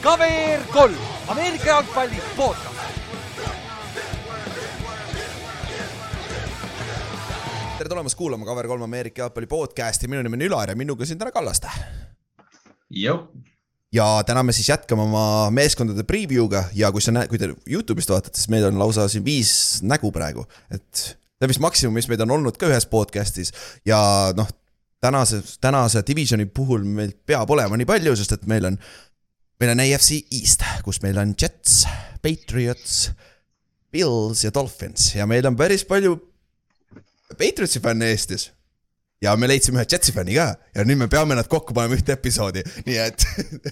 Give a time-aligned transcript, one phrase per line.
[0.00, 0.96] KVR kolm,
[1.28, 2.80] Ameerika jalgpalli podcast.
[7.78, 11.18] tere tulemast kuulama KVR kolm Ameerika jalgpalli podcast'i, minu nimi on Ülar ja minuga siin
[11.18, 11.68] täna Kallaste.
[13.92, 16.64] ja täna me siis jätkame oma meeskondade preview'ga.
[16.74, 20.12] Ja kui sa näed, kui te Youtube'ist vaatate, siis meil on lausa siin viis nägu
[20.12, 23.54] praegu, et see on vist maksimum, mis meid on olnud ka ühes podcast'is.
[23.88, 24.00] Ja
[24.36, 24.48] noh,
[25.00, 28.78] tänase, tänase divisioni puhul meil peab olema nii palju, sest et meil on,
[29.60, 31.84] meil on AFC East, kus meil on Jets,
[32.22, 33.10] Patriots,
[33.92, 36.18] Bills ja Dolphins ja meil on päris palju
[37.38, 38.50] Patriotsi fänne Eestis.
[39.20, 40.46] Ja me leidsime ühe Jetsi fänni ka.
[40.74, 43.24] Ja nüüd me peame nad kokku panema ühte episoodi, nii et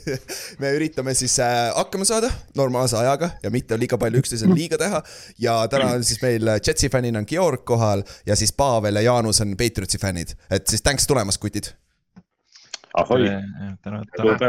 [0.62, 5.02] me üritame siis äh, hakkama saada normaalse ajaga ja mitte liiga palju üksteisele liiga teha.
[5.40, 9.40] ja täna on siis meil Jetsi fännina on Georg kohal ja siis Pavel ja Jaanus
[9.44, 11.72] on Patriotsi fännid, et siis thanks tulemast, kutid.
[12.94, 13.24] ahoi,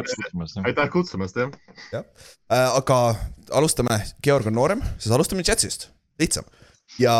[0.03, 0.58] kutsumast.
[0.66, 1.52] aitäh kutsumast, jah.
[1.94, 2.06] jah.
[2.52, 3.16] Äh,, aga
[3.52, 6.44] alustame, Georg on noorem, siis alustame Jetsist, lihtsam
[7.00, 7.14] ja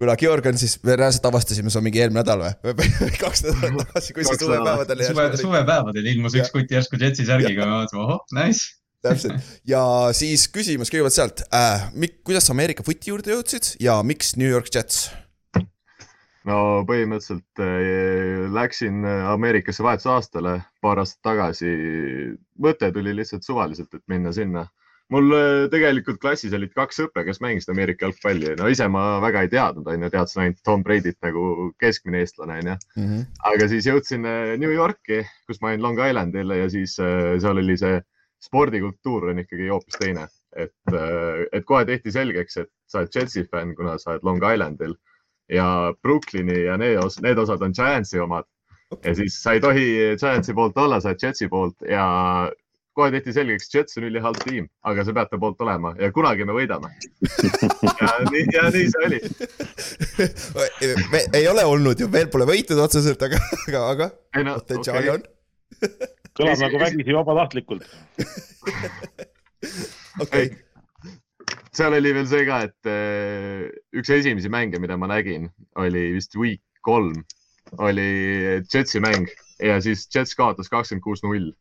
[0.00, 2.90] kuna Georg on siis, me reaalselt avastasime seda mingi eelmine nädal või,
[3.22, 7.80] kaks nädalat tagasi, kui see suvepäevadel suve, suvepäevadel ilmus üks kutt järsku Jetsi särgiga, ma
[7.82, 8.74] vaatasin, ohoh, nice.
[9.04, 9.82] täpselt ja
[10.16, 11.88] siis küsimus kõigepealt sealt äh,,
[12.26, 15.08] kuidas sa Ameerika footi juurde jõudsid ja miks New York Jets?
[16.48, 21.72] no põhimõtteliselt äh, läksin äh, Ameerikasse vahetusaastale paar aastat tagasi.
[22.60, 24.66] mõte tuli lihtsalt suvaliselt, et minna sinna.
[25.10, 28.54] Mul äh, tegelikult klassis olid kaks sõpra, kes mängisid Ameerika jalgpalli.
[28.58, 32.78] no ise ma väga ei teadnud, onju, teadsin ainult Tom Brady't nagu keskmine eestlane, onju.
[33.00, 33.26] Mhm.
[33.52, 37.62] aga siis jõudsin äh, New Yorki, kus ma olin Long Islandil ja siis äh, seal
[37.62, 38.00] oli see
[38.40, 40.22] spordikultuur on ikkagi hoopis teine,
[40.56, 40.72] et,
[41.52, 44.94] et kohe tehti selgeks, et sa oled Jetsi fänn, kuna sa oled Long Islandil
[45.52, 45.66] ja
[46.00, 48.48] Brooklyni ja need osad, need osad on Giantsi omad
[49.04, 52.06] ja siis sa ei tohi Giantsi poolt olla, sa oled Jetsi poolt ja
[52.96, 56.46] kohe tehti selgeks, Jets on ülihalb tiim, aga sa pead ta poolt olema ja kunagi
[56.48, 56.90] me võidame.
[58.00, 59.20] ja nii, ja nii see oli.
[61.12, 65.12] me ei ole olnud ju, veel pole võitnud otseselt, aga, aga, aga ei no, potentsiaali
[65.12, 65.22] okei on.
[66.40, 67.86] kõlab nagu vägisi vabatahtlikult.
[70.24, 70.50] okei,
[71.76, 75.48] seal oli veel see ka, et äh, üks esimesi mänge, mida ma nägin,
[75.78, 77.22] oli vist week kolm,
[77.78, 78.10] oli
[78.72, 79.30] Jetsi mäng
[79.62, 81.52] ja siis Jets kaotas kakskümmend kuus null.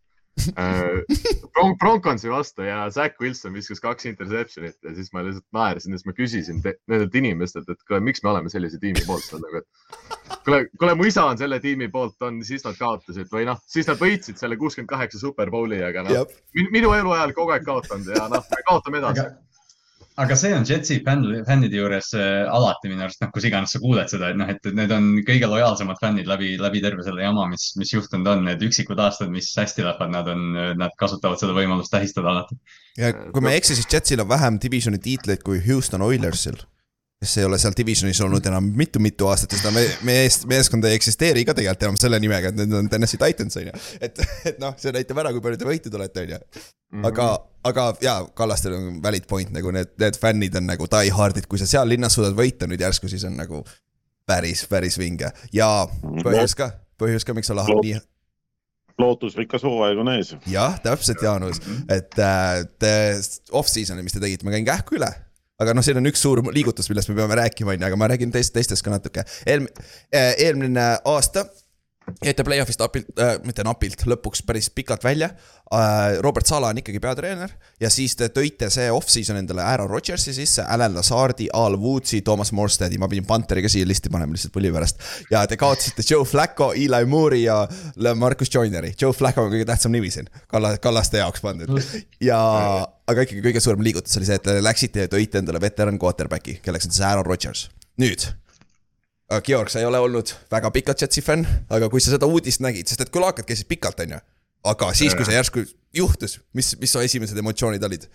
[1.54, 6.00] Bron-, Bronconsi vastu ja Zack Wilson viskas kaks interception'it ja siis ma lihtsalt naersin ja
[6.00, 9.62] siis ma küsisin nendelt inimestelt, et kuule, miks me oleme sellise tiimi poolt seal nagu,
[9.62, 13.60] et kuule, kuule, mu isa on selle tiimi poolt, on, siis nad kaotasid või noh,
[13.68, 16.40] siis nad võitsid selle kuuskümmend kaheksa Superbowli, aga noh,
[16.74, 19.26] minu eluajal kogu aeg kaotanud ja noh, me kaotame edasi.
[19.28, 19.49] Aga,
[20.20, 23.82] aga see on Jetsi fänn, fännide juures äh, alati minu arust, noh, kus iganes sa
[23.84, 27.48] kuuled seda, et noh, et need on kõige lojaalsemad fännid läbi, läbi terve selle jama,
[27.52, 30.44] mis, mis juhtunud on, need üksikud aastad, mis hästi lähevad, nad on,
[30.80, 32.60] nad kasutavad seda võimalust tähistada alati.
[33.00, 36.60] ja kui ma ei eksi, siis Jetsil on vähem divisioni tiitleid kui Houston Oilersil.
[37.20, 41.44] Kes ei ole seal divisionis olnud enam mitu-mitu aastat seda me, meie meeskond ei eksisteeri
[41.48, 43.74] ka tegelikult enam selle nimega, et need on Tennessee Titans on ju.
[44.08, 46.40] et, et noh, see näitab ära, kui palju te võitnud olete, on ju.
[46.96, 47.10] Mhm.
[47.12, 47.26] aga,
[47.70, 51.60] aga jaa, Kallastel on valid point nagu need, need fännid on nagu die hard'id, kui
[51.60, 53.66] sa seal linnas suudad võita nüüd järsku, siis on nagu
[54.30, 55.68] päris, päris vinge ja
[56.24, 56.72] põhjus ka,
[57.02, 58.00] põhjus ka, miks olla Loot- nii,
[59.00, 60.38] lootusrikas hooaeg on ees.
[60.48, 61.60] jah, täpselt, Jaanus,
[61.92, 63.20] et äh,
[63.52, 65.12] off-season'i, mis te tegite, ma käin kähku üle.
[65.60, 68.10] Aga noh, siin on üks suur liigutus, millest me peame rääkima, on ju, aga ma
[68.12, 69.26] räägin teist, teistest ka natuke.
[69.50, 69.72] eelm-,
[70.14, 71.46] eelmine aasta
[72.26, 76.20] jäite play-off'ist napilt äh,, mitte napilt, lõpuks päris pikalt välja äh,.
[76.26, 80.66] Robert Sala on ikkagi peatreener ja siis te tõite see off-season endale Aaron Rodgersi sisse,
[80.68, 84.72] Alan Lazardi, Al Woodsi, Thomas Morstedi, ma pidin Pantheri ka siia listi panema lihtsalt pulli
[84.74, 85.02] pärast.
[85.32, 87.62] ja te kaotasite Joe Flacco, Eli Moore'i ja
[88.16, 88.94] Marcus Joineri.
[89.02, 91.74] Joe Flacco on kõige tähtsam nimi siin, Kalla, Kallaste jaoks pandud.
[92.22, 92.40] ja,
[93.10, 96.60] aga ikkagi kõige suurem liigutus oli see, et te läksite ja tõite endale veteran quarterback'i,
[96.66, 97.68] kelleks on siis Aaron Rodgers.
[98.00, 98.26] nüüd,
[99.46, 102.90] Georg, sa ei ole olnud väga pikalt Jetsi fänn, aga kui sa seda uudist nägid,
[102.90, 104.20] sest et külaakad käisid pikalt, on ju.
[104.72, 105.64] aga siis, kui see järsku
[105.96, 108.10] juhtus, mis, mis su esimesed emotsioonid olid?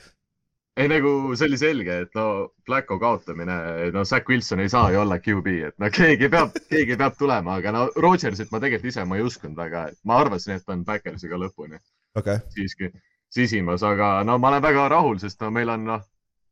[0.77, 2.27] ei nagu see oli selge, et no
[2.67, 3.57] Blacko kaotamine,
[3.95, 7.61] no Zack Wilson ei saa ju olla QB, et no keegi peab, keegi peab tulema,
[7.61, 10.83] aga no Rodgersit ma tegelikult ise ma ei uskunud et ma arvasin, et ta on
[10.85, 11.79] Backersiga lõpuni
[12.19, 12.91] okay., siiski
[13.31, 16.03] sisimas, aga no ma olen väga rahul, sest no meil on noh,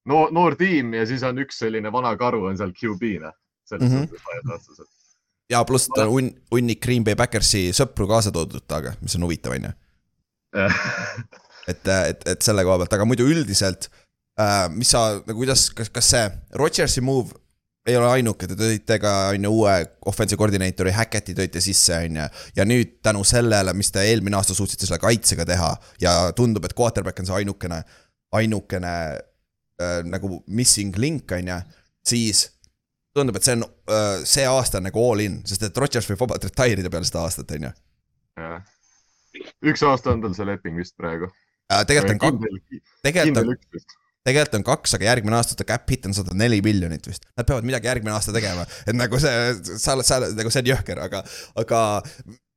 [0.06, 3.32] noor, noor tiim ja siis on üks selline vana karu on seal QB-na.
[3.73, 4.05] Selles Mhm.
[4.07, 8.31] suhtes laias laastus, et ja pluss ta on hunn, hunnik Green Bay Backersi sõpru kaasa
[8.33, 9.73] toodud taga, mis on huvitav, on ju.
[11.71, 13.89] et, et, et selle koha pealt, aga muidu üldiselt
[14.41, 16.27] äh,, mis sa nagu, kuidas, kas, kas see
[16.61, 17.33] Rodgersi move
[17.89, 19.73] ei ole ainuke, te tõite ka on ju uue
[20.07, 22.27] offensive koordineetori Hackett'i tõite sisse, on ju.
[22.61, 25.73] ja nüüd tänu sellele, mis te eelmine aasta suutsite selle kaitsega teha
[26.05, 27.81] ja tundub, et quarterback on see ainukene,
[28.39, 31.59] ainukene äh, nagu missing link, on ju,
[32.07, 32.45] siis
[33.17, 36.23] tundub, et see on äh,, see aasta on nagu all in, sest et Rodgers võib
[36.25, 37.73] vabalt retire ida peale seda aastat, on ju.
[39.73, 41.31] üks aasta on tal see leping vist praegu.
[41.88, 43.91] tegelikult on kaks, tegelikult on
[44.23, 47.26] tegelikult on kaks, aga järgmine aasta ta cap hit on sada neli miljonit vist.
[47.38, 49.35] Nad peavad midagi järgmine aasta tegema, et nagu see,
[49.75, 51.25] sa oled, sa oled nagu see on jõhker, aga,
[51.58, 51.82] aga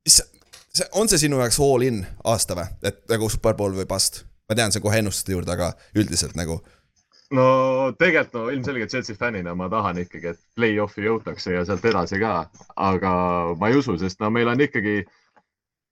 [0.06, 0.20] mis,
[0.70, 4.24] see, on see sinu jaoks all in aasta või, et nagu superpool või bust?
[4.46, 6.60] ma tean, see on kohe ennustuste juurde, aga üldiselt nagu
[7.34, 7.46] no
[7.98, 12.34] tegelikult no ilmselgelt Jetsi fännina ma tahan ikkagi, et play-off'i jõutakse ja sealt edasi ka,
[12.76, 13.12] aga
[13.58, 15.00] ma ei usu, sest no meil on ikkagi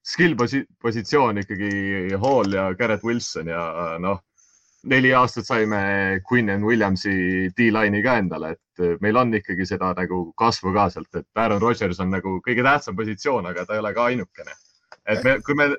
[0.04, 3.64] skill posi- positsioon ikkagi Hall ja Garrett Wilson ja
[3.98, 4.20] noh,
[4.84, 5.80] neli aastat saime
[6.28, 11.10] Quinn and Williamsi D-line'i ka endale, et meil on ikkagi seda nagu kasvu ka sealt,
[11.16, 14.54] et Aaron Rodgers on nagu kõige tähtsam positsioon, aga ta ei ole ka ainukene.
[15.08, 15.72] et me, kui me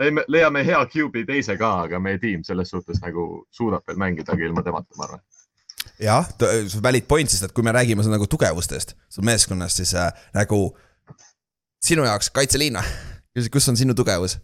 [0.00, 4.36] leiame, leiame hea QB teise ka, aga meie tiim selles suhtes nagu suudab veel mängida
[4.36, 5.22] ka ilma temata, ma arvan.
[6.00, 6.28] jah,
[6.82, 10.62] valid point, sest et kui me räägime nagu tugevustest, sul meeskonnast, siis äh, nagu
[11.84, 12.78] sinu jaoks kaitseliin,
[13.52, 14.38] kus on sinu tugevus?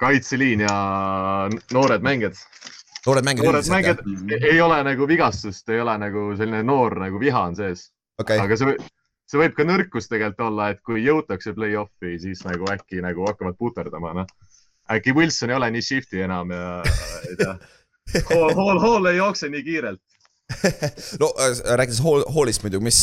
[0.00, 0.76] kaitseliin ja
[1.72, 2.38] noored mängijad.
[3.06, 3.98] noored mängijad noored mängijad
[4.40, 8.56] ei- ole nagu vigastust, ei ole nagu selline noor nagu viha on sees, okei, aga
[8.56, 8.76] see,
[9.30, 13.58] see võib ka nõrkus tegelikult olla, et kui jõutakse play-off'i, siis nagu äkki nagu hakkavad
[13.60, 14.30] puterdama, noh.
[14.90, 16.70] äkki Wilson ei ole nii shifty enam ja
[17.28, 17.56] ei tea.
[18.32, 20.02] Hall, Hall, Hall ei jookse nii kiirelt.
[21.22, 22.98] no äh, rääkides Hall, Hallist muidu, mis,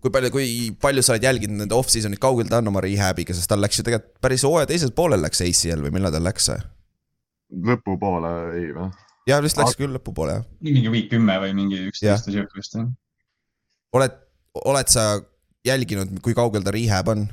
[0.00, 0.46] kui palju, kui
[0.80, 3.84] palju sa oled jälginud nende off-season'it, kaugel ta on oma rehab'iga, sest tal läks ju
[3.88, 6.62] tegelikult päris hooaja teisel poolel läks ACL või millal tal läks see?
[7.68, 8.88] lõpupoole ei või?
[9.28, 10.46] ja vist läks küll lõpupoole jah.
[10.64, 11.90] mingi week kümme või mingi Jah.
[11.92, 12.88] üksteist või siuke vist jah.
[13.98, 14.16] oled,
[14.64, 15.04] oled sa
[15.66, 17.26] jälginud, kui kaugel ta rehab on?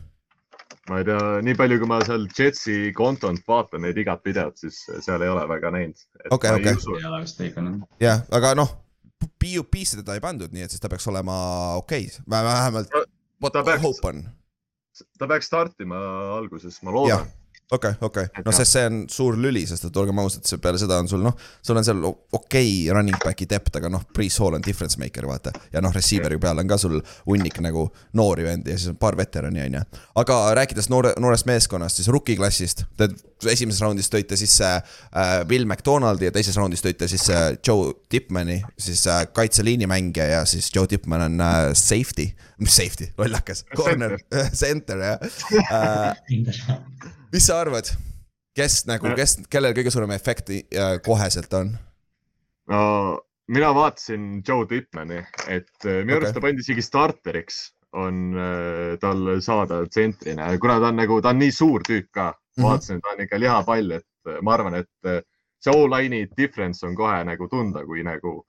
[0.89, 4.79] ma ei tea, nii palju, kui ma seal Jetsi kontolt vaatan neid igat videot, siis
[5.05, 6.05] seal ei ole väga näinud.
[6.33, 6.73] Okei, okei.
[7.45, 7.65] õige.
[8.01, 8.73] jah, aga noh,
[9.19, 11.35] PUP-sse teda ei pandud, nii et siis ta peaks olema
[11.77, 12.89] okei okay., vähemalt
[13.53, 13.83] ta peaks-
[15.19, 15.99] ta peaks startima
[16.37, 17.27] alguses, ma loodan.
[17.71, 20.79] okei, okei, Et no sest see on suur lüli, sest et olgem ausad, see peale
[20.81, 21.35] seda on sul noh,
[21.65, 25.27] sul on seal okei okay running back'i depth, aga noh, Priis Hall on difference maker,
[25.29, 25.53] vaata.
[25.73, 27.85] ja noh, receiver'i peal on ka sul hunnik nagu
[28.17, 29.83] noori vendi ja siis on paar veterani, on ju.
[30.23, 33.11] aga rääkides noore, noorest meeskonnast, siis rookie klassist, te
[33.53, 39.05] esimeses raundis tõite sisse äh, Will McDonaldi ja teises raundis tõite sisse Joe Tipmani, siis
[39.07, 42.31] äh, kaitseliini mängija ja siis Joe Tipman on äh, safety,
[42.63, 44.17] mis safety, lollakas, corner,
[44.63, 45.31] center jah.
[45.69, 47.89] Äh, mis sa arvad,
[48.57, 51.73] kes nagu, kes, kellel kõige suurem efekt äh, koheselt on?
[52.69, 52.81] no
[53.49, 56.37] mina vaatasin Joe Tipmani, et äh, minu arust Okei.
[56.37, 57.59] ta pandi isegi starteriks,
[57.97, 62.31] on äh, tal saada tsentrina, kuna ta on nagu, ta on nii suur tüüp ka.
[62.57, 62.65] Mhm.
[62.65, 65.21] vaatasin, et ta on ikka lihapall, et äh, ma arvan, et äh,
[65.59, 68.43] see all-line'i difference on kohe nagu tunda, kui nagu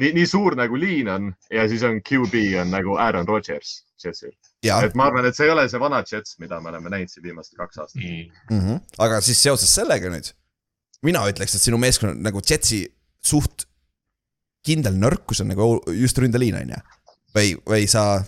[0.00, 4.34] nii, nii suur nagu liin on ja siis on QB on nagu Aaron Rodgers Jetsil.
[4.64, 7.12] Jaa et ma arvan, et see ei ole see vana Jets, mida me oleme näinud
[7.12, 8.02] siin viimased kaks aastat.
[8.02, 8.80] mm, -hmm.
[8.98, 10.32] aga siis seoses sellega nüüd,
[11.06, 12.84] mina ütleks, et sinu meeskonna nagu Jetsi
[13.24, 13.66] suht
[14.66, 16.80] kindel nõrkus on nagu just ründeliin on ju,
[17.36, 18.22] või, või sa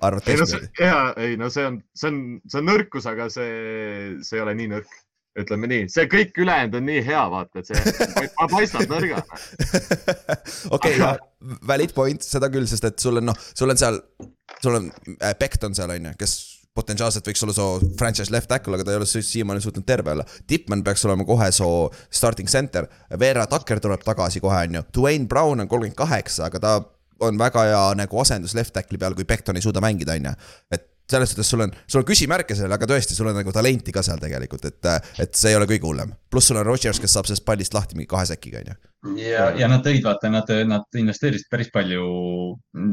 [0.00, 3.08] arvad ei no see teistmoodi?, ja ei no see on, see on, see on nõrkus,
[3.10, 3.50] aga see,
[4.24, 5.00] see ei ole nii nõrk.
[5.34, 9.38] ütleme nii, see kõik ülejäänud on nii hea, vaata, et see pa- paistab nõrgana.
[10.76, 10.92] okei,
[11.66, 13.98] valid point, seda küll, sest et sul on noh, sul on seal,
[14.64, 16.34] sul on äh, Becht on seal on ju, kes
[16.74, 20.10] potentsiaalselt võiks olla su franchise left tackle, aga ta ei ole si- siiamaani suutnud terve
[20.16, 20.24] olla.
[20.50, 21.68] Tipman peaks olema kohe su
[22.10, 22.88] starting center,
[23.20, 26.74] Vera Tucker tuleb tagasi kohe on ju, Dwayne Brown on kolmkümmend kaheksa, aga ta
[27.22, 30.34] on väga hea nagu asendus left tackle'i peal, kui Becton ei suuda mängida, on ju.
[30.74, 33.92] et selles suhtes sul on, sul on küsimärke seal, aga tõesti, sul on nagu talenti
[33.92, 36.14] ka seal tegelikult, et, et see ei ole kõige hullem.
[36.32, 38.76] pluss sul on Rodgers, kes saab sellest pallist lahti mingi kahe säkiga, on ju.
[39.20, 42.06] ja, ja nad tõid, vaata, nad, nad investeerisid päris palju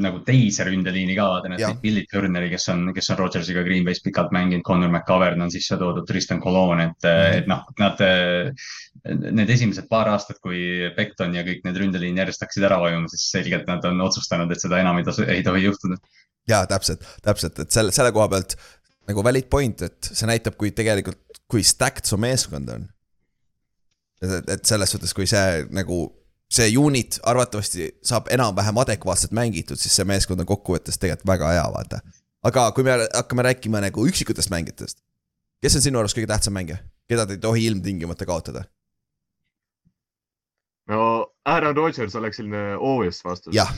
[0.03, 3.87] nagu teise ründeliini ka, vaata, nad tõid Billy Turneri, kes on, kes on Rodgersiga Green
[3.87, 7.07] Bay's pikalt mänginud, Connor McCovern on sisse toodud, Tristan Colon, et mm.
[7.07, 7.37] -hmm.
[7.39, 8.03] et noh, nad,
[9.31, 13.29] need esimesed paar aastat, kui Becton ja kõik need ründeliin järjest hakkasid ära vajuma, siis
[13.31, 15.97] selgelt nad on otsustanud, et seda enam ei ei tohi juhtuda.
[16.49, 18.55] jaa, täpselt, täpselt, et selle, selle koha pealt
[19.09, 22.87] nagu valid point, et see näitab, kui tegelikult, kui stacked su meeskond on.
[24.21, 26.03] et, et selles suhtes, kui see nagu,
[26.51, 31.63] see unit arvatavasti saab enam-vähem adekvaatselt mängitud, siis see meeskond on kokkuvõttes tegelikult väga hea,
[31.73, 32.01] vaata.
[32.47, 35.01] aga kui me hakkame rääkima nagu üksikutest mängijatest,
[35.61, 38.65] kes on sinu arust kõige tähtsam mängija, keda te ei tohi ilmtingimata kaotada?
[40.91, 41.01] no
[41.45, 43.55] Aaron Rodgers oleks selline obvious vastus.
[43.55, 43.71] jah,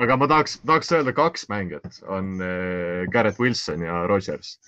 [0.00, 4.58] aga ma tahaks, tahaks öelda kaks mängijat on äh, Garrett Wilson ja Rodgers.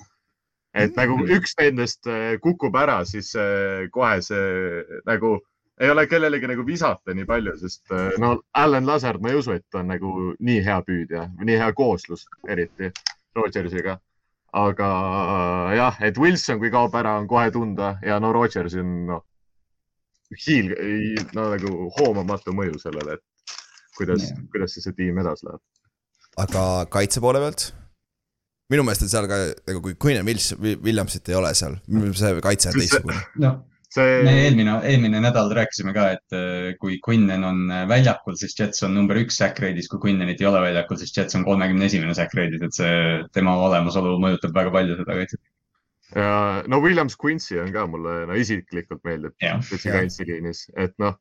[0.74, 5.38] et nagu üks nendest äh, kukub ära, siis äh, kohe see nagu
[5.80, 9.56] ei ole kellelegi nagu visata nii palju, sest äh, no Allan Lazard, ma ei usu,
[9.56, 12.92] et ta on nagu nii hea püüdja, nii hea kooslus, eriti
[13.36, 13.98] Rodgersiga.
[14.52, 18.96] aga äh, jah, et Wilson, kui kaob ära, on kohe tunda ja no Rodgers on
[19.08, 19.24] noh,
[20.46, 20.74] hiil,
[21.36, 23.24] no nagu hoomamatu mõju sellele, et
[24.02, 25.62] kuidas Jah., kuidas siis see tiim edasi läheb.
[26.46, 27.70] aga kaitse poole pealt?
[28.72, 31.76] minu meelest on seal ka nagu kui Quinn Wills-, Williamsit ei ole seal,
[32.16, 33.20] see kaitse on see- teistsugune.
[33.44, 33.60] noh,
[33.92, 38.54] me see, eelmine, eelmine nädal rääkisime ka, et äh, kui Quinnen on äh, väljakul, siis
[38.58, 41.88] Jets on number üks sack rate'is, kui Quinnenit ei ole väljakul, siis Jets on kolmekümne
[41.90, 42.94] esimene sack rate'is, et see
[43.36, 45.42] tema olemasolu mõjutab väga palju seda kaitset.
[46.16, 46.32] ja
[46.68, 49.60] no Williams Quincy on ka mulle no isiklikult meeldib jah.
[49.84, 51.18] kaitseliinis, et noh,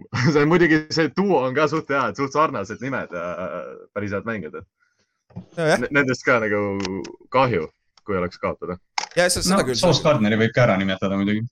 [0.32, 3.66] see on muidugi, see duo on ka suht hea, et suht sarnased nimed ja äh,
[3.94, 6.60] päris head mängijad, et nendest ka nagu
[7.32, 7.68] kahju,
[8.06, 8.78] kui oleks kaotada.
[9.16, 9.78] ja seda, seda no küll.
[9.78, 11.44] Sauce Gardneri võib ka ära nimetada muidugi.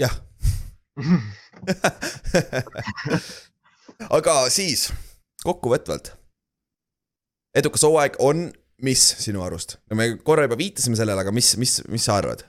[0.00, 0.14] jah.
[4.18, 4.88] aga siis
[5.44, 6.14] kokkuvõtvalt.
[7.58, 8.48] edukas hooaeg on,
[8.82, 9.78] mis sinu arust?
[9.90, 12.46] no me korra juba viitasime sellele, aga mis, mis, mis sa arvad?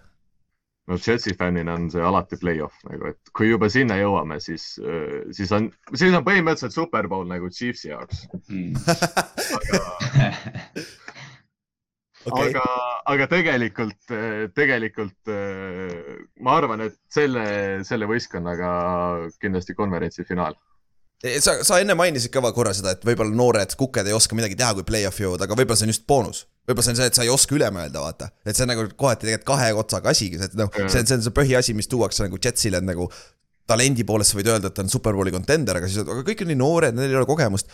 [0.89, 4.63] No Jetsi fännina on see alati play-off nagu, et kui juba sinna jõuame, siis,
[5.35, 8.25] siis on, siis on põhimõtteliselt superbowl nagu Chiefsi jaoks.
[12.25, 12.63] okei, aga,
[13.13, 14.15] aga tegelikult,
[14.57, 17.45] tegelikult äh, ma arvan, et selle,
[17.87, 18.71] selle võistkonnaga
[19.41, 20.57] kindlasti konverentsi finaal.
[21.19, 24.71] sa, sa enne mainisid ka korra seda, et võib-olla noored kuked ei oska midagi teha,
[24.77, 26.45] kui play-off'i jõuavad, aga võib-olla see on just boonus.
[26.69, 28.29] võib-olla see on see, et sa ei oska üle mõelda, vaata.
[28.45, 31.25] et see on nagu kohati tegelikult kahe otsaga asi, et noh, see on, see on
[31.27, 33.09] see põhiasi, mis tuuakse nagu Jetsile, et nagu
[33.69, 36.51] talendi poolest sa võid öelda, et ta on superbowli contender, aga siis, aga kõik on
[36.53, 37.71] nii noored, neil ei ole kogemust.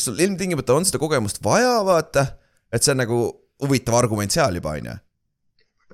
[0.00, 2.26] sul ilmtingimata on seda kogemust vaja, vaata,
[2.72, 3.20] et see on nagu
[3.64, 4.96] huvitav argument seal juba, on ju.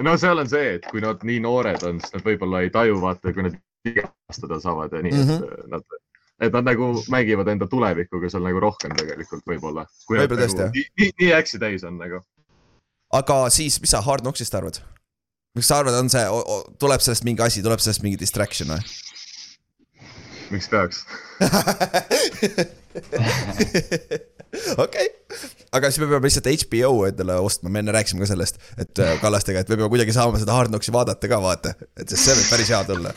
[0.06, 2.99] no seal on see, et kui nad nii noored on, siis nad võib-olla ei taju,
[3.02, 5.59] vaata, kui nad vigastada saavad ja nii mm, -hmm.
[5.59, 6.01] et nad,
[6.41, 9.87] et nad nagu mängivad enda tulevikuga seal nagu rohkem tegelikult võib-olla.
[10.11, 10.73] Võib-olla tõesti, jah.
[10.99, 12.23] nii, nii, äksi täis on nagu.
[13.12, 14.81] aga siis, mis sa Hard Knocksist arvad?
[15.57, 16.25] mis sa arvad, on see,
[16.81, 18.83] tuleb sellest mingi asi, tuleb sellest mingi distraction või?
[20.53, 21.05] miks peaks?
[24.85, 25.07] okei,
[25.73, 29.15] aga siis me peame lihtsalt HBO endale ostma, me enne rääkisime ka sellest, et äh,
[29.23, 32.39] Kallastega, et me peame kuidagi saama seda Hard Knocksi vaadata ka vaata, et sest see
[32.39, 33.11] võib päris hea tulla.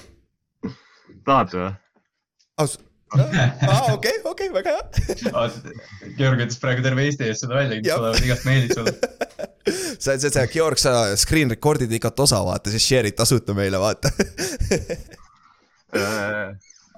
[1.28, 1.72] tahate või?
[3.14, 3.22] aus,
[3.68, 4.84] aa okei, okei, väga hea.
[6.20, 7.98] Georg ütles praegu terve Eesti ees seda välja, Jah.
[8.00, 8.94] tulevad igast meilid sulle.
[10.04, 14.08] see, see, see Georg, sa screen record'id igat osa vaata, siis share'id tasuta meile vaata.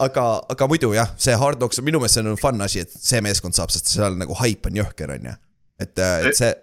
[0.07, 0.23] aga,
[0.53, 3.21] aga muidu jah, see Hard Knocks on minu meelest see on fun asi, et see
[3.25, 5.35] meeskond saab, sest seal nagu hype on jõhker, on ju.
[5.83, 6.53] et, et see,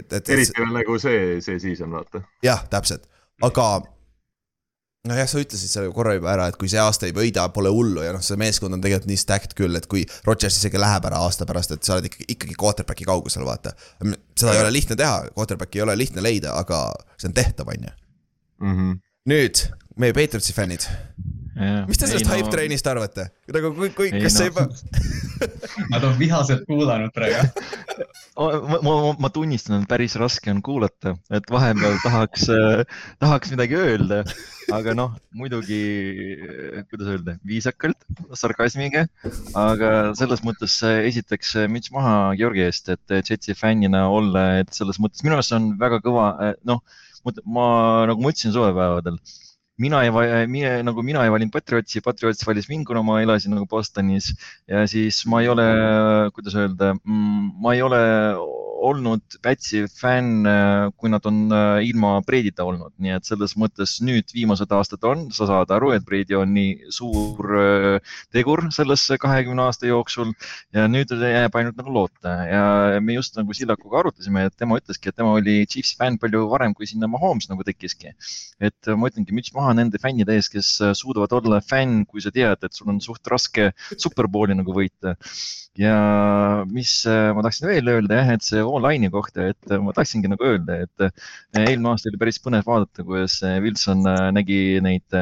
[0.00, 2.16] et, et eriti veel nagu see, see season, vaata.
[2.46, 3.04] jah, täpselt,
[3.46, 3.66] aga
[5.08, 8.04] nojah, sa ütlesid selle korra juba ära, et kui see aasta ei võida, pole hullu
[8.04, 11.22] ja noh, see meeskond on tegelikult nii stacked küll, et kui Rodgers isegi läheb ära
[11.24, 13.72] aasta pärast, et sa oled ikkagi, ikkagi quarterback'i kaugusel, vaata.
[14.04, 16.82] seda ei ole lihtne teha, quarterback'i ei ole lihtne leida, aga
[17.16, 17.94] see on tehtav, on ju.
[18.66, 18.98] Mhm.
[19.30, 19.64] nüüd
[20.00, 20.84] meie Patriotsi fännid,
[21.88, 23.30] mis te sellest hype treenist arvate?
[23.50, 24.66] nagu kui, kui, Ei kas see no.
[24.68, 24.68] juba,
[25.92, 27.48] Nad on vihaselt kuulanud praegu.
[28.40, 32.46] ma, ma, ma tunnistan, et päris raske on kuulata, et vahepeal tahaks,
[33.22, 34.20] tahaks midagi öelda,
[34.74, 35.80] aga noh, muidugi,
[36.92, 37.98] kuidas öelda, viisakalt,
[38.38, 39.06] sarkasmiga,
[39.58, 44.46] aga selles mõttes äh, esiteks äh, müts maha Georgi eest, et äh, Jetsi fännina olla,
[44.62, 46.32] et selles mõttes minu arust see on väga kõva,
[46.68, 46.82] noh,
[47.44, 47.68] ma
[48.08, 49.18] nagu ma ütlesin suvepäevadel
[49.80, 50.12] mina ei,
[50.50, 54.30] mina, nagu mina ei valinud Patriotsi, Patriots valis mind, kuna ma elasin nagu Bostonis.
[54.68, 55.66] Ja siis ma ei ole,
[56.36, 58.00] kuidas öelda, ma ei ole
[58.80, 60.46] olnud Pätsi fänn,
[60.96, 65.26] kui nad on äh, ilma Breidita olnud, nii et selles mõttes nüüd viimased aastad on,
[65.34, 70.32] sa saad aru, et Breidi on nii suur äh, tegur selles kahekümne aasta jooksul
[70.76, 72.34] ja nüüd jääb ainult nagu loota.
[72.48, 72.64] Ja
[73.04, 76.74] me just nagu Sillakuga arutasime, et tema ütleski, et tema oli Chiefsi fänn palju varem,
[76.76, 78.14] kui sinna Mahomes nagu tekkiski.
[78.60, 82.60] et ma ütlengi müts maha nende fännide ees, kes suudavad olla fänn, kui sa tead,
[82.64, 85.16] et sul on suht raske superbowli nagu võita.
[85.78, 89.92] Ja mis äh, ma tahtsin veel öelda jah, et see online'i kohta, et äh, ma
[89.96, 91.12] tahtsingi nagu öelda, et äh,
[91.58, 94.04] eelmine aasta oli päris põnev vaadata, kuidas äh, Wilson
[94.36, 95.16] nägi neid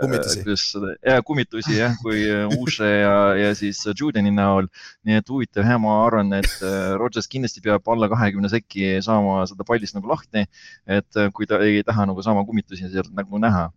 [0.00, 0.42] Kummitusi.
[0.44, 0.64] kuidas,
[1.04, 2.24] ja kummitusi jah, kui
[2.60, 4.68] Uše ja, ja siis Judeni näol.
[5.04, 6.52] nii et huvitav jah, ma arvan, et
[7.00, 10.46] Rodgers kindlasti peab alla kahekümne sekki saama seda pallist nagu lahti.
[10.86, 13.70] et kui ta ei taha nagu sama kummitusi sealt nagu näha.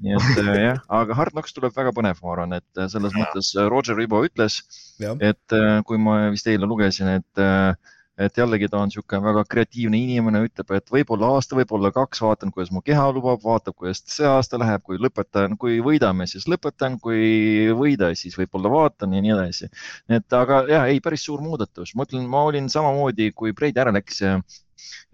[0.00, 3.98] nii et jah, aga Hard Knocks tuleb väga põnev, ma arvan, et selles mõttes Roger
[3.98, 4.62] Ribo ütles,
[5.00, 7.44] jah, et kui ma vist eile lugesin, et,
[8.20, 12.52] et jällegi ta on niisugune väga kreatiivne inimene, ütleb, et võib-olla aasta, võib-olla kaks, vaatan,
[12.54, 16.98] kuidas mu keha lubab, vaatab, kuidas see aasta läheb, kui lõpetan, kui võidame, siis lõpetan,
[17.02, 19.70] kui ei võida, siis võib-olla vaatan ja nii edasi.
[20.20, 23.94] et aga jah, ei päris suur muudatus, ma ütlen, ma olin samamoodi, kui Brady ära
[23.94, 24.20] läks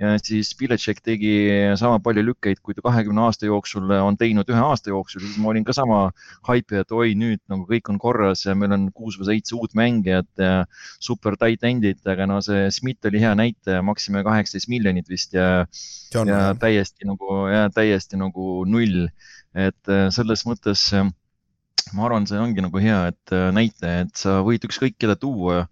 [0.00, 1.32] ja siis Belichik tegi
[1.80, 5.50] sama palju lükkeid, kui ta kahekümne aasta jooksul on teinud ühe aasta jooksul, siis ma
[5.52, 6.00] olin ka sama
[6.48, 9.76] haipi, et oi, nüüd nagu kõik on korras ja meil on kuus või seitse uut
[9.78, 10.52] mängijat ja
[11.00, 15.64] super tight end'id, aga no see Schmidt oli hea näitaja, maksime kaheksateist miljonit vist ja,
[16.12, 19.08] ja täiesti nagu ja täiesti nagu null.
[19.56, 21.06] et äh, selles mõttes äh,
[21.94, 25.66] ma arvan, see ongi nagu hea, et äh, näitaja, et sa võid ükskõik keda tuua,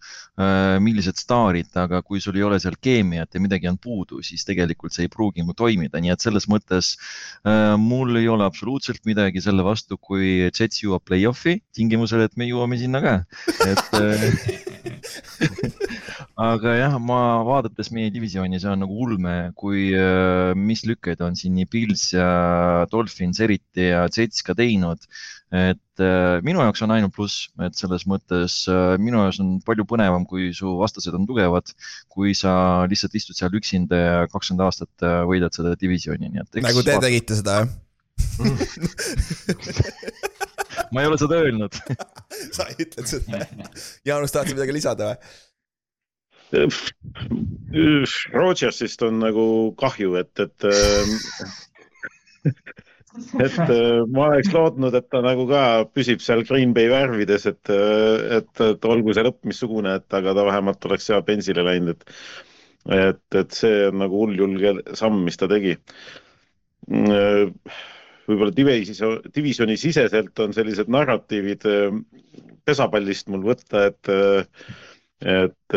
[0.82, 4.90] millised staarid, aga kui sul ei ole seal keemiat ja midagi on puudu, siis tegelikult
[4.94, 6.96] see ei pruugi nagu toimida, nii et selles mõttes
[7.46, 12.50] äh, mul ei ole absoluutselt midagi selle vastu, kui Jets jõuab play-off'i tingimusel, et me
[12.50, 13.14] jõuame sinna ka,
[13.62, 14.26] et äh,
[16.50, 19.86] aga jah, ma vaadates meie divisjoni, see on nagu ulme, kui,
[20.58, 22.28] mis lükkeid on siin nii Pils ja
[22.90, 25.06] Dolphins eriti ja Jets ka teinud.
[25.54, 29.84] Et äh, minu jaoks on ainult pluss, et selles mõttes äh, minu jaoks on palju
[29.86, 31.70] põnevam, kui su vastased on tugevad,
[32.10, 32.52] kui sa
[32.90, 36.62] lihtsalt istud seal üksinda ja kakskümmend aastat äh, võidad seda divisjoni, nii et.
[36.64, 37.70] nagu te tegite seda jah?
[40.94, 41.72] ma ei ole seda öelnud.
[42.56, 43.34] sa ei ütle seda.
[44.06, 45.18] Jaanus, tahtsid midagi lisada või?
[48.34, 49.44] Rodgersist on nagu
[49.80, 50.64] kahju, et, et
[53.14, 55.62] et äh, ma oleks lootnud, et ta nagu ka
[55.94, 60.46] püsib seal Green Bay värvides, et, et, et olgu see lõpp missugune, et aga ta
[60.48, 62.18] vähemalt oleks seal pensile läinud, et
[62.92, 65.76] et, et see on nagu hulljulge samm, mis ta tegi.
[68.24, 71.96] võib-olla division, divisjoni siseselt on sellised narratiivid äh,
[72.64, 74.12] pesapallist mul võtta, et,
[75.24, 75.76] et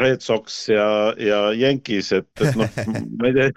[0.00, 0.86] Red Sox ja,
[1.20, 2.70] ja Yankees, et, et noh,
[3.20, 3.48] ma ei tea,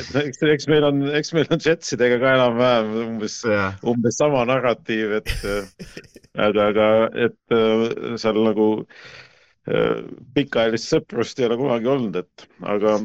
[0.00, 4.46] et eks, eks meil on, eks meil on Jetsidega ka enam-vähem umbes, jah, umbes sama
[4.48, 5.34] narratiiv, et
[6.36, 6.88] aga, aga
[7.28, 10.02] et äh, seal nagu äh,
[10.36, 12.98] pikaajalist sõprust ei ole kunagi olnud, et aga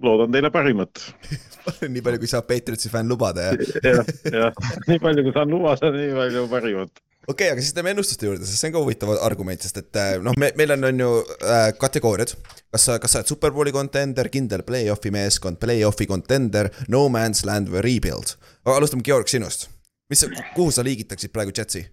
[0.00, 1.02] loodan teile parimat.
[1.92, 3.70] nii palju, kui saab Patriotsi fänn lubada ja.
[3.84, 7.02] jah, jah, nii palju, kui saan lubada, nii palju parimat.
[7.30, 9.98] Okei okay,, aga siis teeme ennustuste juurde, sest see on ka huvitav argument, sest et
[10.00, 11.10] äh, noh, me, meil on, on ju
[11.46, 12.34] äh, kategooriad.
[12.70, 17.70] kas sa, kas sa oled superbowli contender, kindel play-off'i meeskond, play-off'i contender, no man's land
[17.72, 18.36] või rebuild?
[18.70, 19.68] alustame Georg sinust.
[20.10, 21.84] mis, kuhu sa liigitaksid praegu Jetsi?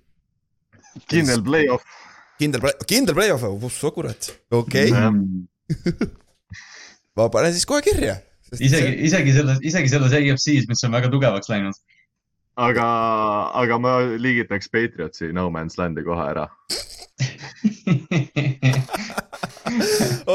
[1.11, 1.97] kindel play-off.
[2.41, 6.07] kindel, kindel play-off, oh kurat, okei okay.
[7.17, 8.17] ma panen siis kohe kirja.
[8.57, 11.77] isegi, isegi selles, isegi selles AFC-s, mis on väga tugevaks läinud.
[12.57, 12.87] aga,
[13.61, 16.47] aga ma liigitaks Patriotsi No Man's Land'i kohe ära.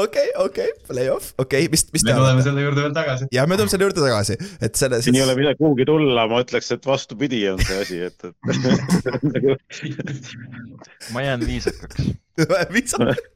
[0.03, 3.27] okei, okei, play-off, okei okay,, mis, mis me tuleme selle juurde veel tagasi.
[3.33, 5.01] ja me tuleme selle juurde tagasi, et selle.
[5.05, 8.33] siin ei ole midagi kuhugi tulla, ma ütleks, et vastupidi on see asi, et, et
[11.15, 12.11] ma jään viisakaks.
[12.75, 13.32] viisakalt.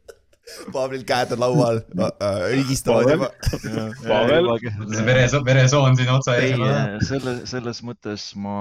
[0.76, 1.82] Paablil käed on laual,
[2.58, 3.30] higistavad juba.
[4.08, 4.54] Pavel?
[4.62, 8.58] see veresoon, veresoon siin otsa ees selle, selles mõttes ma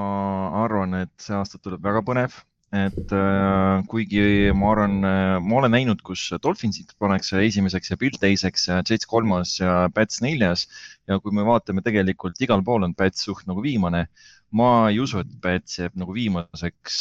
[0.65, 2.37] arvan, et see aasta tuleb väga põnev,
[2.77, 4.99] et äh, kuigi ma arvan,
[5.47, 10.23] ma olen näinud, kus Dolphinsid pannakse esimeseks ja Bill teiseks ja Jets kolmas ja Pats
[10.27, 10.67] neljas.
[11.07, 14.09] Ja kui me vaatame tegelikult igal pool on Pats suht nagu viimane,
[14.55, 16.99] ma ei usu, et Pats jääb nagu viimaseks,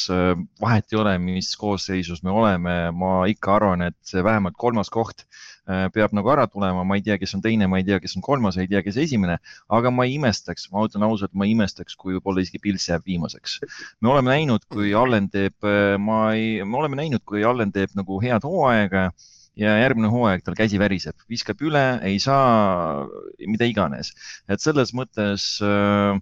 [0.62, 5.24] vahet ei ole, mis koosseisus me oleme, ma ikka arvan, et see vähemalt kolmas koht
[5.24, 8.18] äh, peab nagu ära tulema, ma ei tea, kes on teine, ma ei tea, kes
[8.18, 9.38] on kolmas, ei tea, kes esimene,
[9.78, 13.06] aga ma ei imestaks, ma ütlen ausalt, ma ei imestaks, kui võib-olla isegi Pils jääb
[13.06, 13.60] viimaseks.
[14.02, 15.70] me oleme näinud, kui Allen teeb,
[16.02, 19.12] ma ei, me oleme näinud, kui Allen teeb nagu head hooaega
[19.56, 23.06] ja järgmine hooaeg tal käsi väriseb, viskab üle, ei saa,
[23.48, 24.12] mida iganes,
[24.52, 26.20] et selles mõttes äh,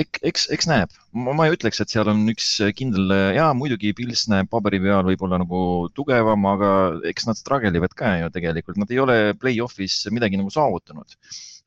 [0.00, 4.26] eks, eks, eks näeb, ma ei ütleks, et seal on üks kindel ja muidugi Pils
[4.32, 5.60] näeb paberi peal võib-olla nagu
[5.96, 6.70] tugevam, aga
[7.10, 11.18] eks nad struggle ivad ka ju tegelikult, nad ei ole play-off'is midagi nagu saavutanud.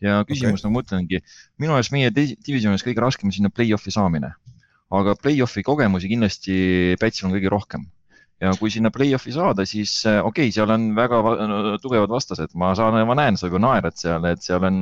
[0.03, 1.21] ja küsimus okay., nagu ma ütlengi,
[1.57, 4.33] minu arust meie di- divisionis kõige raskem on sinna play-off'i saamine.
[4.93, 6.57] aga play-off'i kogemusi kindlasti
[7.01, 7.87] Pätsil on kõige rohkem
[8.41, 11.36] ja kui sinna play-off'i saada, siis äh, okei okay,, seal on väga va
[11.82, 14.82] tugevad vastased, ma saan, ma näen seda, kui naerad seal, et seal on,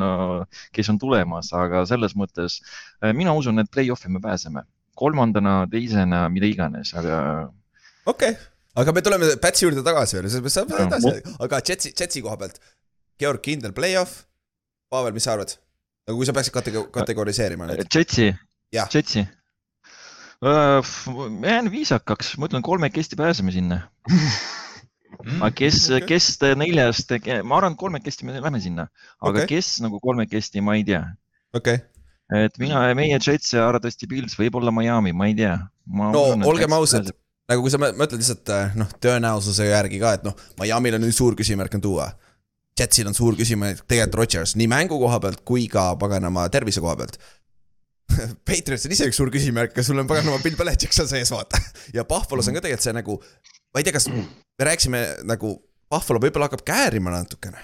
[0.75, 4.65] kes on tulemas, aga selles mõttes äh, mina usun, et play-off'i me pääseme.
[4.95, 7.17] kolmandana, teisena, mida iganes, aga
[8.07, 8.35] okei okay.,
[8.79, 12.37] aga me tuleme Pätsi juurde tagasi veel, selles mõttes saame edasi, aga Jetsi, Jetsi koha
[12.39, 12.59] pealt.
[13.19, 14.25] Georg, kindel play-off.
[14.91, 15.55] Pavel, mis sa arvad?
[16.05, 17.87] nagu kui sa peaksid katego- kategoriseerima neid.
[17.89, 18.29] Jetsi
[18.75, 19.25] Jetsi.
[20.43, 23.81] Ma jään viisakaks, ma ütlen kolmekesti pääseme sinna,
[25.39, 25.97] aga kes Okei.
[25.97, 27.11] okay., kes neljast,
[27.43, 28.87] ma arvan, et kolmekesti me lähme sinna,
[29.21, 29.51] aga okay.
[29.55, 31.03] kes nagu kolmekesti, ma ei tea.
[31.53, 31.91] okei okay.,
[32.45, 35.55] et mina, meie Jets ja arvatavasti Pils, võib-olla Miami, ma ei tea.
[35.85, 37.11] no olgem ausad,
[37.49, 41.05] nagu kui sa mõ- mõtled lihtsalt äh, noh, tõenäosuse järgi ka, et noh, Miami'l on
[41.05, 42.09] nüüd suur küsimärk on tuua.
[42.75, 46.97] Jetsil on suur küsimärk tegelikult Rodgers nii mängu koha pealt kui ka paganama tervise koha
[46.99, 47.15] pealt.
[48.47, 51.59] Patriots on ise üks suur küsimärk, kas sul on paganama Bill Belichik seal sees, vaata.
[51.95, 53.19] ja Buffalo's on ka tegelikult see nagu,
[53.73, 54.25] ma ei tea, kas me
[54.69, 55.55] rääkisime nagu,
[55.91, 57.61] Buffalo võib-olla hakkab käärima natukene.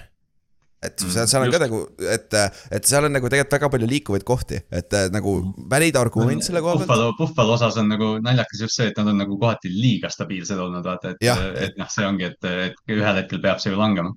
[0.82, 2.36] et seal, seal on ka nagu, et,
[2.74, 5.36] et seal on nagu tegelikult väga palju liikuvaid kohti, et nagu
[5.70, 6.90] valid argument selle koha pealt.
[6.90, 10.58] Buffalo, Buffalo osas on nagu naljakas just see, et nad on nagu kohati liiga stabiilsed
[10.58, 14.16] olnud, vaata, et et noh, see ongi, et, et ühel hetkel peab see ju langema.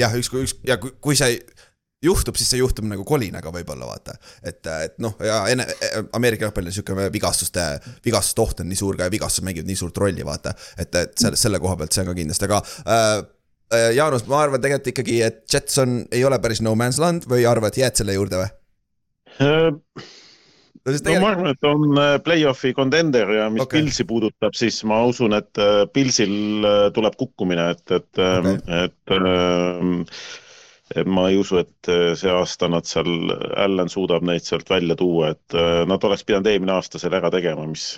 [0.00, 1.36] jah, üks, üks ja kui, kui see
[2.04, 4.16] juhtub, siis see juhtub nagu kolinaga võib-olla vaata.
[4.42, 5.66] et, et noh, ja enne
[6.16, 7.64] Ameerika jalgpallil sihuke vigastuste,
[8.04, 10.52] vigastuste oht on nii suur ka ja vigastused mängivad nii suurt rolli, vaata.
[10.78, 13.06] et, et selle, selle koha pealt see on ka kindlasti, aga äh,
[13.78, 17.28] äh, Jaanus, ma arvan tegelikult ikkagi, et Jets on, ei ole päris no man's land
[17.30, 18.52] või arvad, jääd selle juurde või?
[20.86, 23.80] no ma arvan, et on äh, play-off'i contender ja mis okay.
[23.80, 28.58] Pilsi puudutab, siis ma usun, et äh, Pilsil äh, tuleb kukkumine, et, et Okei.
[28.60, 30.44] okay., et äh,
[31.10, 33.08] ma ei usu, et äh, see aasta nad seal,
[33.58, 37.30] Allan suudab neid sealt välja tuua, et äh, nad oleks pidanud eelmine aasta selle ära
[37.34, 37.88] tegema, mis,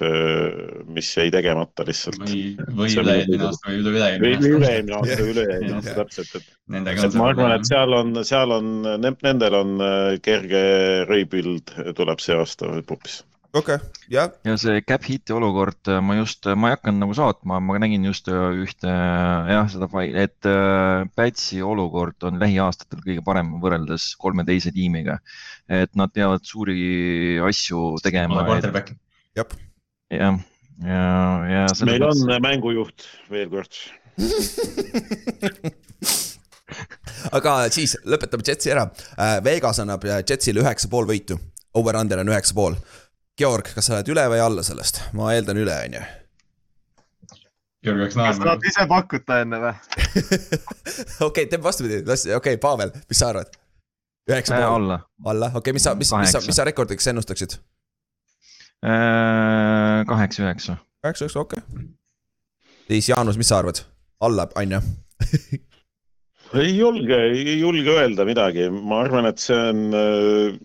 [0.89, 2.23] mis jäi tegemata lihtsalt.
[2.25, 2.45] või,
[2.81, 4.55] või üle-eelmine aasta või või üle-üle-eelmine või aasta.
[4.57, 5.83] üle-eelmine aasta, üle-eelmine Jah.
[5.83, 8.75] aasta täpselt, et et ma arvan, et seal on, seal on,
[9.05, 10.63] nendel on äh, kerge
[11.09, 13.21] rebuild tuleb see aasta hoopis.
[13.57, 17.61] Okei okay., jah, ja see cap hit'i olukord, ma just, ma ei hakanud nagu saatma,
[17.65, 23.55] ma nägin just ühte jah, seda faili, et äh, Pätsi olukord on lähiaastatel kõige parem
[23.63, 25.19] võrreldes kolme teise tiimiga.
[25.69, 28.45] et nad peavad suuri asju tegema.
[29.37, 29.57] jah,
[30.13, 30.41] jah,
[30.85, 31.05] ja,
[31.55, 31.67] ja.
[31.89, 33.81] meil on mängujuht veel kord.
[37.39, 38.85] aga siis lõpetame Jetsi ära.
[39.45, 41.35] Vegas annab Jetsile üheksa pool võitu,
[41.79, 42.75] over-under on üheksa pool.
[43.39, 44.99] Georg, kas sa oled üle või alla sellest?
[45.15, 46.03] ma eeldan üle, on ju.
[47.87, 48.65] Georg peaks kas naerma tahad.
[48.67, 49.73] ise pakkuda enne või?
[51.29, 53.53] okei, teeme vastupidi, las, okei okay,, Pavel, mis sa arvad?
[54.29, 54.97] üheksa äh, pool, alla.
[55.25, 56.51] alla, okei okay,, mis sa, mis, mis sa, Kaheksa.
[56.51, 57.55] mis sa rekordiks ennustaksid?
[58.83, 60.77] Äh, kaheksa, üheksa.
[61.07, 61.87] üheksa, üheksa, okei okay..
[62.91, 63.85] siis Jaanus, mis sa arvad?
[64.27, 64.83] alla, on ju?
[66.65, 70.59] ei julge, ei julge öelda midagi, ma arvan, et see on äh,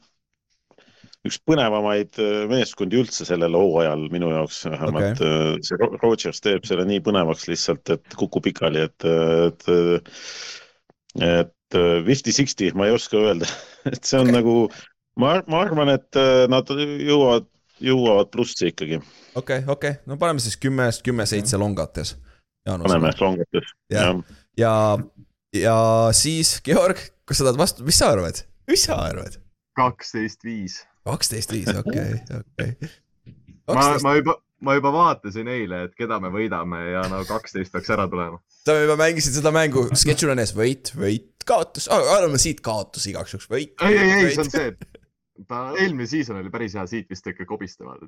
[1.28, 5.62] üks põnevamaid äh, meeskondi üldse sellel hooajal minu jaoks vähemalt okay..
[5.64, 9.70] see Ro- Rodgers teeb selle nii põnevaks lihtsalt, et kukub pikali, et, et,
[11.24, 13.48] et fifty-sixty, ma ei oska öelda,
[13.92, 14.38] et see on okay.
[14.40, 14.58] nagu,
[15.20, 17.48] ma, ma arvan, et äh, nad jõuavad,
[17.84, 19.00] jõuavad plussi ikkagi,
[19.40, 22.18] okei, okei, no paneme siis kümnest kümme seitse longates.
[22.68, 24.12] paneme longates, Jah.
[24.12, 24.24] jah.
[24.60, 24.74] ja,
[25.56, 25.78] ja
[26.16, 28.44] siis Georg, kas sa tahad vastu, mis sa arvad?
[28.68, 29.40] mis sa arvad?
[29.74, 30.84] kaksteist, viis.
[31.08, 32.92] Kaksteist viis, okei, okei.
[33.68, 37.92] ma, ma juba, ma juba vaatasin eile, et keda me võidame ja no kaksteist peaks
[37.96, 38.40] ära tulema.
[38.64, 43.36] sa juba mängisid seda mängu, sketšil on ees võit, võit, kaotus, anname siit kaotus igaks
[43.36, 43.74] juhuks, võit.
[43.84, 45.02] ei, ei, ei, see on see, et
[45.50, 48.06] ta eelmine season oli päris hea, siit vist ikka kobistavad.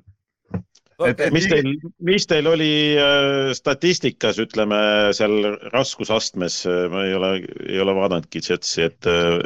[1.04, 1.66] et- mis teil,
[2.08, 4.78] mis teil oli äh, statistikas, ütleme
[5.16, 5.34] seal
[5.74, 7.32] raskusastmes, ma ei ole,
[7.66, 9.36] ei ole vaadanudki Jetsi, et äh,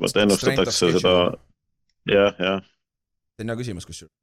[0.00, 1.16] vaata ennustatakse seda,
[2.08, 2.64] jah, jah.
[3.36, 4.14] See on hea küsimus, kusjuures.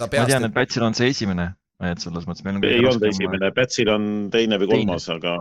[0.00, 1.48] ma tean, et, Pätsil on see esimene,
[1.88, 2.68] et selles mõttes meil on.
[2.68, 5.40] ei olnud esimene, Pätsil on teine või kolmas, aga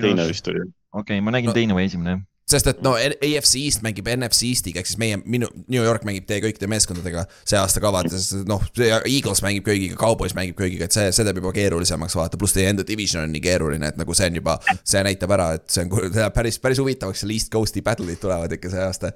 [0.00, 0.26] teine.
[0.28, 0.64] vist oli.
[0.96, 2.22] okei, ma nägin No- teine või esimene, jah.
[2.48, 6.24] sest et no AFC East mängib NFC Eastiga ehk siis meie, minu, New York mängib
[6.30, 10.88] teie kõikide meeskondadega see aasta ka vaata, sest noh, Eagles mängib kõigiga, Cowboys mängib kõigiga,
[10.88, 14.00] et see, see teeb juba keerulisemaks vaata, pluss teie enda division on nii keeruline, et
[14.00, 17.26] nagu see on juba, see näitab ära, et see on see läheb päris, päris huvitavaks,
[17.26, 19.12] seal East Coast'i battle'id tulevad ikka see aasta.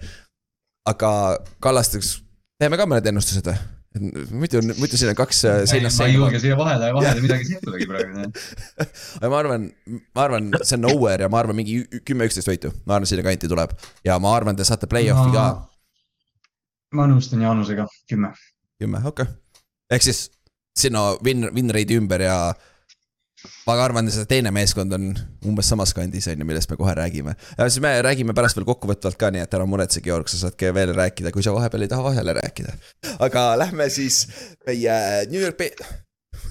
[0.92, 1.14] aga
[1.62, 2.18] Kallasteks,
[2.62, 3.61] teeme ka mõned ennustused või?
[4.33, 7.88] muidu, muidu siin on kaks äh, seinast ma ei julge siia vahele, vahele midagi sihtudagi
[7.90, 8.25] praegu.
[9.20, 9.66] aga ma arvan,
[10.16, 13.27] ma arvan, see on nowhere ja ma arvan, mingi kümme, üksteist võitu, ma arvan, sinna
[13.27, 13.75] kanti tuleb
[14.07, 15.46] ja ma arvan, te saate play-off'i ka.
[16.96, 18.33] ma nõustun Jaanusega, kümme.
[18.81, 19.66] kümme, okei okay..
[19.92, 20.25] ehk siis
[20.79, 22.37] sinna win, win rate'i ümber ja
[23.66, 25.11] ma ka arvan, see teine meeskond on
[25.48, 27.35] umbes samas kandis, on ju, millest me kohe räägime.
[27.59, 30.68] ja siis me räägime pärast veel kokkuvõtvalt ka, nii et ära muretse, Georg, sa saad
[30.74, 32.76] veel rääkida, kui sa vahepeal ei taha vahele rääkida.
[33.18, 34.24] aga lähme siis
[34.66, 35.74] meie New York Pe-,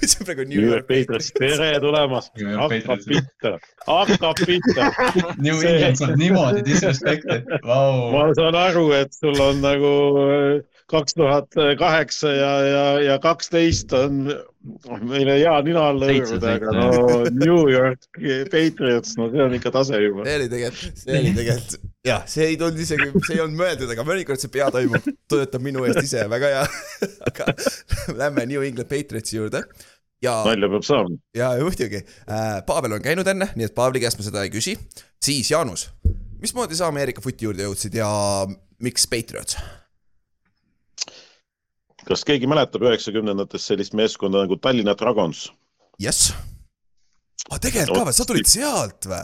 [0.09, 2.31] see on praegu New York Patriots, tere tulemast.
[2.37, 3.51] New hakkab pihta,
[3.87, 4.89] hakkab pihta.
[5.37, 8.09] New England saab niimoodi disrespekti, vau.
[8.13, 9.93] ma saan aru, et sul on nagu
[10.91, 14.25] kaks tuhat kaheksa ja, ja, ja kaksteist on
[15.07, 16.89] meile hea nina alla hõõruda, aga no
[17.43, 18.19] New York
[18.51, 20.25] Patriots, no see on ikka tase juba.
[20.27, 23.95] see oli tegelikult, see oli tegelikult, jah, see ei tulnud isegi, see ei olnud mõeldud,
[23.95, 26.67] aga mõnikord see pea toimub, töötab minu eest ise, väga hea.
[27.31, 27.49] aga
[28.21, 29.65] lähme New England Patriotsi juurde
[30.21, 31.17] ja, nalja peab saama.
[31.37, 34.77] ja muidugi äh,, Pavel on käinud enne, nii et Pavli käest ma seda ei küsi.
[35.21, 35.89] siis Jaanus,
[36.41, 38.09] mismoodi sa Ameerika footi juurde jõudsid ja
[38.81, 39.57] miks Patriots?
[42.07, 45.49] Kas keegi mäletab üheksakümnendates sellist meeskonda nagu Tallinna Dragons?
[46.01, 46.33] jess.
[47.49, 49.23] aga tegelikult ka või, sa tulid sealt või?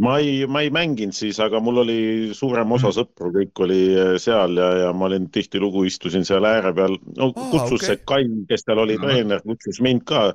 [0.00, 1.98] ma ei, ma ei mänginud siis, aga mul oli
[2.36, 6.72] suurem osa sõpru, kõik oli eh, seal ja, ja ma olin tihtilugu istusin seal ääre
[6.76, 6.96] peal.
[7.18, 7.90] no Aa, kutsus okei.
[7.90, 9.10] see Kai, kes tal oli Ahah.
[9.10, 10.30] treener, kutsus mind ka.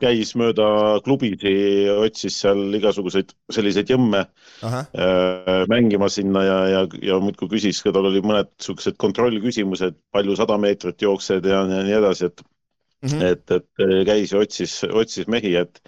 [0.00, 0.66] Käis mööda
[1.04, 1.54] klubisi,
[1.92, 4.24] otsis seal igasuguseid selliseid jõmme
[4.66, 10.38] ahah, äh, mängima sinna ja, ja, ja muudkui küsis tal oli mõned siuksed kontrollküsimused, palju
[10.38, 12.44] sada meetrit jooksed ja, ja nii edasi, et
[13.00, 13.22] Mhm.
[13.24, 15.80] et, et käis ja otsis, otsis mehi, et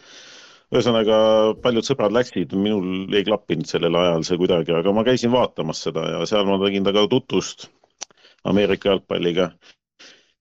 [0.73, 1.17] ühesõnaga
[1.65, 6.07] paljud sõbrad läksid, minul ei klappinud sellel ajal see kuidagi, aga ma käisin vaatamas seda
[6.09, 7.69] ja seal ma tegin temaga tutvust
[8.49, 9.51] Ameerika jalgpalliga.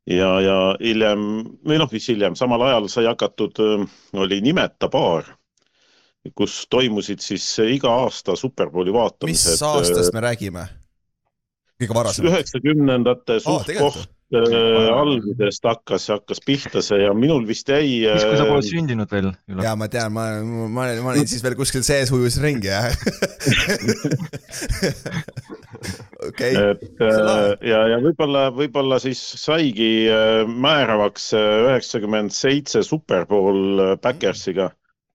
[0.07, 1.27] ja, ja hiljem
[1.67, 3.61] või noh, mis hiljem, samal ajal sai hakatud,
[4.17, 5.27] oli Nimeta baar,
[6.37, 9.65] kus toimusid siis iga aasta Superbowli mis vaatamised.
[9.65, 10.67] aastast me räägime?
[11.81, 12.33] kõige varasemalt?
[12.33, 18.03] üheksakümnendate suht tegelikult koht äh, algusest hakkas, hakkas pihta see ja minul vist jäi.
[18.05, 19.31] siis, kui sa pole sündinud veel,
[19.63, 22.91] ja ma tean, ma, ma, ma olin siis veel kuskil sees ujus ringi, jah.
[26.27, 33.93] okei, et äh, ja, ja võib-olla, võib-olla siis saigi äh, määravaks üheksakümmend seitse Superbowl äh,
[34.01, 34.71] Backersiga,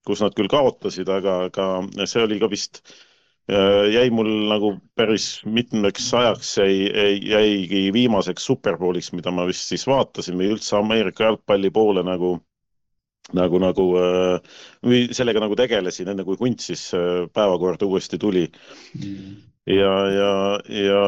[0.07, 2.81] kus nad küll kaotasid, aga, aga see oli ka vist,
[3.93, 10.35] jäi mul nagu päris mitmeks ajaks jäi, jäigi viimaseks Superbowliks, mida ma vist siis vaatasin
[10.39, 12.33] või üldse Ameerika jalgpalli poole nagu,
[13.37, 18.49] nagu, nagu äh, või sellega nagu tegelesin, enne kui hunt siis äh, päevakorda uuesti tuli.
[19.67, 20.33] Ja, ja,
[20.71, 21.01] ja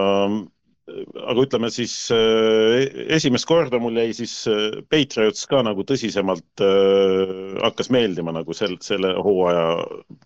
[1.30, 7.34] aga ütleme siis äh, esimest korda mul jäi siis äh, Patriots ka nagu tõsisemalt äh,
[7.64, 9.68] hakkas meeldima nagu sel, selle hooaja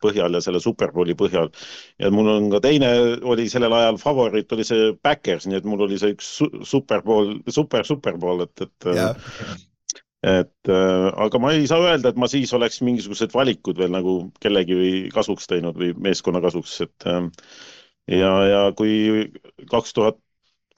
[0.03, 1.51] põhjal ja selle Superbowli põhjal.
[1.99, 5.85] ja mul on ka teine oli sellel ajal favoriit oli see Backers, nii et mul
[5.87, 9.19] oli see üks su- Superbowl, super Superbowl, et, et jah,
[10.23, 14.17] et äh, aga ma ei saa öelda, et ma siis oleks mingisugused valikud veel nagu
[14.43, 17.27] kellegi või kasuks teinud või meeskonna kasuks, et äh,
[18.07, 19.31] ja, ja kui
[19.71, 20.19] kaks tuhat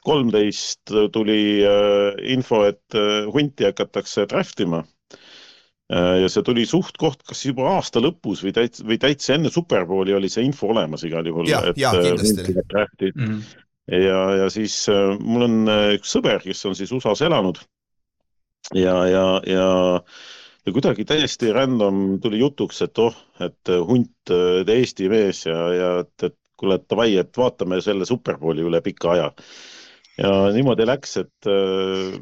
[0.06, 7.26] kolmteist tuli äh, info, et äh, hunti hakatakse draft ima äh, ja see tuli suht-koht
[7.28, 11.28] kas juba aasta lõpus või täitsa, või täitsa enne Superbowli oli see info olemas igal
[11.28, 11.50] juhul.
[11.50, 13.12] Jah, jah, kindlasti oli.
[13.16, 13.40] Mhm.
[14.06, 14.78] ja, ja siis
[15.22, 17.62] mul on üks sõber, kes on siis USA-s elanud
[18.74, 19.68] ja, ja, ja,
[20.66, 23.14] ja kuidagi täiesti random tuli jutuks, et oh,
[23.44, 28.66] et hunt, Eesti mees ja, ja et, et kuule, et davai, et vaatame selle Superbowli
[28.66, 29.30] üle pika aja.
[30.22, 32.16] Ja niimoodi läks, et äh,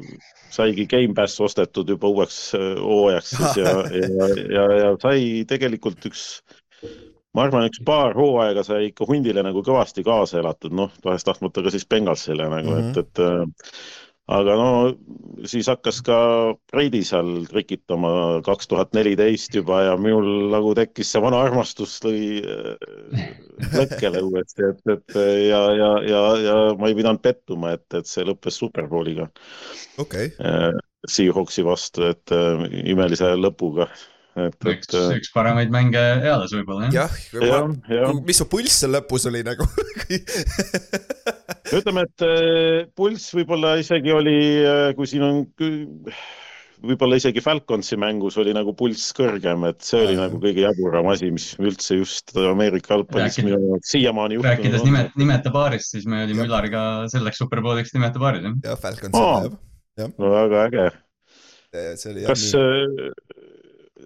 [0.54, 3.74] saigi Gamepass ostetud juba uueks äh, hooajaks siis ja,
[4.18, 6.24] ja, ja, ja sai tegelikult üks
[7.34, 11.74] ma arvan, üks paar hooaega sai ikka hundile nagu kõvasti kaasa elatud, noh, tahes-tahtmata ka
[11.74, 12.90] siis Bengalsile nagu mm, -hmm.
[12.90, 13.84] et, et äh,
[14.32, 14.68] aga no
[15.44, 16.16] siis hakkas ka
[16.72, 22.40] Brady seal trikitama kaks tuhat neliteist juba ja minul nagu tekkis see vana armastus lõi
[22.40, 23.28] äh,
[23.74, 25.18] lõkkele uuesti, et, et
[25.50, 29.28] ja, ja, ja, ja ma ei pidanud pettuma, et, et see lõppes Superbowliga.
[30.00, 30.72] Okei, äh,
[31.04, 33.90] Seahawksi vastu, et äh, imelise lõpuga,
[34.34, 37.10] et, üks et, äh, üks paremaid mänge eales võib-olla jah.
[37.32, 38.14] jah, jah, jah.
[38.26, 39.66] mis su pulss seal lõpus oli nagu?
[41.78, 44.38] ütleme, et äh, pulss võib-olla isegi oli,
[44.98, 45.44] kui siin on
[46.84, 51.30] võib-olla isegi Falconsi mängus oli nagu pulss kõrgem, et see oli nagu kõige jaburam asi,
[51.34, 56.24] mis üldse just Ameerika jalgpallis minu jaoks siiamaani rääkides juhtunud nimet, nimeta paarist, siis me
[56.26, 58.58] olime Ülariga selleks Superbowliks nimeta paaris jah.
[58.68, 59.50] jah, Falcons Aa.
[60.02, 60.30] jah, on.
[60.34, 60.86] väga äge.
[62.00, 63.53] see oli kas äh,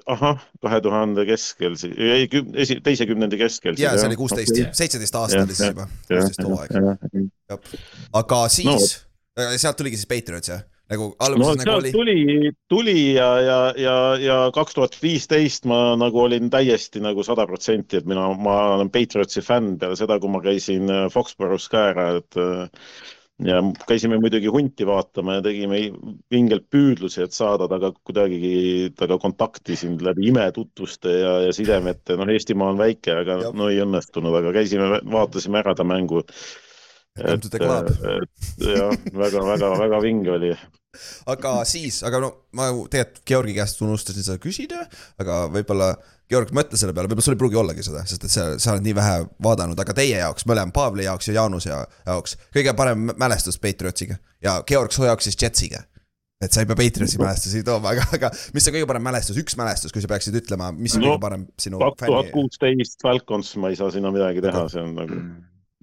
[0.06, 3.78] ahah, kahe tuhande keskel, ei, esi, teise kümnendi keskel.
[3.80, 7.68] ja see oli kuusteist, seitseteist aasta oli siis juba, kuusteist hooaeg.
[8.22, 8.98] aga siis
[9.38, 10.66] no., sealt tuligi siis Patriots jah?
[10.88, 15.68] nagu no alguses nagu sealt oli, tuli, tuli ja, ja, ja, ja kaks tuhat viisteist
[15.68, 20.16] ma nagu olin täiesti nagu sada protsenti, et mina, ma olen Patriotsi fänn peale seda,
[20.22, 22.88] kui ma käisin äh, Foxborough's ka ära, et äh,
[23.46, 25.80] ja käisime muidugi hunti vaatama ja tegime
[26.32, 32.16] vingelt püüdlusi, et saada temaga kuidagigi temaga kontakti siin läbi imetutvuste ja, ja sidemete.
[32.18, 33.54] noh, Eestimaa on väike, aga Jah.
[33.54, 36.24] no ei õnnestunud, aga käisime, vaatasime ära ta mängu.
[37.18, 37.88] Come to the club.
[38.62, 40.52] jah, väga-väga-väga vinge oli.
[41.30, 44.86] aga siis, aga no ma tegelikult Georgi käest unustasin seda küsida,
[45.20, 45.92] aga võib-olla
[46.28, 48.84] Georg, mõtle selle peale, võib-olla sul ei pruugi ollagi seda, sest et sa, sa oled
[48.84, 53.12] nii vähe vaadanud, aga teie jaoks, mõlema Pavli jaoks ja Jaanuse ja- jaoks kõige parem
[53.20, 55.84] mälestus Patriotsiga ja Georg su jaoks siis Jetsiga.
[56.44, 59.56] et sa ei pea Patriotsi mälestusi tooma, aga, aga mis on kõige parem mälestus, üks
[59.58, 63.54] mälestus, kui sa peaksid ütlema, mis on No, kõige parem sinu kaks tuhat kuusteist Falcons,
[63.58, 65.20] ma ei saa sinna midagi teha, see on nagu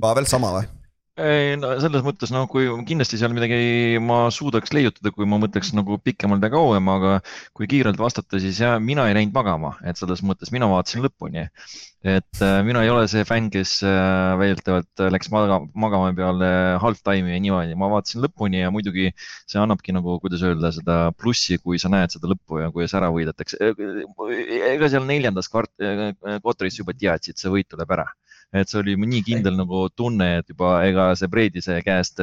[0.02, 0.69] Pavel sama või?
[1.15, 5.71] Ei no selles mõttes noh, kui kindlasti seal midagi ma suudaks leiutada, kui ma mõtleks
[5.78, 7.13] nagu pikemalt ja kauem, aga
[7.56, 11.45] kui kiirelt vastata, siis jah, mina ei läinud magama, et selles mõttes mina vaatasin lõpuni.
[12.06, 16.49] et äh, mina ei ole see fänn, kes äh, väidetavalt läks maga, magama peale
[16.84, 21.58] halftime'i ja niimoodi, ma vaatasin lõpuni ja muidugi see annabki nagu, kuidas öelda, seda plussi,
[21.63, 23.58] kui sa näed seda lõppu ja kuidas ära võidetakse.
[23.63, 25.80] ega seal neljandas kvart-,
[26.43, 28.12] kvartalis juba teadsid, see võit tuleb ära
[28.53, 32.21] et see oli nii kindel nagu tunne, et juba ega see Breedise käest,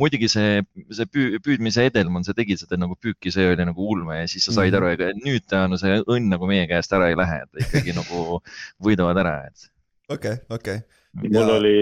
[0.00, 0.60] muidugi see,
[0.94, 4.46] see püü, püüdmise edelman, see tegi seda nagu püüki, see oli nagu ulme ja siis
[4.48, 7.42] sa said aru, ega nüüd ta no see õnn nagu meie käest ära ei lähe,
[7.44, 8.40] et ikkagi nagu
[8.82, 9.68] võidavad ära, et.
[10.12, 10.80] okei, okei.
[11.26, 11.74] mul oli,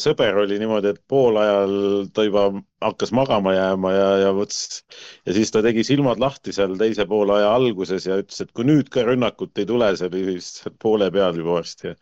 [0.00, 1.74] sõber oli niimoodi, et poolajal
[2.14, 2.46] ta juba
[2.80, 4.80] hakkas magama jääma ja, ja mõtles
[5.26, 8.88] ja siis ta tegi silmad lahti seal teise poolaja alguses ja ütles, et kui nüüd
[8.94, 11.96] ka rünnakut ei tule, see oli vist poole peal juba varsti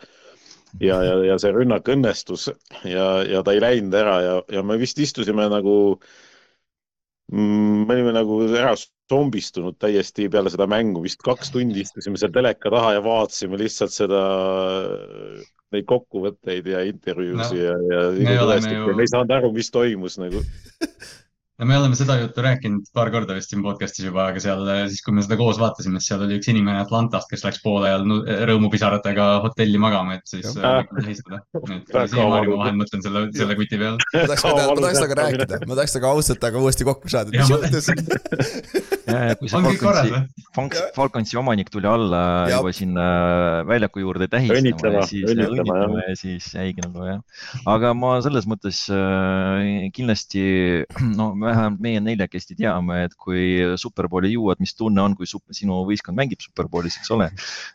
[0.85, 2.49] ja, ja, ja see rünnak õnnestus
[2.87, 5.75] ja, ja ta ei läinud ära ja, ja me vist istusime nagu
[7.33, 8.75] mm,, me olime nagu ära
[9.09, 13.95] zombistunud täiesti peale seda mängu, vist kaks tundi istusime seal teleka taha ja vaatasime lihtsalt
[13.95, 14.21] seda,
[15.73, 20.19] neid kokkuvõtteid ja intervjuusid No, ja, ja me ju- me ei saanud aru, mis toimus
[20.21, 20.43] nagu.
[21.59, 25.03] no me oleme seda juttu rääkinud paar korda vist siin podcast'is juba, aga seal siis,
[25.05, 28.07] kui me seda koos vaatasime, siis seal oli üks inimene Atlantast, kes läks poole ajal
[28.07, 30.85] nu- rõõmupisaratega hotelli magama, et siis Jah.
[30.85, 31.42] äh, tähistada.
[31.75, 33.99] et siiamaani ma vahel mõtlen selle, selle kuti peale.
[34.14, 37.35] ma tahaks temaga rääkida, ma tahaks temaga ausalt temaga uuesti kokku saada,
[39.09, 39.59] Ja ja, ja kui see
[40.55, 42.59] Falconsi, Falconsi omanik tuli alla Jah.
[42.59, 43.05] juba sinna
[43.68, 47.23] väljaku juurde tähistama ja siis õnnitlema, ja siis jäigi nagu jah.
[47.73, 50.44] aga ma selles mõttes äh, kindlasti,
[51.18, 55.81] no vähemalt meie neljakesti teame, et kui Superbowli jõuad, mis tunne on, kui sup- sinu
[55.88, 57.31] võistkond mängib Superbowlis, eks ole.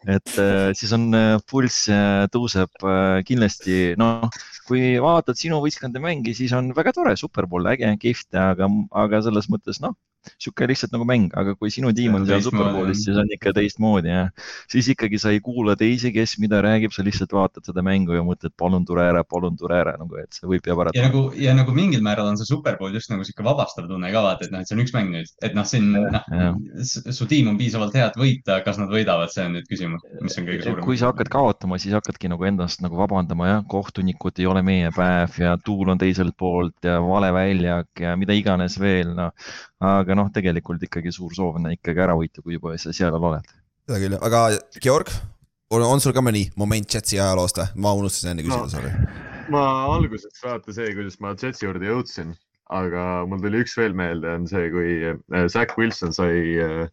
[0.05, 1.89] et äh, siis on äh, pulss
[2.33, 2.87] tõuseb
[3.27, 4.29] kindlasti, noh,
[4.67, 8.69] kui vaatad sinu võistkonna mängi, siis on väga tore, Superbowl, äge, kihvt, aga,
[9.03, 9.97] aga selles mõttes noh,
[10.37, 12.91] sihuke lihtsalt nagu mäng, aga kui sinu tiim on seal jah.
[12.97, 14.27] siis on ikka teistmoodi ja
[14.71, 18.23] siis ikkagi sa ei kuula teisi, kes mida räägib, sa lihtsalt vaatad seda mängu ja
[18.25, 20.95] mõtled, palun tule ära, palun tule ära nagu, et see võib jääb ära.
[20.97, 24.23] ja nagu, ja nagu mingil määral on see Superbowl just nagu sihuke vabastav tunne ka
[24.25, 27.27] vaata, et noh, et see on üks mäng nüüd, et noh, siin noh Jah., su
[27.29, 30.47] tiim on piisavalt hea, et võita, kas nad võidavad, see on nüüd küsimus, mis on
[30.47, 30.85] kõige suurem.
[30.85, 34.91] kui sa hakkad kaotama, siis hakkadki nagu endast nagu vabandama jah, kohtunikud ei ole meie
[34.95, 39.33] päev ja tuul on teiselt poolt ja vale väljak ja mida iganes veel, noh.
[39.83, 43.51] aga noh, tegelikult ikkagi suur soov on ikkagi ära võita, kui juba sa seal oled.
[43.87, 44.45] seda küll, aga
[44.83, 45.11] Georg,
[45.73, 47.69] on, on sul ka mõni moment Jetsi ajaloost või?
[47.85, 48.93] ma unustasin enne küsida, sorry.
[49.53, 52.33] ma alguseks vaata see, kuidas ma Jetsi juurde jõudsin,
[52.73, 56.85] aga mul tuli üks veel meelde, on see, kui äh, Zack Wilson sai äh,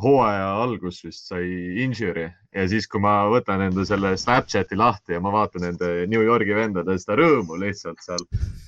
[0.00, 1.46] hooaja algus vist sai
[1.84, 6.22] injury ja siis, kui ma võtan enda selle Snapchati lahti ja ma vaatan nende New
[6.24, 8.24] Yorgi vendade seda rõõmu lihtsalt seal,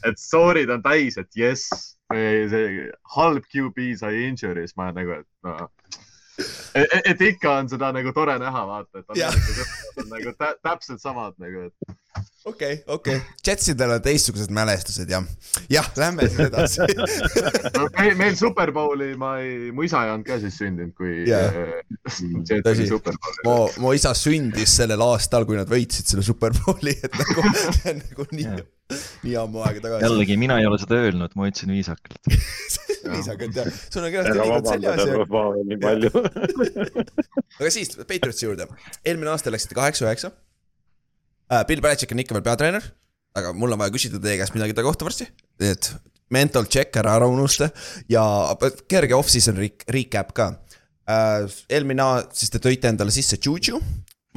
[0.06, 5.20] et story'd on täis, et jess, see halb QB sai injury, siis ma olen nagu,
[5.20, 5.68] et no,
[6.74, 9.32] et, et ikka on seda nagu tore näha, vaata, et Jah.
[9.32, 11.98] Ameerika sõbrad on nagu tä täpselt samad nagu, et
[12.48, 15.24] okei, okei, Jetsidel on teistsugused mälestused jah.
[15.70, 16.86] jah, lähme siis edasi
[17.76, 21.52] no, meil, meil Superbowli ma ei, mu isa ei olnud ka siis sündinud, kui yeah.
[22.66, 22.88] Tõsi.
[23.46, 27.46] mu, mu isa sündis sellel aastal, kui nad võitsid selle Superbowli, et nagu
[28.02, 28.64] nagu nii Jah.,
[29.24, 30.04] nii ammu aega tagasi.
[30.04, 32.18] jällegi, mina ei ole seda öelnud, ma ütlesin viisakalt.
[33.08, 36.10] Viisakalt jah, sul on kenasti ära liigud seljas ja, nii palju.
[37.58, 38.68] aga siis Patriotsi juurde,
[39.04, 41.62] eelmine aasta läksite kaheksa-üheksa uh,.
[41.68, 42.86] Bill Belichik on ikka veel peatreener,
[43.38, 45.28] aga mul on vaja küsida teie käest midagi ta kohta varsti,
[45.60, 45.92] et
[46.32, 47.70] mental check ära ära unusta.
[48.10, 48.24] Ja
[48.90, 50.52] kerge off-season re recap ka.
[51.02, 51.50] Uh,.
[51.72, 53.80] eelmine siis te tõite endale sisse Juju,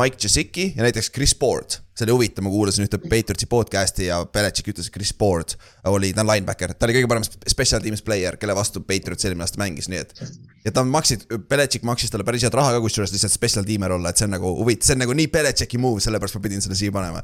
[0.02, 1.80] Mike Jasicki ja näiteks Chris Board.
[1.96, 5.54] see oli huvitav, ma kuulasin ühte Patriotsi podcast'i ja Belichik ütles, et Chris Board
[5.88, 9.46] oli, ta on linebacker, ta oli kõige parem special teams player, kelle vastu Patriots eelmine
[9.48, 10.12] aasta mängis, nii et
[10.66, 14.12] ja ta maksid, Belichik maksis talle päris head raha ka kusjuures lihtsalt special tiimer olla,
[14.12, 16.76] et see on nagu huvitav, see on nagu nii Belichiki move, sellepärast ma pidin selle
[16.76, 17.24] siia panema.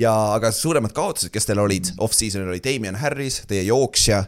[0.00, 4.26] ja aga suuremad kaotused, kes teil olid off-season'il oli Damien Harris, teie jooksja,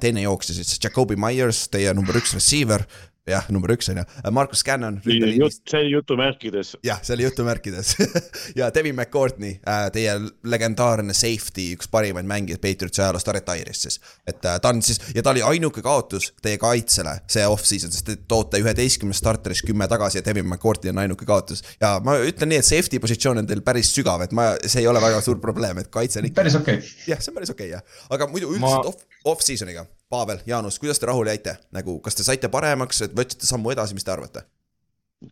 [0.00, 2.86] teine jooksja siis Jakobi Myers, teie number üks receiver
[3.28, 4.04] jah, number üks on ju,
[4.34, 4.96] Markus Cannon.
[5.04, 6.74] see oli jutumärkides.
[6.82, 7.94] jah, see oli jutumärkides
[8.58, 14.00] ja Devin McCourtney, äh, teie legendaarne safety, üks parimaid mängijaid Patriotsi ajaloos, ta retire'is siis.
[14.26, 18.10] et äh, ta on siis ja ta oli ainuke kaotus teie kaitsele see off-season, sest
[18.10, 21.62] te toote üheteistkümnest starterist kümme tagasi ja Devin McCourtney on ainuke kaotus.
[21.80, 24.90] ja ma ütlen nii, et safety positsioon on teil päris sügav, et ma, see ei
[24.90, 26.40] ole väga suur probleem, et kaitse on ikka.
[26.42, 26.94] päris okei okay..
[27.14, 28.88] jah, see on päris okei okay, jah, aga muidu üldiselt ma...
[28.90, 29.06] off,
[29.36, 33.72] off-season'iga Pavel, Jaanus, kuidas te rahule jäite, nagu kas te saite paremaks, et võtsite sammu
[33.72, 34.44] edasi, mis te arvate?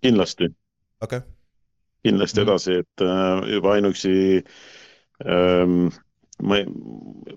[0.01, 0.47] kindlasti.
[1.03, 1.33] okei okay..
[2.07, 4.13] kindlasti edasi, et äh, juba ainuüksi
[5.27, 5.91] ähm,
[6.43, 6.61] ma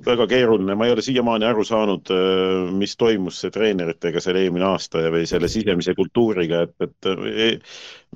[0.06, 5.02] väga keeruline, ma ei ole siiamaani aru saanud, äh, mis toimus treeneritega seal eelmine aasta
[5.04, 7.50] ja, või selle sisemise kultuuriga, et, et e,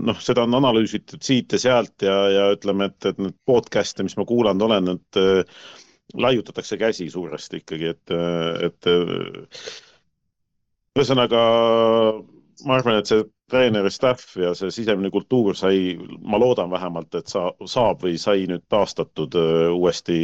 [0.07, 4.15] noh, seda on analüüsitud siit ja sealt ja, ja ütleme, et, et need podcast'e, mis
[4.19, 5.21] ma kuulanud olen, et
[6.15, 8.15] laiutatakse käsi suuresti ikkagi, et,
[8.63, 8.87] et
[10.97, 11.41] ühesõnaga
[12.65, 15.93] ma arvan, et see treeneri staff ja see sisemine kultuur sai,
[16.25, 20.17] ma loodan vähemalt, et sa, saab või sai nüüd taastatud äh, uuesti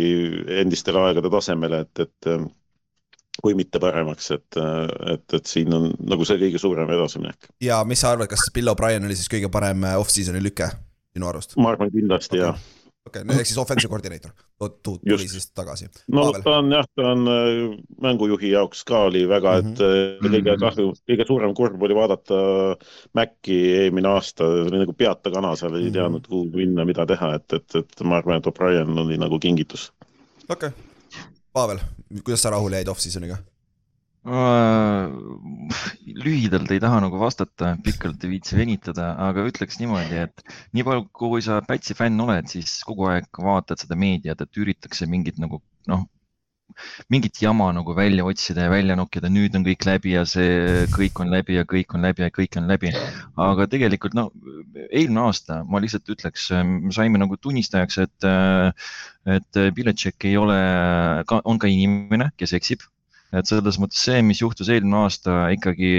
[0.63, 2.45] endistele aegade tasemele, et, et äh,
[3.43, 4.59] kui mitte paremaks, et,
[5.13, 7.49] et, et siin on nagu see kõige suurem edasiminek.
[7.63, 10.69] ja mis sa arvad, kas Bill O'Brien oli siis kõige parem äh, off-season'i lüke
[11.13, 11.57] sinu arust?
[11.61, 12.49] ma arvan kindlasti okay.
[12.49, 14.31] jah okei okay,, ehk siis offensive koordineeter
[14.83, 15.89] tuli siis tagasi.
[16.11, 16.41] no Pavel.
[16.45, 20.35] ta on jah, ta on äh, mängujuhi jaoks ka oli väga, et mm -hmm.
[20.35, 22.39] kõige kahju, kõige suurem kurb oli vaadata
[23.13, 25.93] Maci eelmine aasta, oli nagu peata kana seal, ei mm -hmm.
[25.93, 29.91] teadnud, kuhu minna, mida teha, et, et, et ma arvan, et O'Brien oli nagu kingitus.
[30.49, 30.71] okei okay.,
[31.53, 31.79] Pavel,
[32.23, 33.37] kuidas sa rahule jäid off-season'iga?
[36.23, 41.09] Lühidalt ei taha nagu vastata, pikalt ei viitsi venitada, aga ütleks niimoodi, et nii palju,
[41.11, 45.59] kui sa Pätsi fänn oled, siis kogu aeg vaatad seda meediat, et üritatakse mingit nagu
[45.91, 46.07] noh,
[47.11, 51.19] mingit jama nagu välja otsida ja välja nokkida, nüüd on kõik läbi ja see kõik
[51.21, 52.93] on läbi ja kõik on läbi ja kõik on läbi.
[53.35, 54.29] aga tegelikult no
[54.87, 58.31] eelmine aasta ma lihtsalt ütleks, me saime nagu tunnistajaks, et,
[59.35, 60.57] et Belichik ei ole,
[61.43, 62.87] on ka inimene, kes eksib
[63.33, 65.89] et selles mõttes see, mis juhtus eelmine aasta ikkagi,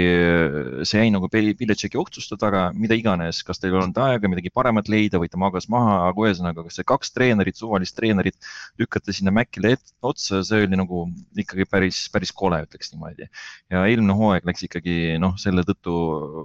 [0.87, 4.87] see jäi nagu Belichicki otsuste taga, mida iganes, kas teil ei olnud aega midagi paremat
[4.91, 8.37] leida või ta magas maha, aga ühesõnaga, kas see kaks treenerit, suvalist treenerit
[8.79, 9.75] lükati sinna Mäkkile
[10.05, 11.05] otsa, see oli nagu
[11.35, 13.27] ikkagi päris, päris kole, ütleks niimoodi.
[13.73, 15.95] ja eelmine hooaeg läks ikkagi noh, selle tõttu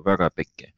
[0.07, 0.73] väga pekki.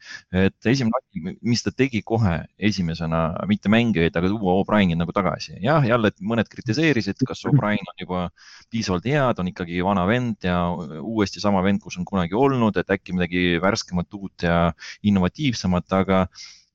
[0.45, 5.57] et esimene asi, mis ta tegi kohe esimesena, mitte mängijaid, aga tuua O'Brien'i nagu tagasi.
[5.65, 8.29] jah, jälle mõned kritiseerisid, kas O'Brien on juba
[8.73, 10.57] piisavalt hea, ta on ikkagi vana vana vend ja
[11.01, 14.73] uuesti sama vend, kus on kunagi olnud, et äkki midagi värskemat, uut ja
[15.03, 16.27] innovatiivsemat, aga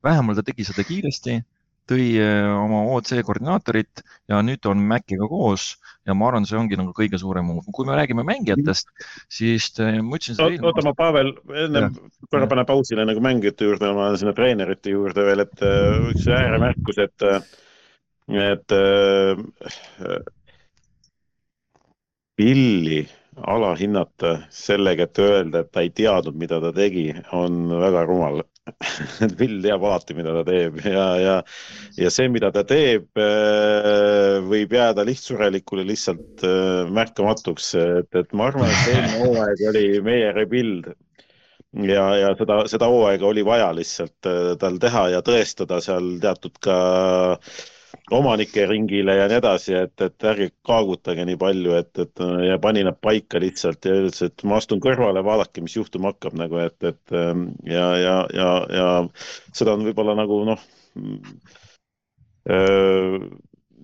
[0.03, 1.41] vähemalt ta tegi seda kiiresti,
[1.87, 6.75] tõi äh, oma OC koordinaatorit ja nüüd on Maciga koos ja ma arvan, see ongi
[6.79, 7.63] nagu kõige suurem muu.
[7.71, 8.91] kui me räägime mängijatest,
[9.31, 10.59] siis äh, ma ütlesin.
[10.63, 11.31] oota, ma Pavel,
[11.65, 11.87] enne
[12.29, 16.99] korra pane pausile nagu mängijate juurde, ma sinna treenerite juurde veel, et äh, üks ääremärkus,
[17.07, 17.27] et,
[18.51, 18.75] et
[22.37, 23.07] Billi
[23.45, 28.43] alahinnata sellega, et öelda, et ta ei teadnud, mida ta tegi, on väga rumal.
[29.39, 31.35] Bill teab alati, mida ta teeb ja, ja,
[31.95, 38.49] ja see, mida ta teeb, äh, võib jääda lihtsurelikule lihtsalt äh, märkamatuks, et, et ma
[38.51, 40.91] arvan, et eelmine hooaeg oli meie rebuild.
[41.77, 46.59] Ja, ja seda, seda hooaega oli vaja lihtsalt äh, tal teha ja tõestada seal teatud
[46.63, 46.77] ka
[47.37, 47.65] äh,
[48.11, 52.83] omanike ringile ja nii edasi, et, et ärge kaagutage nii palju, et, et ja pani
[52.87, 56.77] nad paika lihtsalt ja ütles, et ma astun kõrvale, vaadake, mis juhtuma hakkab nagu, et,
[56.91, 58.87] et ähm, ja, ja, ja, ja
[59.55, 60.63] seda on võib-olla nagu noh
[62.47, 63.17] äh,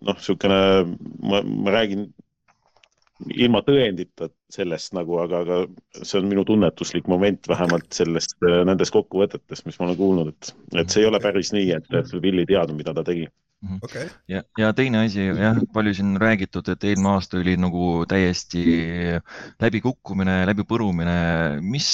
[0.03, 0.59] noh, niisugune,
[1.23, 2.07] ma, ma räägin
[3.39, 9.65] ilma tõendita sellest nagu, aga, aga see on minu tunnetuslik moment vähemalt sellest, nendes kokkuvõtetes,
[9.67, 12.49] mis ma olen kuulnud, et, et see ei ole päris nii, et, et Bill ei
[12.49, 13.27] teadnud, mida ta tegi
[13.63, 13.79] Mhm.
[13.81, 14.09] okay..
[14.27, 18.63] ja, ja teine asi jah, palju siin räägitud, et eelmine aasta oli nagu täiesti
[19.63, 21.15] läbikukkumine, läbipõrumine.
[21.63, 21.87] mis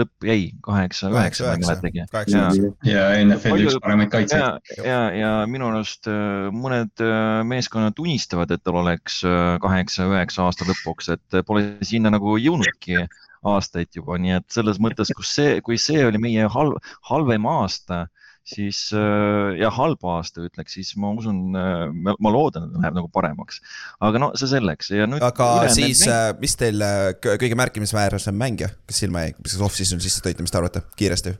[0.00, 0.48] lõpp jäi?
[0.64, 2.04] kaheksa, üheksa, ma ei mäletagi.
[2.32, 2.46] ja,
[2.88, 4.40] ja NFL-i üks paremaid kaitseid.
[4.40, 10.08] ja, ja, ja minu arust äh, mõned äh, meeskonnad unistavad, et tal oleks äh, kaheksa,
[10.08, 13.04] üheksa aasta lõpuks, et pole sinna nagu jõudnudki
[13.44, 16.78] aastaid juba, nii et selles mõttes, kus see, kui see oli meie halv,
[17.10, 18.06] halvem aasta
[18.44, 21.86] siis äh, ja halba aasta ütleks, siis ma usun, äh,
[22.20, 23.62] ma loodan, et läheb nagu paremaks.
[24.04, 25.24] aga no see selleks ja nüüd.
[25.24, 26.12] aga siis, mäng...
[26.12, 26.84] Äh, mis teil
[27.24, 31.34] kõige märkimisväärsem mängija, kes silma jäi, mis off-season sisse tõite, mis te arvate, kiiresti?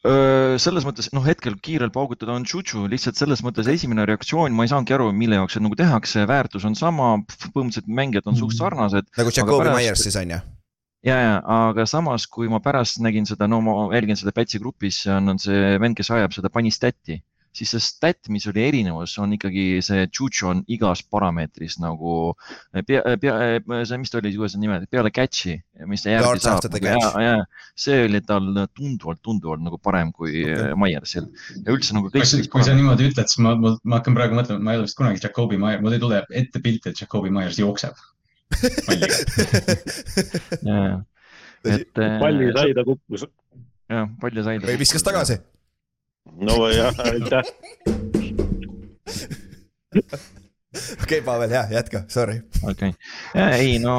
[0.00, 4.70] Selles mõttes, noh, hetkel kiirelt paugutada on tšutšu, lihtsalt selles mõttes esimene reaktsioon, ma ei
[4.72, 7.10] saanudki aru, mille jaoks see nagu tehakse, väärtus on sama,
[7.52, 9.10] põhimõtteliselt mängijad on suht sarnased.
[9.18, 10.40] nagu Jakobi pärast- Myers siis on ju?
[11.04, 15.02] ja, ja aga samas, kui ma pärast nägin seda, no ma jälgin seda Pätsi grupis,
[15.06, 17.20] on on see vend, kes ajab seda, pani stat'i,
[17.56, 22.34] siis see stat, mis oli erinevus, on ikkagi see Juju on igas parameetris nagu
[22.86, 23.34] pea, pea,
[23.88, 25.56] see, mis ta oli, kuidas see nimi, peale catch'i,
[25.90, 27.34] mis ta järgi saab ja ja
[27.74, 28.46] see oli tal
[28.76, 30.76] tunduvalt, tunduvalt nagu parem kui okay.
[30.78, 31.26] Myersil
[31.64, 34.38] ja üldse nagu kõik kui, kui sa niimoodi ütled, siis ma, ma, ma hakkan praegu
[34.38, 37.02] mõtlema, et ma ei ole vist kunagi Jakobi Myers, mul ei tule ette pilt, et
[37.02, 37.98] Jakobi Myers jookseb
[38.86, 39.14] palliga.
[42.20, 43.26] palli sai, ta kukkus.
[43.90, 44.70] jah, palju sai ta.
[44.70, 45.38] või viskas tagasi.
[46.26, 47.42] No jah, aitäh.
[51.02, 52.40] okei, Pavel, jah, jätka, sorry.
[52.62, 53.96] okei okay., ei no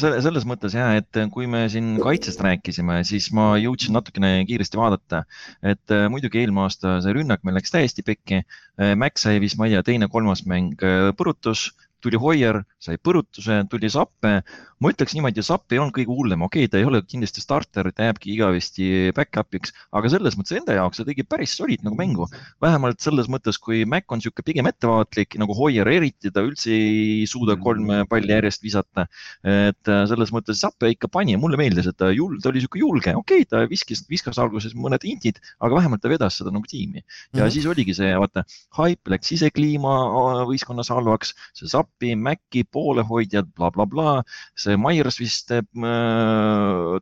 [0.00, 4.80] selle, selles mõttes ja, et kui me siin kaitsest rääkisime, siis ma jõudsin natukene kiiresti
[4.80, 5.24] vaadata,
[5.62, 8.44] et äh, muidugi eelmine aasta see rünnak meil läks täiesti pekki.
[8.78, 11.70] Max sai vist, ma ei tea, teine-kolmas mäng äh, põrutus,
[12.04, 14.42] tuli Hoier, sai põrutuse, tuli Sappe.
[14.78, 17.88] ma ütleks niimoodi, Sapp ei olnud kõige hullem, okei okay,, ta ei ole kindlasti starter,
[17.90, 18.84] ta jääbki igavesti
[19.16, 22.28] back-up'iks, aga selles mõttes enda jaoks ta tegi päris solid nagu mängu.
[22.62, 27.26] vähemalt selles mõttes, kui Mac on niisugune pigem ettevaatlik nagu Hoier eriti, ta üldse ei
[27.26, 29.08] suuda kolme palli järjest visata.
[29.42, 32.62] et äh, selles mõttes Sappe ikka pani ja mulle meeldis, et ta jul-, ta oli
[32.62, 36.54] niisugune julge, okei okay,, ta viskas, viskas alguses mõned intid, aga vähemalt ta vedas seda
[36.54, 37.02] nagu tiimi.
[37.02, 37.46] ja mm Mhm.
[37.46, 37.52] -hmm.
[37.52, 38.44] siis oligi see, vaata,
[38.78, 44.22] haip läks sisekliima äh, võistkonnas halvaks, see Sappi, Maci, poolehoidjad bla,, blablabla.
[44.54, 45.62] see Myers vist äh,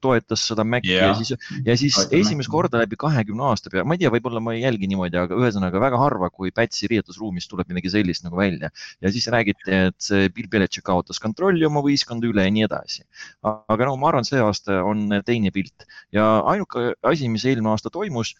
[0.01, 1.11] toetas seda Maci yeah.
[1.11, 1.33] Ja siis,
[1.65, 4.63] ja siis Toetab esimest korda läbi kahekümne aasta peale, ma ei tea, võib-olla ma ei
[4.63, 8.71] jälgi niimoodi, aga ühesõnaga väga harva, kui Pätsi riietusruumist tuleb midagi sellist nagu välja
[9.03, 13.05] ja siis räägiti, et see Bill Belichik kaotas kontrolli oma võistkonda üle ja nii edasi.
[13.45, 17.93] aga no ma arvan, see aasta on teine pilt ja ainuke asi, mis eelmine aasta
[17.93, 18.35] toimus,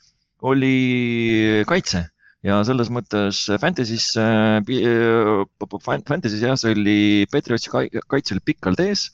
[0.47, 2.07] oli kaitse
[2.47, 4.07] ja selles mõttes Fantasy's,
[6.07, 6.99] Fantasy's jah, see oli
[7.33, 9.09] Patriotsi kai- kaitse oli pikalt ees,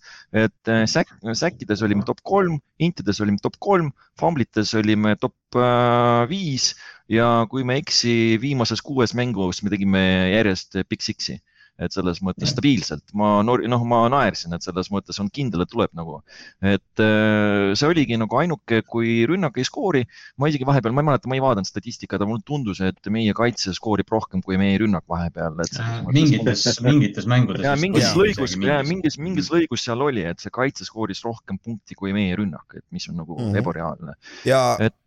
[0.45, 6.27] et äh, säk-, säkkides olime top kolm, intides olime top kolm, famblites olime top äh,
[6.31, 6.73] viis
[7.13, 10.03] ja kui ma ei eksi, viimases kuues mängus me tegime
[10.35, 11.41] järjest Big Six'i
[11.81, 15.93] et selles mõttes stabiilselt, ma noh, ma naersin, et selles mõttes on kindel, et tuleb
[15.97, 16.21] nagu.
[16.61, 20.05] et äh, see oligi nagu ainuke, kui rünnak ei skoori,
[20.37, 23.33] ma isegi vahepeal, ma ei mäleta, ma ei vaadanud statistikat, aga mulle tundus, et meie
[23.37, 27.67] kaitse skoorib rohkem kui meie rünnak vahepeal, et selles mõttes- mingites, mingites mängudes.
[27.67, 32.13] ja mingis lõigus, mingis, mingis lõigus seal oli, et see kaitse skooris rohkem punkti kui
[32.17, 33.49] meie rünnak, et mis on nagu mm.
[33.49, 33.63] -hmm.
[33.63, 34.19] ebareaalne.
[34.49, 35.02] ja Et-,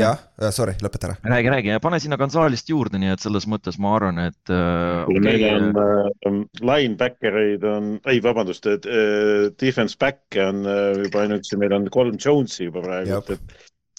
[0.00, 1.16] jah, sorry, lõpeta ära.
[1.34, 1.72] räägi, räägi.
[1.74, 5.46] Ja pane sinna Gonzalest juurde, nii et selles mõttes ma arvan, et äh, kuule, meil
[5.54, 11.74] on äh, linebacker'eid on, ei vabandust, et äh, defense back'e on äh, juba ainuüksi, meil
[11.76, 13.58] on kolm Jones'i juba praegu et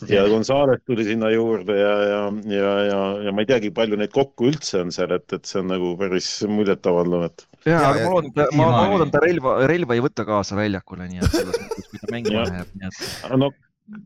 [0.10, 4.10] ja Gonzales tuli sinna juurde ja, ja, ja, ja, ja ma ei teagi, palju neid
[4.16, 7.44] kokku üldse on seal, et, et see on nagu päris muljetavaldav, et.
[7.68, 10.58] Ja, Ja- aga ja- ma loodan, ma, ma loodan, ta relva, relva ei võta kaasa
[10.58, 13.52] väljakule, nii et selles mõttes, kui ta mängima läheb, nii et no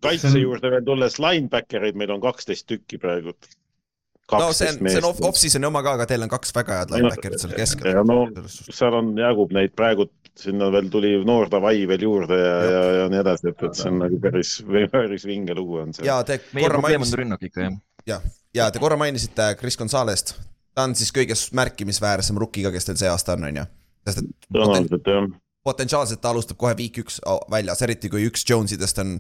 [0.04, 3.36] kaitse juurde veel tulles, linebacker'id meil on kaksteist tükki praegu.
[4.32, 6.94] no see on, see on off- off-season'i oma ka, aga teil on kaks väga head
[6.96, 7.92] linebacker'it seal keskel.
[7.94, 10.08] ja no seal on, jagub neid praegu,
[10.40, 13.92] sinna veel tuli noor Davai veel juurde ja, ja, ja nii edasi, et, et see
[13.92, 14.58] on nagu päris,
[14.98, 16.08] päris vinge lugu on see.
[16.08, 17.70] ja te korra mainisite,
[18.10, 18.28] jah.
[18.56, 20.36] ja te korra mainisite Chris Gonzalest.
[20.76, 23.72] ta on siis kõige märkimisväärsem rookie ka, kes teil see aasta on, on ju?
[24.10, 25.32] sest et tõenäoliselt jah.
[25.66, 27.22] potentsiaalselt ta alustab kohe week üks
[27.52, 29.20] väljas, eriti kui üks Jonesidest on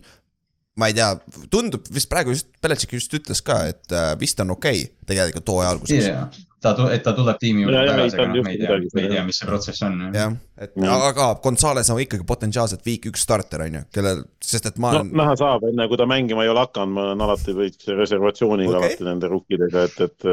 [0.79, 1.11] ma ei tea,
[1.51, 5.53] tundub vist praegu just, Belichik just ütles ka, et äh, vist on okei okay, tegelikult
[5.53, 6.09] hooaja alguses.
[6.09, 6.27] jaa,
[6.65, 9.13] ta, et ta tuleb tiimi juurde tagasi, aga on noh, me ei tea, me ei
[9.13, 9.99] tea, mis see protsess on.
[10.15, 10.91] jah, et Mm.
[10.91, 14.99] aga Gonzales on ikkagi potentsiaalselt week üks starter on ju, kellel, sest et ma no
[15.01, 18.73] olen, näha saab, enne kui ta mängima ei ole hakanud, ma olen alati veits reservatsiooniga
[18.73, 18.89] okay.
[18.89, 20.27] alati nende rukkidega, et, et,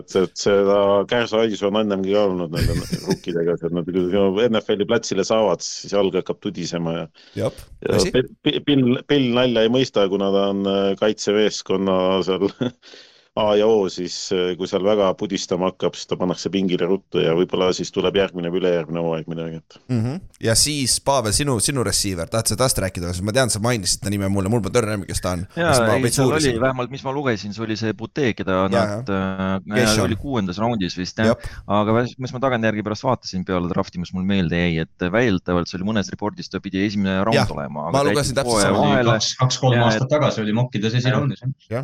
[0.00, 0.78] et, et seda
[1.10, 2.76] kärsa-haisu on ennemgi ka olnud nende
[3.08, 7.06] rukkidega, et nad kui NFL-i platsile saavad, siis jalg hakkab tudisema ja
[7.44, 8.14] jah, ja tõsi,
[8.44, 12.50] Bill, Bill, Bill nalja ei mõista, kuna ta on äh, kaitsemeeskonna seal
[13.34, 17.18] A ja O, siis äh, kui seal väga pudistama hakkab, siis ta pannakse pingile ruttu
[17.18, 19.78] ja võib-olla siis tuleb järgmine või ülejärgmine hooaeg midagi, et.
[19.90, 20.20] Mhm.
[20.44, 24.04] ja siis Pavel, sinu, sinu receiver, tahad sa tast rääkida, sest ma tean, sa mainisid
[24.04, 25.42] ta nime mulle, mul pole tõrne, kes ta on.
[25.58, 29.10] ja, ei, seal oli vähemalt, mis ma lugesin, see oli see Butee, keda Jaa, nad
[29.10, 33.98] äh,, oli kuuendas raundis vist jah, jah, aga mis- ma tagantjärgi pärast vaatasin peale drafti,
[33.98, 37.56] mis mul meelde jäi, et väidetavalt see oli mõnes reportis, ta pidi esimene Jah, raund
[37.58, 37.88] olema.
[37.90, 39.18] ma lugesin täpselt sama.
[39.42, 41.42] kaks-kolm Ja, aastat tagasi oli mokkides esiraundis.
[41.72, 41.82] ja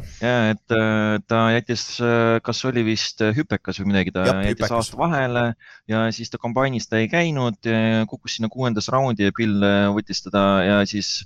[0.54, 1.84] et äh, ta jättis,
[2.44, 4.74] kas oli vist äh, hüpekas või midagi, ta Jah, jättis hüpekas.
[4.76, 5.44] aasta vahele
[5.90, 7.58] ja siis ta kombainist ta ei käinud,
[8.10, 11.20] kukkus sinna kuuendasse raundi ja Bill äh, võttis teda ja siis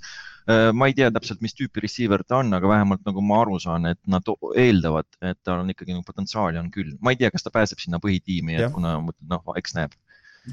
[0.45, 3.87] ma ei tea täpselt, mis tüüpi receiver ta on, aga vähemalt nagu ma aru saan,
[3.89, 4.27] et nad
[4.61, 6.91] eeldavad, et tal on ikkagi nagu potentsiaali on küll.
[7.01, 9.97] ma ei tea, kas ta pääseb sinna põhitiimi, kuna noh, eks näeb.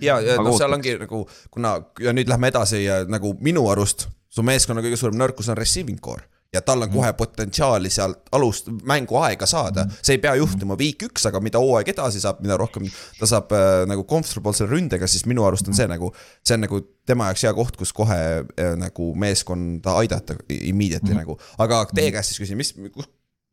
[0.00, 4.06] ja, ja noh, seal ongi nagu, kuna ja nüüd lähme edasi ja nagu minu arust
[4.32, 7.16] su meeskonna kõige suurem nõrkus on receiving core ja tal on kohe mm.
[7.16, 9.84] potentsiaali sealt alust, mänguaega saada.
[9.86, 10.02] Mhm.
[10.04, 12.84] see ei pea juhtuma week üks, aga mida hooaeg edasi saab, mida rohkem
[13.18, 15.94] ta saab äh, nagu comfortable selle ründega, siis minu arust on see Mhm.
[15.96, 16.12] nagu.
[16.44, 21.18] see on nagu tema jaoks hea koht, kus kohe äh, nagu meeskonda aidata immediately Mhm.
[21.24, 21.38] nagu.
[21.58, 22.74] aga teie käest siis küsin, mis,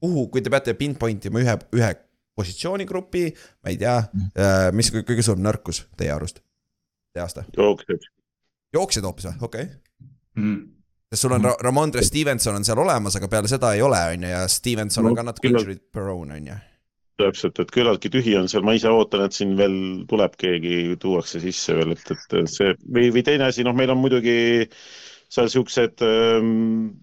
[0.01, 1.93] kuhu, kui te peate pinpoint ima ühe, ühe
[2.35, 3.33] positsioonigrupi,
[3.63, 4.31] ma ei tea Mhm.
[4.37, 6.41] äh,, mis kõige kõige suurem nõrkus teie arust?
[7.15, 8.03] see aasta, jooksjad.
[8.73, 9.75] jooksjad hoopis või, okei okay.
[10.35, 10.78] mm..
[11.09, 14.23] Sest sul on Ra Ramondre Stevenson on seal olemas, aga peale seda ei ole, on
[14.23, 16.57] ju, ja Stevenson on No, ka natuke injured prone, on ju.
[17.19, 19.73] täpselt, et küllaltki tühi on seal, ma ise ootan, et siin veel
[20.07, 23.99] tuleb keegi, tuuakse sisse veel, et, et see või, või teine asi, noh, meil on
[23.99, 24.69] muidugi
[25.29, 26.93] seal siuksed ähm,,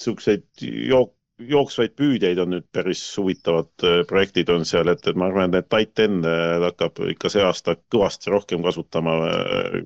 [0.00, 5.26] siukseid jook-, jooksvaid püüdjaid on nüüd päris huvitavad äh, projektid on seal, et, et ma
[5.26, 9.80] arvan, et need tight end äh, hakkab ikka see aasta kõvasti rohkem kasutama äh,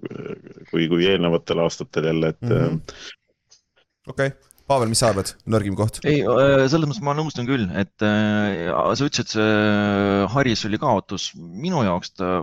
[0.71, 2.53] kui, kui eelnevatel aastatel jälle, et Mhm.
[2.53, 3.17] mm -hmm.
[4.09, 5.97] Okei okay., Pavel, mis sa arvad, nõrgim koht?
[6.05, 6.19] ei,
[6.69, 11.31] selles mõttes ma nõustun küll, et äh, sa ütlesid, see Haris oli kaotus.
[11.39, 12.43] minu jaoks ta,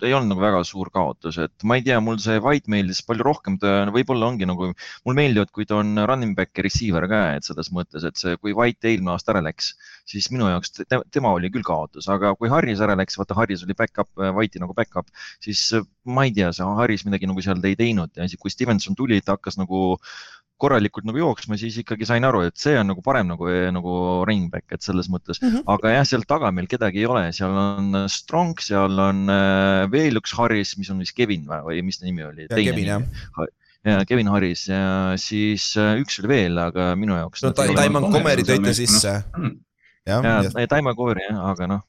[0.00, 3.02] ta ei olnud nagu väga suur kaotus, et ma ei tea, mul see White meeldis
[3.04, 4.70] palju rohkem, ta võib-olla ongi nagu,
[5.04, 8.38] mulle meeldivad, kui ta on running back ja receiver ka, et selles mõttes, et see,
[8.40, 9.74] kui White eelmine aasta ära läks,
[10.08, 13.66] siis minu jaoks te, tema oli küll kaotus, aga kui Haris ära läks, vaata Haris
[13.68, 15.12] oli back-up, White'i nagu back-up,
[15.44, 18.54] siis äh, ma ei tea, see Haris midagi nagu seal ei teinud ja siis, kui
[18.54, 19.98] Stevenson tuli, ta hakkas nagu
[20.60, 24.48] korralikult nagu jooksma, siis ikkagi sain aru, et see on nagu parem nagu, nagu running
[24.52, 25.50] back, et selles mõttes mm.
[25.50, 25.66] -hmm.
[25.74, 30.16] aga jah, seal taga meil kedagi ei ole, seal on Strong, seal on äh, veel
[30.20, 32.48] üks Harris, mis on vist Kevin või, või mis ta nimi oli?
[32.48, 33.04] ja Kevin jah.
[33.86, 34.86] ja Kevin Harris ja
[35.20, 37.44] siis üks oli veel, aga minu jaoks.
[37.44, 41.84] no Taimon Comeri tõite sisse, jah, ja jah, Taimo Koori jah, aga noh,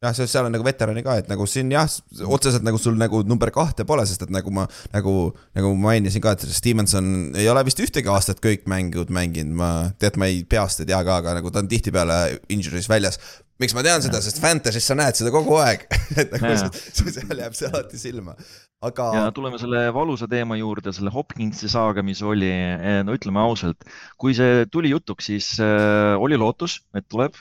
[0.00, 1.84] jah, seal on nagu veterani ka, et nagu siin jah,
[2.32, 5.12] otseselt nagu sul nagu number kahte pole, sest et nagu ma nagu,
[5.56, 9.70] nagu ma mainisin ka, et Stevenson ei ole vist ühtegi aastat kõik mängud mänginud, ma
[10.00, 12.16] tead, ma ei peast ei tea ka, aga nagu ta on tihtipeale
[12.48, 13.20] injuries väljas.
[13.60, 15.84] miks ma tean seda, sest Fantasy's sa näed seda kogu aeg,
[16.20, 16.70] et nagu Jaa.
[16.72, 18.32] see- seal jääb see alati silma,
[18.80, 22.48] aga ja tuleme selle valusa teema juurde, selle Hopkinsi saaga, mis oli,
[23.04, 23.84] no ütleme ausalt,
[24.16, 27.36] kui see tuli jutuks, siis äh, oli lootus, et tuleb.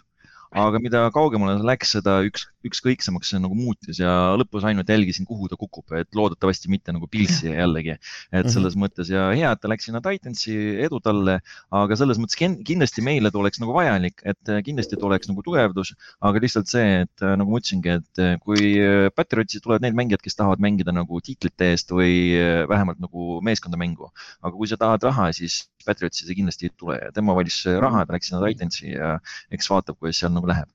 [0.51, 5.25] Aga mida kaugemale ta läks, seda üks, ükskõiksemaks see nagu muutis ja lõpus ainult jälgisin,
[5.27, 7.95] kuhu ta kukub, et loodetavasti mitte nagu Pilsi jällegi.
[8.31, 8.49] et Mhm.
[8.53, 10.53] selles mõttes ja hea, et ta läks sinna Titansi,
[10.83, 11.39] edu talle,
[11.71, 15.41] aga selles mõttes kin- kindlasti meile ta oleks nagu vajalik, et kindlasti ta oleks nagu
[15.41, 18.75] tugevdus, aga lihtsalt see, et nagu ma ütlesingi, et kui
[19.15, 24.09] Patriotsi tulevad need mängijad, kes tahavad mängida nagu tiitlite eest või äh, vähemalt nagu meeskondamängu,
[24.43, 28.05] aga kui sa tahad raha, siis Patriotsi see kindlasti ei tule ja tema valis raha,
[28.05, 29.17] ta läks sinna Titansi ja
[29.51, 30.67] eks vaatab, kuidas seal nagu läheb.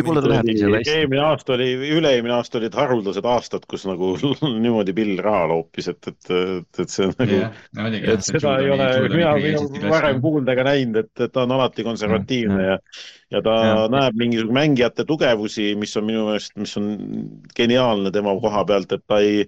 [0.00, 0.90] võib-olla ta lähebki seal hästi.
[1.30, 4.12] Aasta oli, üle-eelmine aasta olid haruldased aastad, kus nagu
[4.64, 8.10] niimoodi Bill raha loopis, et, et, et, et see on nagu jah, oligi.
[8.14, 9.34] et seda ei ole mina,
[9.76, 12.76] mina varem kuulda ega näinud, et, et ta on alati konservatiivne ja,
[13.36, 13.72] ja ta ja.
[13.72, 13.88] Ja.
[13.96, 16.92] näeb mingisuguse mängijate tugevusi, mis on minu meelest, mis on
[17.56, 19.44] geniaalne tema koha pealt, et ta ei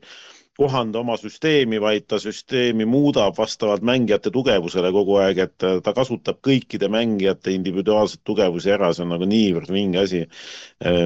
[0.58, 6.40] kohanda oma süsteemi, vaid ta süsteemi muudab vastavalt mängijate tugevusele kogu aeg, et ta kasutab
[6.42, 10.24] kõikide mängijate individuaalseid tugevusi ära, see on nagu niivõrd vinge asi,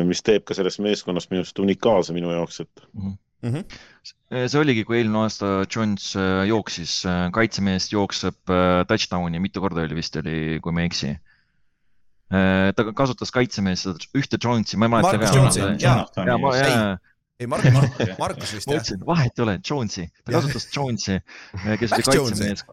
[0.09, 2.87] mis teeb ka sellest meeskonnast minu arust unikaalse minu jaoks, et
[3.43, 3.61] Mhm.
[4.47, 7.03] see oligi, kui eelmine aasta Jones äh, jooksis,
[7.35, 11.17] kaitsemees jookseb äh, touchdown'i, mitu korda oli vist oli, kui ma ei eksi.
[12.33, 15.37] ta kasutas kaitsemees seda ühte Jonesi, ma ei mäleta Marcus.
[15.37, 16.97] Jonesi, jaa.
[17.43, 17.75] Ja ma, Ei.
[17.75, 18.17] Markus jah.
[18.21, 21.19] Markus vist ma jah, ütlesin, vahet ei ole, Jonesi, ta kasutas Jonesi,
[21.81, 22.65] kes oli kaitsemees.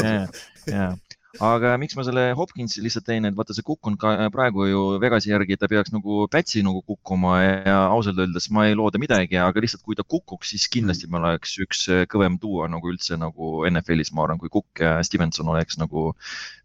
[0.00, 0.14] ja,
[0.70, 0.86] ja,
[1.44, 4.82] aga miks ma selle Hopkinsi lihtsalt teen, et vaata, see kukk on ka praegu ju
[5.02, 9.38] Vegasi järgi, ta peaks nagu Pätsi nagu kukkuma ja ausalt öeldes ma ei looda midagi,
[9.42, 13.54] aga lihtsalt kui ta kukuks, siis kindlasti me oleks üks kõvem duo nagu üldse nagu
[13.70, 16.12] NFL-is, ma arvan, kui Kukk ja Stevenson oleks nagu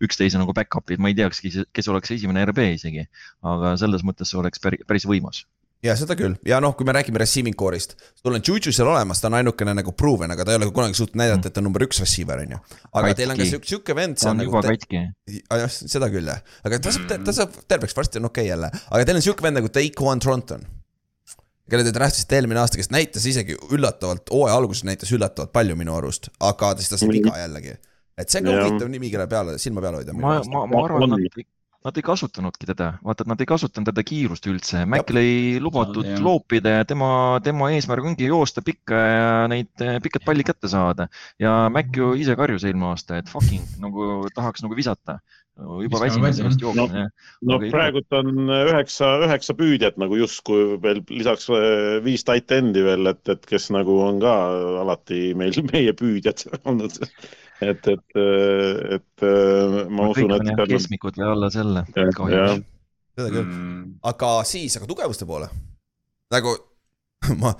[0.05, 1.43] üksteise nagu back-up'id, ma ei teaks,
[1.73, 3.07] kes oleks esimene RB isegi,
[3.43, 5.43] aga selles mõttes see oleks päris, päris võimas
[5.83, 9.21] ja seda küll ja noh, kui me räägime receiving core'ist, sul on Juju seal olemas,
[9.21, 11.69] ta on ainukene nagu proven, aga ta ei ole kunagi suutnud näidata, et ta on
[11.69, 12.59] number üks receiver on ju.
[12.89, 13.19] aga Katki.
[13.19, 14.63] teil on ka sihuke, sihuke vend ta seal on nagu juba.
[14.67, 15.03] katki.
[15.61, 18.71] jah, seda küll jah, aga ta saab, ta saab terveks, varsti on okei okay jälle,
[18.89, 20.65] aga teil on sihuke vend nagu Daquan Tronton.
[21.69, 25.95] kelle te draftisite eelmine aasta, kes näitas isegi üllatavalt, hooaja alguses näitas üllatavalt palju minu
[25.95, 27.77] arust, aga siis ta sai viga jällegi.
[28.19, 30.17] et see on ka huvitav nimi, kelle peale silma peal hoida.
[30.17, 31.47] ma, ma, ma arvan, et
[31.85, 34.83] nad ei kasutanudki teda, vaata, et nad ei kasutanud teda kiirust üldse.
[34.89, 36.21] Mäkil ei lubatud Jah.
[36.23, 37.11] loopida ja tema,
[37.43, 41.07] tema eesmärk ongi joosta pikka ja neid eh, pikad palli kätte saada.
[41.39, 45.19] ja Mäkk ju ise karjus eelmine aasta, et fucking nagu tahaks nagu visata.
[45.59, 47.07] juba väsinud sellest jooksma.
[47.43, 52.51] no Aga ei praegult on üheksa, üheksa püüdjat nagu justkui veel lisaks äh, viis tight
[52.55, 54.35] end'i veel, et, et kes nagu on ka
[54.83, 56.99] alati meil meie püüdjad olnud.
[57.61, 58.19] Et, et,
[58.95, 62.65] et äh, ma usun, kõik et keskmikud või alla selle kahjuks.
[63.19, 63.45] seda küll.
[63.45, 63.83] Mm.
[64.11, 65.49] aga siis, aga tugevuste poole.
[66.33, 66.55] nagu
[67.41, 67.53] ma,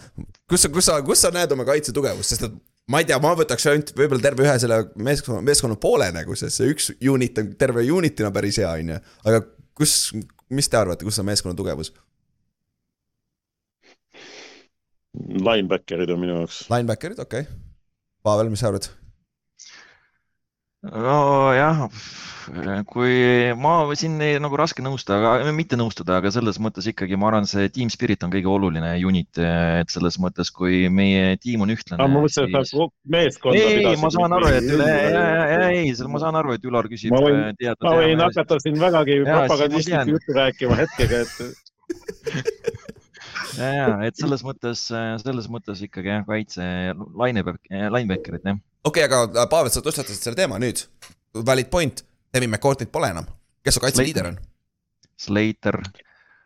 [0.50, 2.58] kus sa, kus sa, kus sa näed oma kaitse tugevust, sest et
[2.90, 6.62] ma ei tea, ma võtaks ainult võib-olla terve ühe selle meeskonna, meeskonna poole nagu, sest
[6.62, 9.02] see üks unit on terve unit'ina päris hea, on ju.
[9.30, 9.44] aga
[9.78, 9.98] kus,
[10.54, 11.94] mis te arvate, kus on meeskonna tugevus?
[15.20, 16.64] linebacker'id on minu jaoks.
[16.70, 17.60] Linebacker'id, okei okay..
[18.24, 18.90] Pavel, mis sa arvad?
[20.84, 21.90] nojah,
[22.88, 23.16] kui
[23.60, 27.48] ma siin ei, nagu raske nõustuda, aga mitte nõustuda, aga selles mõttes ikkagi ma arvan,
[27.50, 32.00] see team spirit on kõige oluline unit, et selles mõttes, kui meie tiim on ühtlane.
[32.00, 35.94] ma mõtlesin, et sa meeskonda ei, ei, pidasid ma saan aru, et üle, ei, ei,
[36.16, 39.28] ma saan aru, et Ülar küsib Ma võin- äh, ma võin hakata siin vägagi siis
[39.36, 41.36] propagandistlikku juttu rääkima hetkega, et
[43.60, 44.88] ja, ja, et selles mõttes,
[45.28, 46.64] selles mõttes ikkagi jah, kaitse,
[47.20, 48.60] lineback, linebacker'id jah.
[48.84, 50.86] Okei okay,, aga äh, Pavel, sa tõstatasid selle teema nüüd.
[51.46, 53.28] Valid point, Devin McCourtney't pole enam.
[53.64, 54.40] kes su kaitseliider on?
[55.20, 55.82] Slater,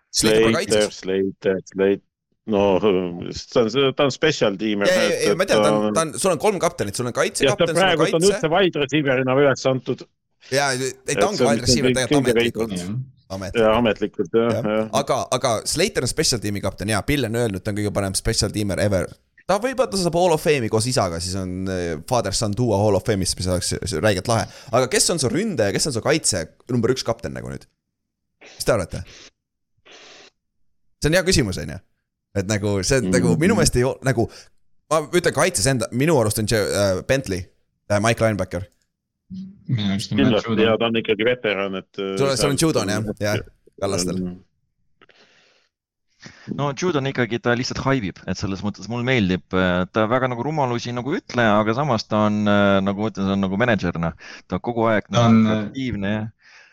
[0.09, 1.61] Slater Slater.
[1.69, 2.01] Slater,
[2.45, 4.89] no ta on, ta on special tiimer.
[4.89, 7.13] ei, ei, ei, ma tean, ta on, ta on, sul on kolm kaptenit, sul on
[7.13, 10.03] ja ta kaitsekapten, sul on praegu on kaitse üldse wide receiver'ina üles antud
[10.51, 12.73] ja, ei ta ongi on wide receiver tegelikult ametlikult,
[13.29, 13.61] ametlikult.
[13.63, 17.39] ja ametlikult jah, jah jah, aga, aga Slater on special tiimi kapten ja Bill on
[17.43, 19.07] öelnud, ta on kõige parem special tiimer ever.
[19.49, 22.77] Ta võib-olla ta saab hall of fame'i koos isaga, siis on eh, father son duo
[22.79, 24.47] hall of fame'is, mis oleks räigelt lahe.
[24.71, 27.67] aga kes on su ründaja, kes on su kaitse number üks kapten nagu nüüd?
[28.43, 29.03] mis te arvate?
[31.03, 31.79] see on hea küsimus, on ju.
[32.39, 33.15] et nagu see mm.
[33.17, 34.29] nagu minu meelest ei ole nagu,
[34.93, 38.69] ma ütlen kaitses enda, minu arust on see äh, Bentley äh,, Mike Linebacker.
[39.67, 41.91] kindlasti ja ta on ikkagi veteran, et.
[41.99, 43.45] sul on, sul on Judon jah, jah,
[43.81, 44.23] kallastel.
[46.59, 49.43] No Judon ikkagi, ta lihtsalt haibib, et selles mõttes mulle meeldib,
[49.93, 53.27] ta väga nagu rumalusi nagu ei ütle, aga samas ta on äh, nagu ma ütlen,
[53.29, 54.15] see on nagu mänedžer, noh.
[54.47, 56.23] ta kogu aeg Ta nagu on- aktiivne ja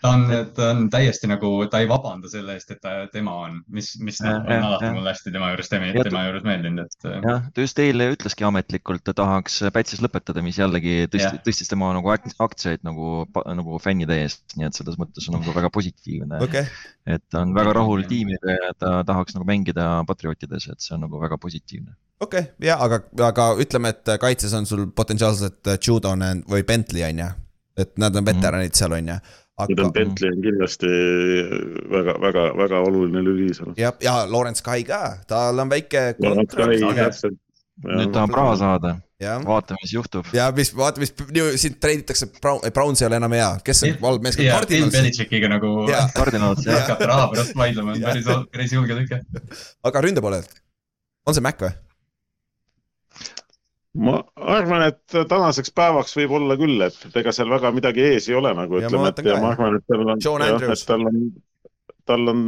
[0.03, 0.25] ta on,
[0.57, 4.21] ta on täiesti nagu, ta ei vabanda selle eest, et ta tema on, mis, mis
[4.25, 7.09] noh, Jah, on jah, alati mulle hästi tema juures, tema, Ja tema juures meeldinud, et
[7.09, 11.71] äh, jah, ta just eile ütleski ametlikult, ta tahaks Pätsis lõpetada, mis jällegi tõstis tõstis
[11.71, 13.25] tema nagu ak- aktsiaid nagu,
[13.61, 16.41] nagu fännide eest, nii et selles mõttes on nagu väga positiivne.
[16.47, 16.65] Okei,
[17.07, 21.05] et ta on väga rahul tiimiga ja ta tahaks nagu mängida Patriotides, et see on
[21.07, 21.93] nagu väga positiivne.
[22.21, 27.05] okei okay,, ja aga, aga ütleme, et kaitses on sul potentsiaalselt Judon and- või Bentley
[27.09, 27.31] on ju.
[27.81, 29.15] et nad on veteranid seal on ju,
[29.65, 30.91] Aga Bentley on kindlasti
[31.93, 33.75] väga, väga, väga oluline lüli seal.
[33.81, 36.11] ja, ja Lawrence Kai ka, tal on väike
[37.81, 38.91] nüüd tahab raha saada,
[39.23, 40.27] jah, vaatame, mis juhtub.
[40.37, 43.95] ja mis, vaata, mis nüüd siin treiditakse, Brown, Browns ei ole enam hea, kes on?
[44.03, 45.71] Valv meeskond, ja Cardinals, Belichickiga nagu
[46.17, 46.83] kardinaalid, jah.
[46.83, 47.95] hakata raha pärast vaidlema.
[47.97, 48.13] On Jah.
[48.13, 49.57] päris, päris julge tükk.
[49.89, 50.53] aga ründe poolelt,
[51.27, 51.73] on see Mac või?
[53.99, 58.37] Ma arvan, et tänaseks päevaks võib olla küll, et ega seal väga midagi ees ei
[58.39, 59.57] ole nagu ütleme, et ja ma jah.
[59.57, 60.85] arvan, et tal on, Andrews.
[60.85, 61.17] et tal on,
[62.11, 62.45] tal on,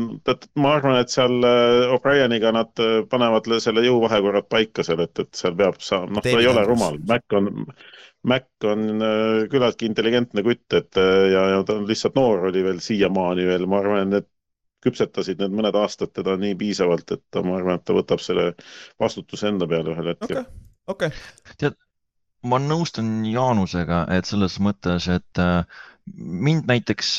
[0.62, 5.18] ma arvan, et seal äh, O'Brieniga nad äh, panevad le- selle jõuvahekorrad paika seal, et,
[5.18, 7.50] et seal peab saama, noh, ta ei ole rumal, Mac on,
[8.30, 11.02] Mac on äh, küllaltki intelligentne kutt, et
[11.34, 14.30] ja, ja ta on lihtsalt noor oli veel siiamaani veel, ma arvan, et
[14.82, 18.52] küpsetasid need mõned aastad teda nii piisavalt, et ta, ma arvan, et ta võtab selle
[19.02, 20.46] vastutuse enda peale ühel hetkel
[20.86, 21.10] okei,
[21.54, 21.72] okei,
[22.48, 25.62] ma nõustun Jaanusega, et selles mõttes, et äh,
[26.16, 27.14] mind näiteks,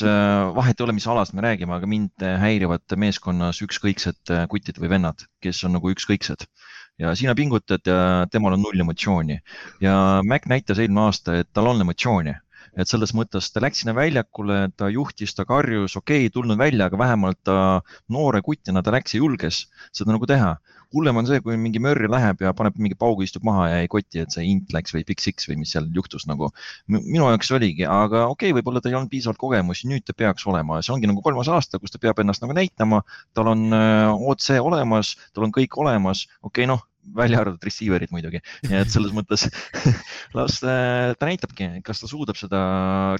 [0.56, 4.80] vahet ei ole, mis alast me räägime, aga mind äh, häirivad meeskonnas ükskõiksed äh, kutid
[4.82, 6.48] või vennad, kes on nagu ükskõiksed.
[6.98, 9.40] ja sina pingutad ja temal on null emotsiooni.
[9.82, 12.36] Ja Mac näitas eelmine aasta, et tal on emotsiooni
[12.76, 16.58] et selles mõttes ta läks sinna väljakule, ta juhtis, ta karjus, okei okay,, ei tulnud
[16.60, 17.58] välja, aga vähemalt ta
[18.12, 20.56] noore kutina ta läks ja julges seda nagu teha
[20.94, 23.90] hullem on see, kui mingi mörri läheb ja paneb mingi paugu, istub maha ja ei
[23.90, 26.50] koti, et see int läks või big six või mis seal juhtus nagu.
[26.90, 30.46] minu jaoks oligi, aga okei okay,, võib-olla tal ei olnud piisavalt kogemusi, nüüd ta peaks
[30.50, 33.02] olema, see ongi nagu kolmas aasta, kus ta peab ennast nagu näitama.
[33.34, 38.12] tal on äh, OC olemas, tal on kõik olemas, okei okay,, noh, välja arvatud receiver'id
[38.14, 39.46] muidugi, nii et selles mõttes
[40.38, 42.60] las äh, ta näitabki, kas ta suudab seda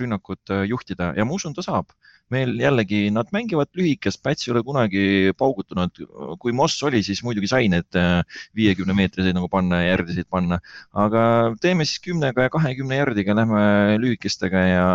[0.00, 1.12] rünnakut äh, juhtida.
[1.18, 1.92] Ja ma usun, ta saab.
[2.32, 6.00] Meil jällegi nad mängivad lühikest, Päts ei ole kunagi paugutanud,
[6.40, 7.98] kui Moss oli, siis muidugi sai need
[8.56, 10.62] viiekümne meetriseid nagu panna ja järgiseid panna,
[10.96, 11.26] aga
[11.60, 13.64] teeme siis kümnega ja kahekümne järgiga, lähme
[14.00, 14.86] lühikestega ja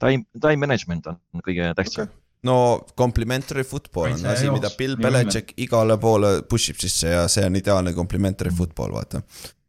[0.00, 2.08] time, time management on kõige tähtsam.
[2.08, 2.25] Okei.
[2.46, 2.56] No
[2.98, 7.58] complimentary football on asi, mida Bill Belichik igale poole push ib sisse ja see on
[7.58, 9.22] ideaalne complimentary football, vaata.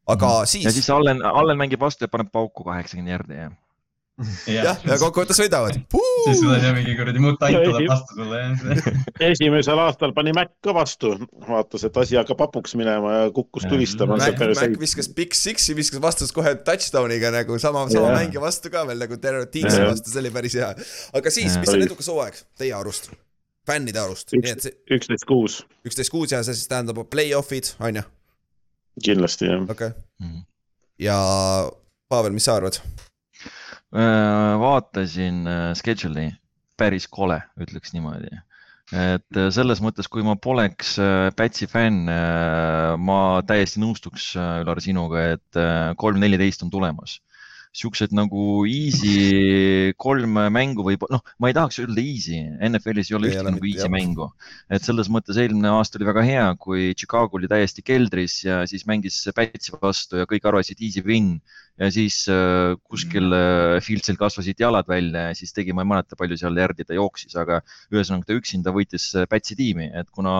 [0.07, 3.51] aga ja siis, siis Allan, Allan mängib vastu ja paneb pauku kaheksakümmend järgi ja.
[4.49, 5.75] jah, ja kokkuvõttes võidavad.
[6.25, 8.87] siis tuleb ja mingi kuradi mutant tuleb vastu sulle jah.
[9.29, 11.13] esimesel aastal pani Mac ka vastu,
[11.47, 13.71] vaatas, et asi hakkab hapuks minema ja kukkus Ja.
[13.75, 14.17] tulistama.
[14.17, 18.19] Mac, Mac viskas Big Six'i, viskas vastus kohe touchdown'iga nagu sama, sama Jah.
[18.23, 19.91] mängija vastu ka veel nagu terve Tiigsi Jah.
[19.91, 20.73] vastu, see oli päris hea.
[21.13, 21.61] aga siis, Jah.
[21.61, 23.11] mis on edukas hooaeg teie arust?
[23.67, 28.03] fännide arust, üksteist kuus, üksteist kuus ja see siis tähendab play-off'id, on ju,
[29.03, 29.65] kindlasti jah.
[29.67, 30.03] okei okay..
[30.23, 30.45] Mhm.
[31.03, 31.17] ja
[32.07, 32.79] Pavel, mis sa arvad?
[33.95, 36.33] Äh, vaatasin äh, schedule'i,
[36.75, 38.33] päris kole, ütleks niimoodi.
[38.91, 40.97] et äh, selles mõttes, kui ma poleks
[41.35, 42.07] Pätsi fänn,
[42.99, 45.59] ma täiesti nõustuks, Ülar, sinuga, et
[45.99, 47.21] kolm neliteist on tulemas.
[47.77, 53.29] Siuksed nagu easy kolm mängu või noh, ma ei tahaks öelda easy, NFL-is ei ole
[53.29, 53.91] ühtegi nagu easy jah.
[53.93, 54.27] mängu.
[54.71, 58.87] et selles mõttes eelmine aasta oli väga hea, kui Chicago oli täiesti keldris ja siis
[58.89, 61.37] mängis Pätsi vastu ja kõik arvasid easy win
[61.77, 66.17] ja siis äh, kuskil äh, Fieldsil kasvasid jalad välja ja siis tegi, ma ei mäleta,
[66.19, 67.59] palju seal järgi ta jooksis, aga
[67.93, 70.33] ühesõnaga ta üksinda võitis äh, Pätsi tiimi, et kuna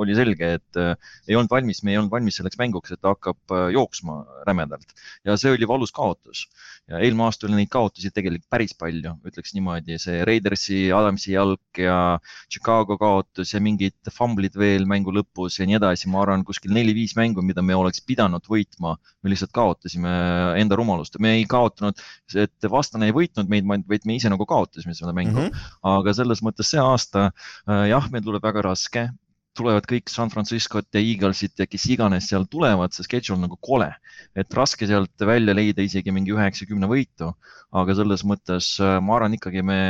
[0.00, 0.80] oli selge, et
[1.28, 4.92] ei olnud valmis, me ei olnud valmis selleks mänguks, et ta hakkab jooksma rämedalt.
[5.24, 6.44] Ja see oli valus kaotus.
[6.90, 11.80] Ja eelmine aasta oli neid kaotusi tegelikult päris palju, ütleks niimoodi, see Raidersi, Adamsi jalg
[11.80, 12.18] ja
[12.52, 17.16] Chicago kaotus ja mingid famblid veel mängu lõpus ja nii edasi, ma arvan, kuskil neli-viis
[17.16, 20.12] mängu, mida me oleks pidanud võitma, me lihtsalt kaotasime
[20.60, 22.00] enda rumalust, me ei kaotanud,
[22.38, 25.38] et vastane ei võitnud meid, vaid me ise nagu kaotasime seda mängu.
[25.38, 25.50] Mm.
[25.50, 25.74] -hmm.
[25.94, 29.08] aga selles mõttes see aasta äh, jah, meil tuleb väga raske,
[29.54, 33.58] tulevad kõik San Franciscot ja Eaglesit ja kes iganes seal tulevad, see schedule on nagu
[33.62, 33.88] kole,
[34.34, 37.30] et raske sealt välja leida isegi mingi üheksakümne võitu,
[37.72, 39.80] aga selles mõttes äh, ma arvan ikkagi me,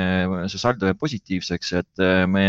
[0.53, 2.47] see saldo jääb positiivseks, et äh, me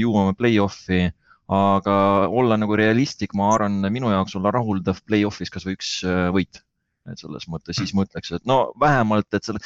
[0.00, 1.08] jõuame play-off'i,
[1.54, 1.96] aga
[2.32, 5.98] olla nagu realistlik, ma arvan, minu jaoks olla rahuldav play-off'is kasvõi üks
[6.32, 6.62] võit
[7.12, 9.60] et selles mõttes siis ma ütleks, et no vähemalt, et selle,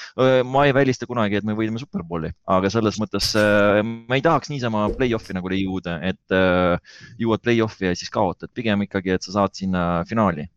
[0.48, 4.88] ma ei välista kunagi, et me võidame Superbowli, aga selles mõttes ma ei tahaks niisama
[4.98, 6.36] play-off'i nagu jõuda, et
[7.22, 10.48] jõuad play-off'i ja siis kaotad, pigem ikkagi, et sa saad sinna finaali.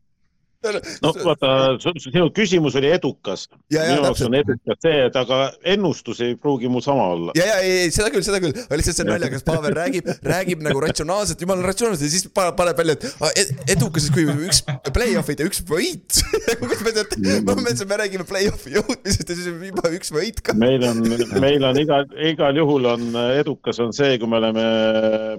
[1.01, 1.51] No vaata,
[1.81, 3.47] sinu küsimus oli edukas.
[3.71, 5.39] minu jaoks on edukas see, et aga
[5.73, 7.35] ennustus ei pruugi mul sama olla.
[7.37, 10.11] ja, ja ei, ei seda küll, seda küll, aga lihtsalt see on naljakas, Pavel räägib,
[10.27, 14.27] räägib nagu ratsionaalselt, jumala ratsionaalselt ja siis pa- paneb välja, et ah, ed- edukas, kui
[14.29, 14.61] üks
[14.93, 16.21] play-off'id ja üks võit.
[16.61, 20.43] kuidas me teate, ma mõtlesin, me räägime play-off'i jõudmisest ja siis on juba üks võit
[20.45, 20.55] ka.
[20.57, 21.01] meil on,
[21.41, 23.09] meil on igal, igal juhul on
[23.39, 24.67] edukas on see, kui me oleme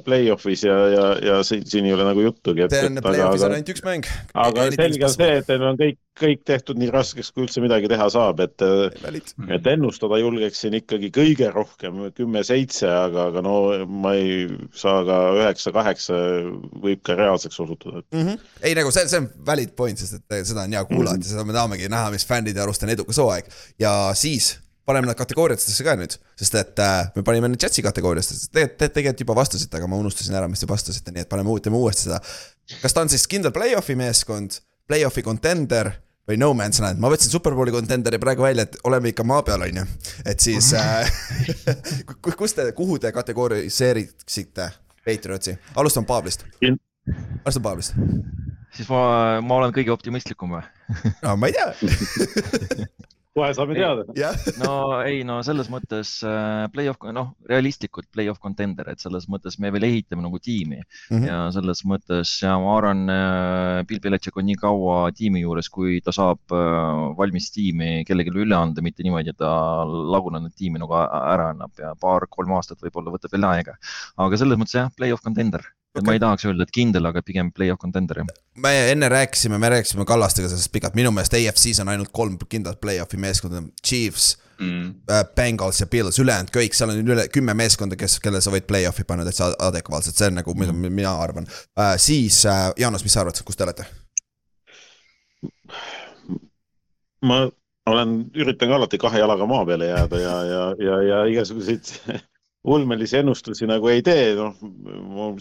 [0.07, 2.67] play-off'is ja, ja, ja siin, siin ei ole nagu juttugi.
[2.73, 4.11] see on play-off'is on ainult üks mäng.
[4.35, 7.91] aga selge on see, et teil on kõik, kõik tehtud nii raskeks, kui üldse midagi
[7.93, 13.55] teha saab, et, et ennustada julgeksin ikkagi kõige rohkem kümme-seitse, aga, aga no
[13.87, 16.19] ma ei saa ka üheksa-kaheksa
[16.83, 18.03] võib ka reaalseks osutuda.
[18.13, 18.27] mm.
[18.27, 18.51] -hmm.
[18.63, 21.47] ei nagu see, see on valid point, sest et seda on hea kuulata ja seda
[21.49, 23.49] me tahamegi näha, mis fännide arust on edukas hooaeg
[23.81, 28.35] ja siis paneme nad kategooriatesse ka nüüd, sest et äh, me panime need Jetsi kategooriasse,
[28.37, 31.31] sest tegelikult te, tegelikult juba vastasite, aga ma unustasin ära, mis te vastasite, nii et
[31.31, 32.19] paneme, teeme uuesti seda.
[32.83, 34.59] kas ta on siis kindel play-off'i meeskond,
[34.93, 35.89] play-off'i contender
[36.29, 39.65] või no man's land, ma võtsin Superbowli contenderi praegu välja, et oleme ikka maa peal,
[39.65, 39.85] on ju.
[40.29, 41.09] et siis äh,
[42.39, 44.69] kus te, kuhu te kategoriseeriksite
[45.03, 46.45] Patriotsi, alustame Paablist.
[46.63, 47.97] alustame Paablist.
[48.77, 50.63] siis ma, ma olen kõige optimistlikum või?
[51.25, 51.73] no ma ei tea.
[53.37, 54.05] kohe saame teada.
[54.61, 59.73] no ei, no selles mõttes äh, play-off, noh, realistlikult play-off contender, et selles mõttes me
[59.75, 60.85] veel ehitame nagu tiimi mm.
[61.09, 61.27] -hmm.
[61.31, 66.01] ja selles mõttes ja ma arvan äh,, Bill Belichik on nii kaua tiimi juures, kui
[66.05, 69.53] ta saab äh, valmis tiimi kellelegi üle anda, mitte niimoodi, et ta
[69.87, 73.79] lagunenud tiimi nagu ära annab ja paar-kolm aastat võib-olla võtab veel aega.
[74.17, 75.65] aga selles mõttes jah, play-off contender
[75.95, 78.31] okay., ma ei tahaks öelda, et kindel, aga pigem play-off contender jah.
[78.65, 82.81] me enne rääkisime, me rääkisime Kallastega sellest pikalt, minu meelest AFC-s on ainult kolm kindlat
[82.81, 84.95] play-off'i meeskonda, Chiefs Mm.
[85.11, 88.67] äh, Bengals ja Bills, ülejäänud kõik, seal on üle kümme meeskonda, kes, kelle sa võid
[88.69, 91.97] play-off'i panna täitsa adekvaatselt, see on nagu, mida mina arvan äh,.
[91.99, 93.89] siis äh, Jaanus, mis sa arvad, kus te olete?
[97.27, 97.41] ma
[97.91, 101.91] olen, üritan ka alati kahe jalaga maa peale jääda ja, ja, ja, ja igasuguseid
[102.65, 104.55] ulmelisi ennustusi nagu ei tee, noh,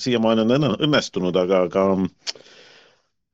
[0.02, 1.86] siiamaani on õnne- õnnestunud, aga, aga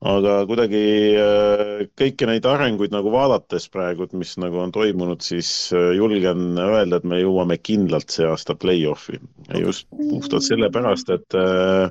[0.05, 0.81] aga kuidagi
[1.17, 6.99] äh, kõiki neid arenguid nagu vaadates praegu, mis nagu on toimunud, siis äh, julgen öelda,
[6.99, 9.17] et me jõuame kindlalt see aasta play-off'i.
[9.57, 11.89] Just puhtalt sellepärast, et äh,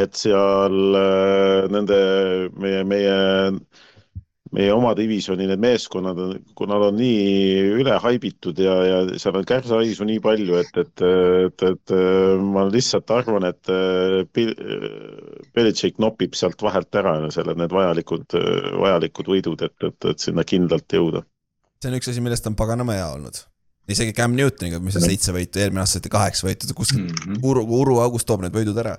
[0.00, 0.96] et seal
[1.68, 1.96] nende
[2.56, 3.16] meie, meie
[4.54, 9.38] meie oma divisjoni need meeskonnad on, kui nad on nii üle haibitud ja, ja seal
[9.40, 11.04] on kärsahaisu nii palju, et, et,
[11.48, 11.94] et, et
[12.54, 14.54] ma lihtsalt arvan, et äh, Bil-
[15.54, 18.36] Belichik nopib sealt vahelt ära selle, need vajalikud,
[18.80, 21.24] vajalikud võidud, et, et, et sinna kindlalt jõuda.
[21.82, 23.42] see on üks asi, millest on paganama hea olnud.
[23.90, 27.42] isegi Cam Newtoniga, mis on seitse võitu, eelmine aasta saite kaheksa võitu, kuskilt Mhm.
[27.44, 28.96] uru, uruaugust toob need võidud ära.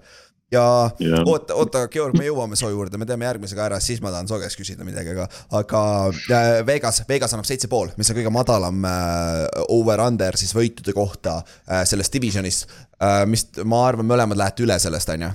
[0.56, 0.66] Ja
[1.00, 1.24] Jah.
[1.28, 4.30] oota, oota, Georg, me jõuame su juurde, me teeme järgmise ka ära, siis ma tahan
[4.30, 5.28] su käest küsida midagi, aga,
[5.60, 5.82] aga
[6.12, 9.42] äh, Vegas, Vegas annab seitse pool, mis on kõige madalam äh,
[9.76, 15.12] over-under siis võitude kohta äh, sellest divisionist äh,, mis ma arvan, mõlemad lähete üle sellest,
[15.16, 15.32] on ju.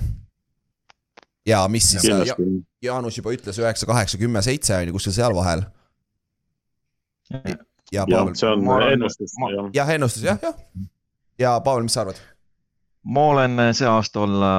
[1.53, 5.17] ja mis siis ja,, kindlasti, Jaanus juba ütles üheksa, kaheksa, kümme, seitse on ju kuskil
[5.21, 5.67] seal vahel
[7.31, 7.57] ja
[7.91, 9.71] jah Pavel,, see on ma arvan, ennustus ma-, jah.
[9.75, 10.55] jah, ennustus jah, jah.
[11.39, 12.19] ja Pavel, mis sa arvad?
[13.03, 14.51] Ma olen äh, see aasta olla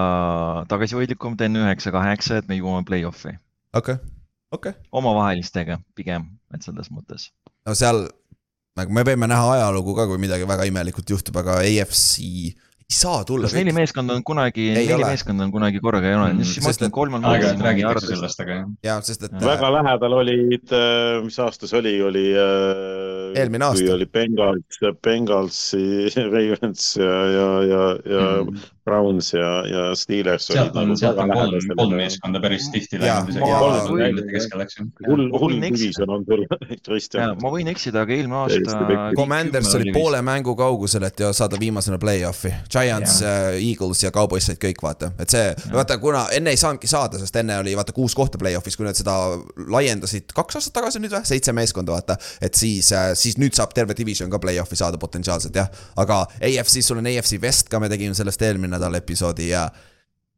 [0.71, 3.37] tagasihoidlikum, teen üheksa-kaheksa, et me jõuame play-off'i.
[3.75, 4.17] okei okay.,
[4.53, 4.91] okei okay..
[4.93, 7.31] omavahelistega pigem, et selles mõttes.
[7.67, 8.07] no seal
[8.79, 12.19] nagu me võime näha ajalugu ka, kui midagi väga imelikult juhtub, aga AFC
[12.93, 13.49] ei saa tulla.
[13.49, 15.07] kas neli meeskonda on kunagi, neli ole.
[15.09, 18.41] meeskonda on kunagi korraga ei ole Mm,, siis ma ütlen et- kolmel aeg-ajalt räägitakse sellest,
[18.45, 18.67] aga jah.
[18.85, 20.75] ja sest et väga lähedal olid,
[21.25, 22.27] mis aasta see oli, oli.
[23.37, 23.83] Eelmine aasta.
[23.87, 25.85] kui oli Bengals, Bengalsi,
[26.35, 27.83] Ravens ja, ja, ja,
[28.13, 28.61] ja Mhm.
[28.85, 30.47] Browns ja, ja Steelers.
[30.51, 31.97] sealt on, sealt on kolm, kolm.
[32.01, 37.37] meeskonda päris tihti läinud isegi hull, hull division on Ja, Kristjan.
[37.43, 38.87] ma võin eksida, aga eelmine aasta.
[39.17, 42.53] Commanders oli poole mängu kaugusel, et saada viimasena play-off'i.
[42.73, 43.21] Giants,
[43.59, 47.37] Eagles ja Cowboys said kõik, vaata, et see, vaata, kuna enne ei saanudki saada, sest
[47.43, 49.17] enne oli vaata kuus kohta play-off'is, kui nad seda
[49.73, 52.19] laiendasid kaks aastat tagasi nüüd või, seitse meeskonda, vaata.
[52.43, 55.71] et siis, siis nüüd saab terve division ka play-off'i saada potentsiaalselt jah,
[56.01, 59.67] aga AFC-s sul on AFC West ka, me tegime sellest eelmine nädal episoodi ja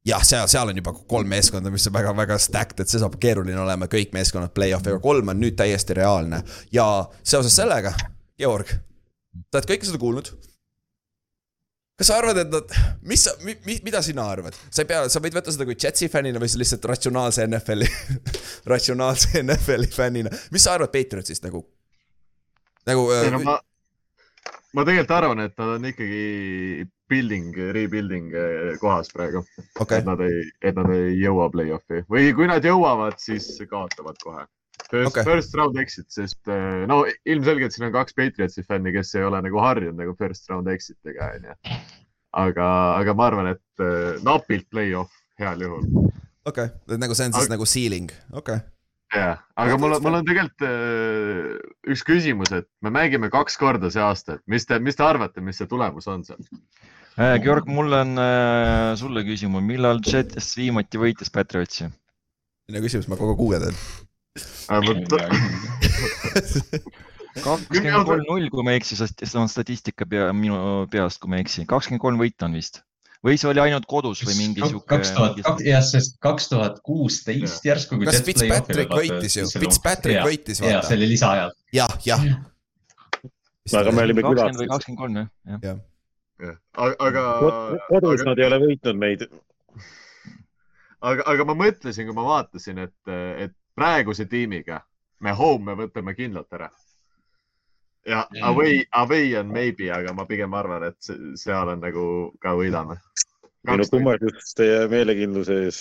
[0.05, 3.61] jah, seal, seal on juba kolm meeskonda, mis on väga-väga stacked, et see saab keeruline
[3.61, 6.43] olema, kõik meeskonnad play-off'i, aga kolm on nüüd täiesti reaalne.
[6.73, 6.87] ja
[7.23, 7.95] seoses sellega,
[8.41, 8.75] Georg,
[9.49, 10.33] sa oled kõike seda kuulnud.
[11.99, 12.75] kas sa arvad, et nad,
[13.07, 15.79] mis sa mi,, mi, mida sina arvad, sa ei pea, sa võid võtta seda kui
[15.79, 17.89] Jetsi fännina või sa lihtsalt ratsionaalse NFL-i,
[18.75, 21.65] ratsionaalse NFL-i fännina, mis sa arvad Patriotsist nagu?
[22.85, 23.57] nagu äh, ma,
[24.77, 29.45] ma tegelikult arvan, et nad on ikkagi building, rebuilding eh, kohas praegu
[29.79, 30.01] okay..
[30.01, 34.45] et, nad ei, et nad ei jõua play-off'i või kui nad jõuavad, siis kaotavad kohe.
[34.91, 39.15] First okay., first round exit, sest eh, no ilmselgelt siin on kaks Patriotsi fänni, kes
[39.17, 41.57] ei ole nagu harjunud nagu first round exit iga, onju.
[42.45, 46.11] aga, aga ma arvan, et eh, napilt play-off heal juhul.
[46.51, 48.71] okei, nagu see on siis Aga- nagu ceiling, okei okay..
[49.15, 51.55] jah, aga mul on, mul on tegelikult äh,
[51.95, 55.45] üks küsimus, et me mängime kaks korda see aasta, et mis te, mis te arvate,
[55.45, 56.43] mis see tulemus on seal?
[57.15, 61.87] Äh, Georg, mul on äh, sulle küsimus, millal Jets viimati võitis Patriotsi?
[62.65, 63.75] selline küsimus, ma kogu aeg guugeldan.
[67.45, 70.57] kakskümmend kolm null, kui ma ei eksi, see on statistika pea, minu
[70.91, 72.75] peast, kui ma ei eksi, kakskümmend kolm võitu on vist.
[73.25, 74.89] või see oli ainult kodus või mingi sihuke.
[74.97, 75.35] kaks tuhat,
[75.65, 77.97] jah, sest kaks tuhat kuusteist järsku.
[78.03, 79.47] Kas Fitzpatrick võitis ju?
[79.55, 80.89] Fitzpatrick võitis, ja vaata.
[80.91, 81.51] see oli lisaajal.
[81.79, 82.23] jah, jah.
[83.71, 84.75] aga me olime kakskümmend või külas.
[84.75, 85.31] kakskümmend kolm jah,
[85.71, 85.79] jah.
[86.77, 87.25] aga,
[87.89, 89.27] kodus aga, nad ei ole võitnud meid.
[91.01, 92.97] aga, aga ma mõtlesin, kui ma vaatasin, et,
[93.47, 94.81] et praeguse tiimiga
[95.25, 96.71] me home me võtame kindlalt ära.
[98.07, 98.43] ja Mm.
[98.45, 102.99] away, away on maybe, aga ma pigem arvan, et se- seal on nagu ka võidame.
[103.65, 105.79] minu kummardus teie meelekindluse ees.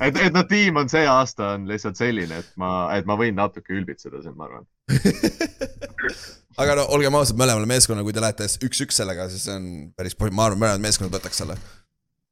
[0.00, 3.34] et, et noh, tiim on see aasta on lihtsalt selline, et ma, et ma võin
[3.36, 4.66] natuke ülbitseda siin, ma arvan.
[6.62, 10.16] aga no olgem ausad, mõlemale meeskonnale, kui te lähete üks-üks sellega, siis see on päris,
[10.26, 11.56] ma arvan, mõlemad meeskonnad võtaks selle.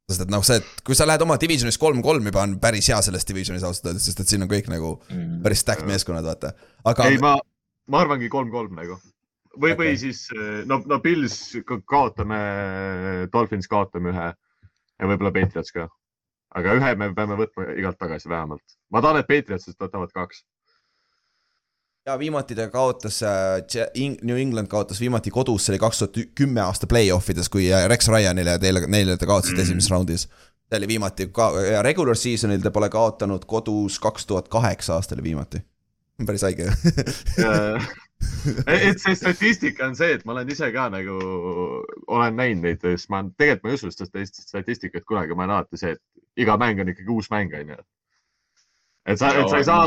[0.09, 3.01] sest et noh, see, et kui sa lähed oma divisionis kolm-kolm juba on päris hea
[3.05, 4.95] selles divisionis ausalt öeldes, sest et siin on kõik nagu
[5.43, 6.53] päris stacked meeskonnad, vaata.
[6.85, 7.35] aga ei, ma,
[7.89, 8.99] ma arvangi kolm-kolm nagu.
[9.57, 10.27] või okay., või siis
[10.69, 12.41] no, no Pils ka- kaotame,
[13.33, 14.31] Dolphins kaotame ühe
[14.99, 15.87] ja võib-olla Patriots ka.
[16.55, 18.77] aga ühe me peame võtma igalt tagasi vähemalt.
[18.91, 20.43] ma tahan, et Patriotsist võtavad kaks.
[22.05, 23.21] Ja viimati ta kaotas,
[24.21, 27.87] New England kaotas viimati kodus, see oli kaks tuhat kümme aasta play-off ides, kui äh,
[27.89, 29.63] Rex Ryanile ja teile, neile te kaotasite Mm.
[29.63, 30.27] esimeses raundis.
[30.69, 31.51] see oli viimati ka
[31.81, 35.61] regular season'il te pole kaotanud kodus kaks tuhat kaheksa aastal viimati.
[36.25, 36.69] päris haige
[38.67, 41.17] et see statistika on see, et ma olen ise ka nagu,
[42.07, 45.55] olen näinud neid, sest ma tegelikult ma ei usu seda statist- statistikat kunagi, ma olen
[45.57, 46.01] alati see, et
[46.37, 47.75] iga mäng on ikkagi uus mäng, onju.
[49.05, 49.85] Et sa, et sa ei saa,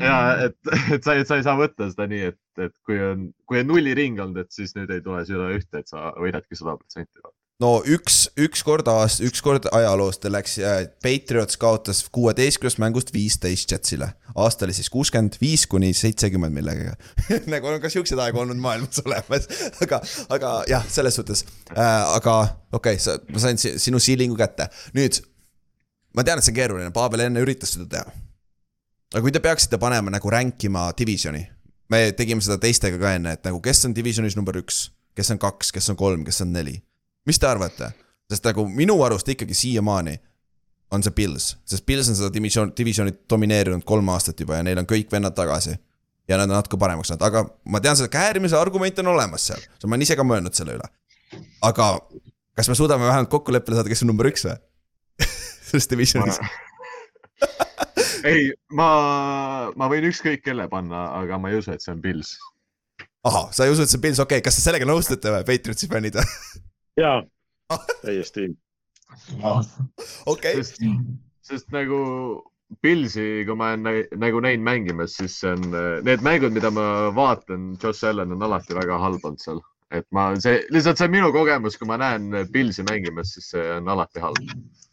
[0.00, 0.56] ja et,
[0.94, 3.70] et sa, et sa ei saa võtta seda nii, et, et kui on, kui on
[3.72, 7.20] nulliring olnud, et siis nüüd ei tule seda ühte, et sa võidadki sada protsenti.
[7.62, 10.56] no üks, üks kord aast-, üks kord ajaloos ta läks,
[11.04, 14.12] Patriots kaotas kuueteistkümnest mängust viisteist Jetsile.
[14.34, 16.96] aasta oli siis kuuskümmend viis kuni seitsekümmend millegagi.
[17.52, 19.50] nagu on ka siukseid aegu olnud maailmas olemas,
[19.84, 20.00] aga,
[20.32, 21.44] aga jah, selles suhtes
[21.76, 22.38] äh,, aga
[22.72, 25.20] okei okay,, sa, ma sain si- sinu siilingu kätte, nüüd.
[26.16, 28.14] Ma tean, et see on keeruline, Pavel enne üritas seda teha.
[29.14, 31.42] aga kui te peaksite panema nagu rank ima divisioni,
[31.92, 34.86] me tegime seda teistega ka enne, et nagu kes on divisionis number üks,
[35.16, 36.80] kes on kaks, kes on kolm, kes on neli
[37.26, 37.92] mis te arvate?
[38.32, 40.14] sest nagu minu arust ikkagi siiamaani
[40.92, 44.80] on see Pils, sest Pils on seda divisioon, divisiooni domineerinud kolm aastat juba ja neil
[44.80, 45.74] on kõik vennad tagasi.
[46.28, 49.60] ja nad on natuke paremaks saanud, aga ma tean, seda käärimise argument on olemas seal,
[49.84, 50.88] ma olen ise ka mõelnud selle üle.
[51.62, 51.88] aga
[52.56, 54.56] kas me suudame vähemalt kokkuleppele saada, kes on number üks või?
[55.72, 56.38] Selles divisionis.
[58.30, 58.88] ei, ma,
[59.78, 62.36] ma võin ükskõik kelle panna, aga ma ei usu, et see on Pils.
[63.26, 65.90] ahah, sa ei usu, et see Pils, okei okay,, kas te sellega nõustute või, Patriotsi
[65.90, 66.28] fännid või?
[67.02, 67.18] jaa,
[68.04, 68.48] täiesti.
[70.30, 70.80] okei, sest,
[71.48, 72.00] sest nagu
[72.80, 75.66] Pilsi, kui ma olen nä- nagu näinud mängimas, siis see on,
[76.06, 79.60] need mängud, mida ma vaatan, Josh Allan on alati väga halb olnud seal.
[79.92, 83.64] Et ma, see lihtsalt see on minu kogemus, kui ma näen Pilsi mängimas, siis see
[83.76, 84.40] on alati halb.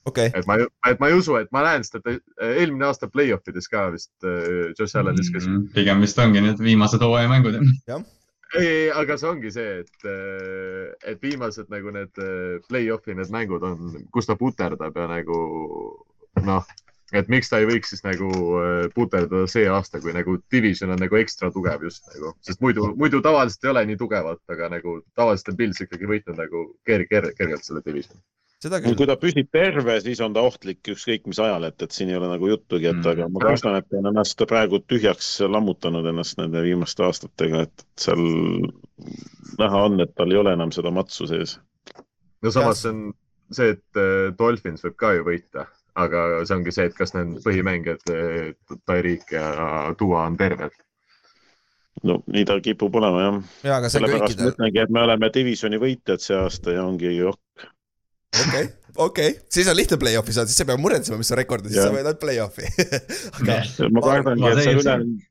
[0.10, 0.58] okei, et ma,
[0.89, 2.16] et ma ei usu, et ma näen seda,
[2.50, 5.58] eelmine aasta play-off ides ka vist äh, Josh Allan viskas mm.
[5.58, 5.68] Mhm.
[5.76, 7.60] pigem vist ongi need viimased hooaja mängud.
[7.60, 10.10] ei, ei, aga see ongi see, et,
[11.14, 15.41] et viimased nagu need äh, play-off'i need mängud on, kus ta puterdab ja nagu
[16.45, 16.76] noh,
[17.14, 18.30] et miks ta ei võiks siis nagu
[18.60, 22.91] äh, puterdada see aasta, kui nagu division on nagu ekstra tugev just nagu, sest muidu,
[22.99, 27.07] muidu tavaliselt ei ole nii tugevalt, aga nagu tavaliselt on Pils ikkagi võitnud nagu ker-,
[27.10, 28.22] ker-, kergelt selle divisioni.
[28.97, 32.18] kui ta püsib terve, siis on ta ohtlik ükskõik mis ajal, et, et siin ei
[32.20, 33.07] ole nagu juttugi, et Mm.
[33.14, 37.86] aga ma kardan, et ta on ennast praegu tühjaks lammutanud ennast nende viimaste aastatega, et
[37.95, 38.20] seal
[39.60, 41.57] näha on, et tal ei ole enam seda matsu sees.
[42.43, 43.01] no samas see on
[43.51, 45.66] see, et äh, Dolphins võib ka ju võita,
[46.04, 48.54] aga see ongi see, et kas need põhimängijad äh,
[48.89, 49.50] Tyreek ja
[50.00, 50.76] Duo on terved.
[52.08, 53.26] no nii ta kipub olema
[53.66, 57.66] jah, see sellepärast ma ütlengi, et me oleme divisioni võitjad see aasta ja ongi jokk.
[58.45, 58.68] okei,
[59.08, 61.74] okei, siis on lihtne play-off'i saada, siis sa ei pea muretsema, mis on rekord ja
[61.74, 61.89] siis Jah.
[61.89, 62.70] sa võid ainult play-off'i.
[63.41, 63.58] aga
[63.97, 65.28] ma kardangi, et seal täiesti- üle,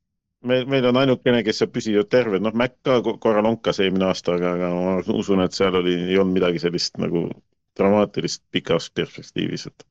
[0.50, 4.36] meil, meil on ainukene, kes püsivad terved, noh, Mac ka ko- korra lonkas eelmine aasta,
[4.36, 7.28] aga, aga ma usun, et seal oli, ei olnud midagi sellist nagu
[7.78, 9.86] dramaatilist pikas perspektiivis, et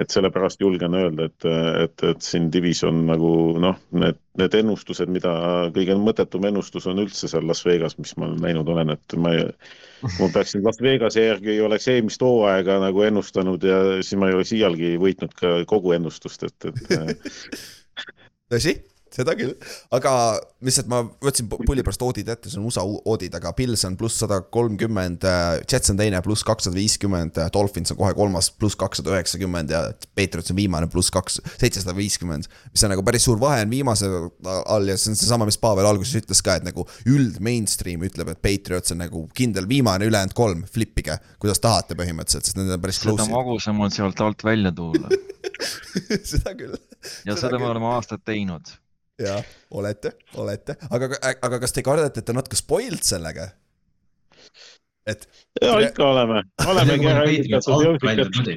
[0.00, 1.46] et sellepärast julgen öelda, et,
[1.84, 3.30] et, et siin division nagu
[3.62, 5.34] noh, need, need ennustused, mida
[5.74, 9.34] kõige mõttetum ennustus on üldse seal Las Vegas, mis ma näinud olen, et ma
[10.18, 14.52] ma peaksin Las Vegase järgi oleks eelmist hooaega nagu ennustanud ja siis ma ei oleks
[14.56, 17.62] iialgi võitnud ka kogu ennustust, et, et
[18.52, 18.76] tõsi,
[19.14, 19.54] seda küll,
[19.94, 20.12] aga
[20.64, 23.96] lihtsalt ma võtsin pu- pulli pärast oodid ette, see on USA oodid, aga Pils on
[24.00, 25.26] pluss sada kolmkümmend,
[25.70, 29.84] Jets on teine pluss kakssada viiskümmend, Dolphins on kohe kolmas pluss kakssada üheksakümmend ja
[30.16, 32.48] Patriots on viimane pluss kaks, seitsesada viiskümmend.
[32.72, 34.08] mis on nagu päris suur vahe on viimase
[34.66, 38.32] all ja see on seesama, mis Pavel alguses ütles ka, et nagu üld mainstream ütleb,
[38.34, 42.82] et Patriots on nagu kindel viimane, ülejäänud kolm, flippige, kuidas tahate põhimõtteliselt, sest need on
[42.82, 43.32] päris seda close'id.
[43.34, 45.10] magusam on sealt alt välja tulla
[46.32, 46.76] seda küll.
[47.26, 48.72] ja seda me oleme aastaid teinud.
[49.22, 51.10] jah, olete, olete, aga,
[51.42, 53.50] aga kas te kardate, et te natuke spoiled sellega?
[55.06, 55.28] et
[55.60, 58.52] ja ikka oleme, olemegi ära välja jõudnud,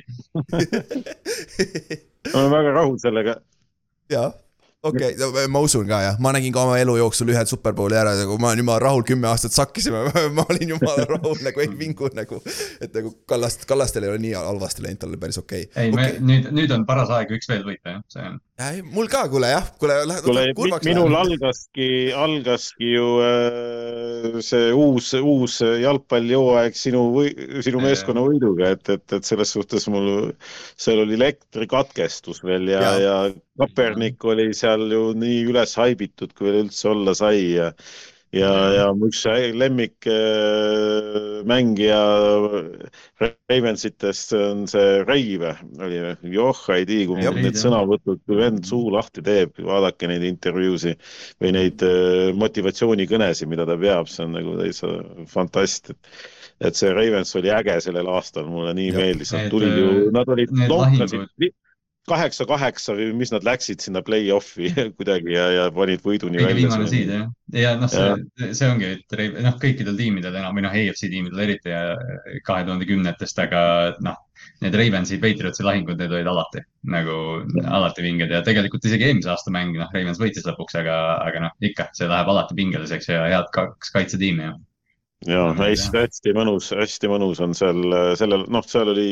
[2.34, 3.36] olen väga rahul sellega.
[4.12, 4.32] jaa,
[4.88, 8.16] okei okay,, ma usun ka jah, ma nägin ka oma elu jooksul ühe superbowli ära,
[8.18, 10.08] nagu ma olen jumala rahul, kümme aastat sakkisime,
[10.40, 12.42] ma olin jumala rahul nagu ei vingu nagu.
[12.82, 16.08] et nagu Kallast, Kallastel ei ole nii halvasti läinud, tal oli päris okei ei, me
[16.08, 16.20] okay..
[16.32, 18.42] nüüd, nüüd on paras aeg üks veel võita, jah, see on.
[18.58, 18.80] Okay.
[18.90, 20.88] mul ka, kuule jah, kuule lähed kuule, kurvaks.
[20.88, 28.90] minul algaski, algaski ju äh, see uus, uus jalgpallihooaeg sinu või sinu meeskonna võiduga, et,
[28.96, 30.32] et, et selles suhtes mul,
[30.74, 32.98] seal oli elektrikatkestus veel ja, Jaa.
[33.06, 33.16] ja
[33.62, 37.70] Kapernik oli seal ju nii üles haibitud, kui veel üldse olla sai ja
[38.38, 39.24] ja, ja mu üks
[39.58, 42.00] lemmik äh, mängija
[43.22, 46.00] Ravensitest on see Reive, oli,
[46.34, 51.04] joh, ei tea, kui mul need sõnavõtud, kui vend suu lahti teeb, vaadake neid intervjuusid
[51.44, 54.98] või neid äh, motivatsioonikõnesid, mida ta peab, see on nagu täitsa
[55.32, 56.18] fantast, et
[56.58, 58.98] et see Ravens oli äge sellel aastal, mulle nii Jah.
[58.98, 61.54] meeldis, nad tulid ju äh,, nad olid need
[62.08, 66.56] lonkasid kaheksa-kaheksa või mis nad läksid sinna play-off'i kuidagi ja, ja panid võiduni välja.
[66.56, 70.74] viimane seed jah, ja noh, see, see ongi, et noh, kõikidel tiimidel enam või noh,
[70.74, 71.98] EFC tiimidel eriti ja
[72.46, 74.20] kahe tuhande kümnetest, aga noh,
[74.64, 77.18] need Ravensi, Patriotsi lahingud, need olid alati nagu
[77.66, 81.58] alati vinged ja tegelikult isegi eelmise aasta mäng, noh, Ravens võitis lõpuks, aga, aga noh,
[81.60, 84.56] ikka see läheb alati pingeliseks ja head kaks kaitsetiimi ja
[85.26, 87.80] ja hästi, hästi mõnus, hästi mõnus on seal,
[88.20, 89.12] sellel, noh, seal oli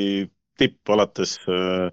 [0.55, 1.89] tipp alates äh,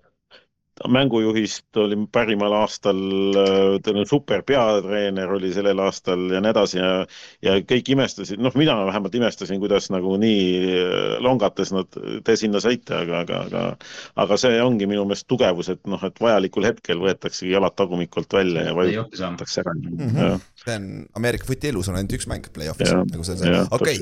[0.89, 2.99] mängujuhist oli pärimal aastal
[3.39, 6.91] äh, super peatreener oli sellel aastal ja nii edasi ja,
[7.45, 12.63] ja kõik imestasid, noh, mina vähemalt imestasin, kuidas nagu nii äh, longates nad te sinna
[12.65, 13.65] saite, aga, aga, aga,
[14.25, 18.69] aga see ongi minu meelest tugevus, et noh, et vajalikul hetkel võetaksegi jalad tagumikult välja
[18.71, 20.11] ja vajutatakse ära mm.
[20.11, 20.45] -hmm.
[20.65, 23.99] see on Ameerika footi elus on ainult üks mäng play-off'is nagu see on okei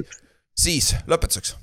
[0.61, 1.55] siis lõpetuseks,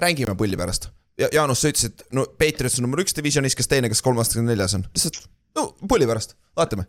[0.00, 0.90] räägime pulli pärast.
[1.20, 4.44] Ja Jaanus, sa ütlesid, no Patriots on number üks divisionis, kes teine, kes kolmas, kes
[4.44, 5.24] neljas on, lihtsalt
[5.56, 6.86] no pulli pärast, vaatame.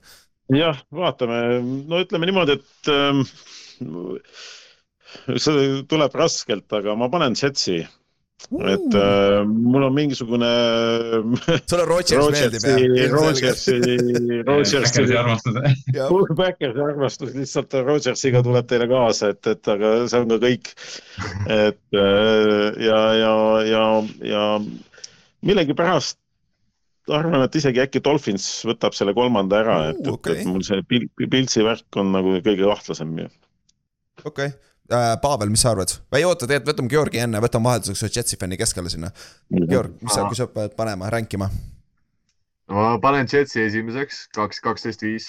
[0.54, 1.42] jah, vaatame,
[1.88, 3.24] no ütleme niimoodi, et ähm,
[5.36, 7.82] see tuleb raskelt, aga ma panen Jetsi,
[8.48, 10.50] et äh, mul on mingisugune
[11.70, 13.16] sulle Rodgers meeldib jah?
[13.16, 13.78] Rodgersi,
[14.48, 15.00] Rodgersi,
[16.38, 17.34] Backersi armastus.
[17.36, 20.70] lihtsalt Rodgersiga tuleb teile kaasa, et, et aga see on ka kõik.
[21.50, 23.34] et äh, ja, ja,
[23.74, 23.84] ja,
[24.36, 24.46] ja
[25.48, 26.20] millegipärast
[27.14, 30.42] arvan, et isegi äkki Dolphins võtab selle kolmanda ära, et Uu,, okei.
[30.42, 33.28] et mul see Pil- Piltsi värk on nagu kõige kahtlasem ju.
[34.28, 34.52] okei.
[35.22, 35.92] Pavel, mis sa arvad?
[36.12, 39.12] või ei oota, tegelikult võtame Georgi enne, võtame vahelduseks ühe Jetsi fänni keskele sinna.
[39.52, 41.50] Georg, mis sa, kui sa pead panema, ränkima,
[42.72, 45.28] ma panen Jetsi esimeseks, kaks, kaksteist, viis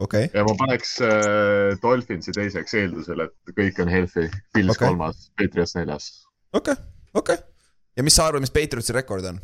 [0.00, 4.28] okei okay., ja ma paneks äh, Dolphinsi teiseks eeldusel, et kõik on healthy.
[4.56, 4.88] Pils okay.
[4.88, 6.10] kolmas, Patriots neljas.
[6.52, 7.68] okei okay., okei okay..
[7.96, 9.40] ja mis sa arvad, mis Patriotsi rekord on?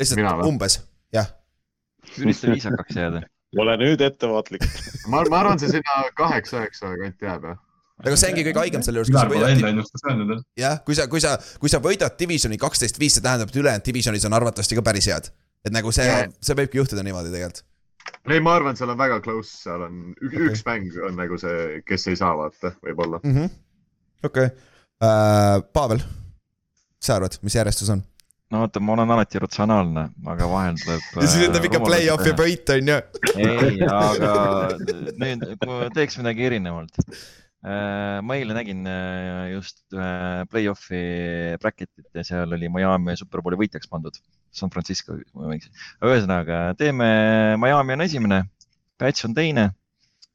[0.00, 0.78] Lihtsalt umbes,
[1.12, 1.28] jah.
[2.18, 3.24] ürita viisakaks jääda.
[3.58, 4.64] ole nüüd ettevaatlik.
[5.06, 7.58] ma, ma arvan, see sinna kaheksa-üheksa kanti jääb jah.
[8.00, 11.34] Aga see ongi kõige haigem selle juures, kui sa võidad jah, kui sa, kui sa,
[11.62, 15.10] kui sa võidad divisioni kaksteist, viis, see tähendab, et ülejäänud divisionis on arvatavasti ka päris
[15.10, 15.30] head.
[15.66, 17.64] et nagu see Jaa., see võibki juhtuda niimoodi tegelikult.
[18.30, 20.46] ei, ma arvan, seal on väga close, seal on ük, Okei.
[20.48, 23.20] üks mäng on nagu see, kes ei saa vaata, võib-olla.
[24.24, 24.54] okei,
[25.72, 28.04] Pavel, mis sa arvad, mis järjestus on?
[28.50, 31.04] no vaata, ma olen alati ratsionaalne, aga vahel tuleb.
[31.20, 32.98] ja siis ütleb ikka play-off'i võit on ju.
[33.36, 34.32] ei, aga
[35.20, 36.98] nüüd, kui teeks midagi erinevalt.
[38.24, 41.00] Ma eile nägin äh, just ühe play-off'i
[41.60, 44.16] bracket'it ja seal oli Miami superbowli võitjaks pandud.
[44.50, 45.74] San Francisco, kui ma ei eksi.
[46.02, 47.10] ühesõnaga teeme,
[47.60, 48.40] Miami on esimene,
[49.00, 49.70] Pats on teine,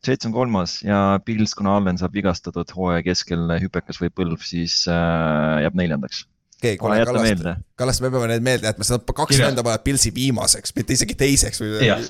[0.05, 4.83] Jets on kolmas ja Pils, kuna Allen saab vigastatud hooaja keskel hüpekas või põlv, siis
[4.91, 6.25] äh, jääb neljandaks.
[6.59, 7.55] okei, kuule, meelde.
[7.77, 11.61] Kallaste, me peame need meelde jätma, seda kaks venda panevad Pilsi viimaseks, mitte isegi teiseks
[11.61, 12.03] või Jah.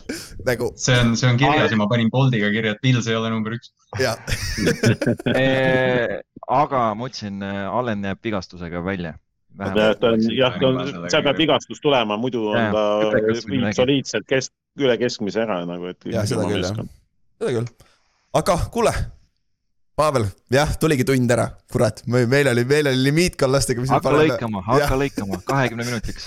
[0.47, 3.31] nagu, see on, see on kirjas ja ma panin boldiga kirja, et Pils ei ole
[3.33, 3.71] number üks.
[4.01, 4.19] jah.
[6.61, 9.15] aga ma ütlesin, Allen jääb vigastusega välja.
[9.59, 13.79] jah, ta on, jah, ta on, seal peab vigastus tulema, muidu on Jaa, ta midagi.
[13.81, 15.99] soliidselt kesk, üle keskmise ära nagu, et.
[16.11, 16.85] Jah, seda küll, jah.
[17.41, 17.69] seda küll.
[18.35, 18.93] aga kuule,
[19.95, 24.97] Pavel, jah, tuligi tund ära, kurat, meil oli, meil oli limiit Kallastega, hakka lõikama, hakka
[24.99, 26.25] lõikama, kahekümne minutiks.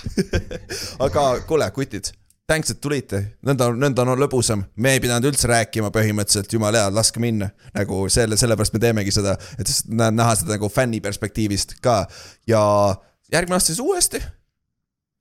[1.05, 2.09] aga kuule, kutid,
[2.49, 6.95] thanks, et tulite, nõnda, nõnda on lõbusam, me ei pidanud üldse rääkima põhimõtteliselt, jumala hea,
[6.97, 7.51] laske minna.
[7.77, 12.01] nagu selle, sellepärast me teemegi seda, et nä- näha seda nagu fänni perspektiivist ka
[12.49, 12.63] ja
[13.31, 14.23] järgmine aasta siis uuesti.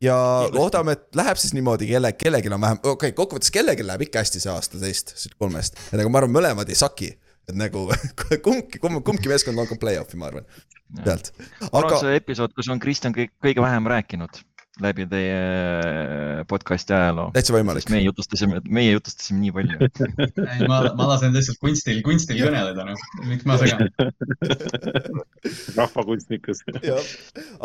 [0.01, 0.17] ja
[0.55, 4.25] loodame, et läheb siis niimoodi, kelle, kellelgi on vähem, okei okay,, kokkuvõttes kellelgi läheb ikka
[4.25, 5.77] hästi see aasta teist, kolmest.
[5.93, 7.13] et nagu ma arvan, mõlemad ei saki,
[7.49, 7.87] et nagu
[8.47, 10.47] kumbki, kumb, kumbki meeskond on ka play-off'i, ma arvan,
[11.05, 11.33] sealt.
[11.71, 14.43] aga see episood, kus on Kristjan kõige vähem rääkinud
[14.83, 17.31] läbi teie äh, podcast'i ajaloo.
[17.35, 17.89] täitsa võimalik.
[17.91, 19.89] meie jutustasime, meie jutustasime nii palju.
[20.55, 23.07] ei, ma, ma lasen lihtsalt kunstil, kunstil kõneleda, noh.
[23.27, 23.91] miks ma segan?
[25.79, 26.63] rahvakunstnikus.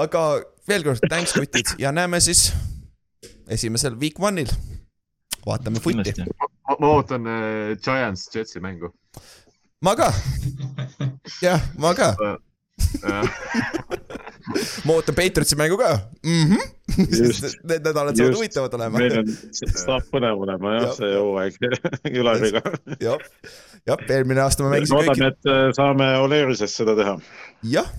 [0.05, 0.23] aga
[0.69, 2.47] veel kord, thanks kutid ja näeme siis
[3.51, 4.49] esimesel week one'il.
[5.45, 8.93] vaatame ma, ma ootan äh, Giants Jetsi mängu
[9.83, 10.09] ma ka,
[11.45, 12.15] jah, ma ka,
[13.03, 13.27] äh,.
[14.87, 15.91] ma ootan Patriotsi mängu ka
[16.23, 16.55] mm.
[16.97, 17.43] Just.
[17.43, 17.67] -hmm.
[17.67, 18.37] Need nädalad saavad Just.
[18.37, 18.97] huvitavad olema.
[18.99, 19.27] meil on,
[19.83, 21.59] saab põnev olema jah see hooaeg
[22.19, 22.61] Ülariga.
[23.03, 23.19] jah,
[23.87, 27.17] jah, eelmine aasta me mängisime loodan, kõik, et äh, saame Olerises seda teha.
[27.75, 27.91] jah,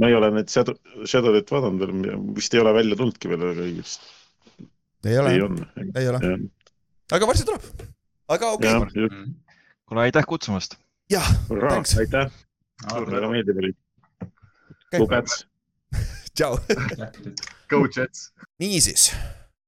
[0.00, 3.68] ma ei ole neid Shadow, Shadow'it vaadanud veel, vist ei ole välja tulnudki veel väga
[3.68, 4.12] õigesti.
[5.04, 6.34] ei ole ei, ole,
[7.12, 7.88] aga varsti tuleb.
[8.28, 9.32] aga okei okay.,, just,
[9.88, 10.80] kuule, aitäh kutsumast.
[11.12, 11.28] jah,
[11.98, 12.30] aitäh,
[12.92, 13.72] väga meeldiv oli.
[14.96, 15.42] Go Pats.
[16.36, 16.58] tšau.
[17.70, 18.30] Go Jets.
[18.62, 19.10] niisiis,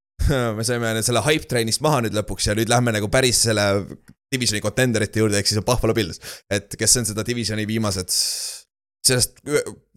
[0.56, 3.66] me saime selle hype train'ist maha nüüd lõpuks ja nüüd lähme nagu päris selle
[4.30, 6.20] divisioni contenderite juurde, ehk siis on Buffalo Bills.
[6.50, 8.14] et kes on seda divisioni viimased,
[9.06, 9.42] sellest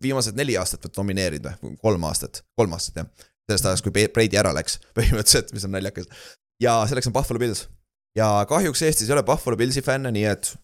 [0.01, 3.29] viimased neli aastat vot nomineerinud või kolm aastat, kolm aastat jah.
[3.47, 6.09] sellest ajast, kui Brady ära läks põhimõtteliselt, mis on naljakas.
[6.63, 7.67] ja selleks on Buffalo Bills.
[8.17, 10.55] ja kahjuks Eestis ei ole Buffalo Billsi fänne, nii et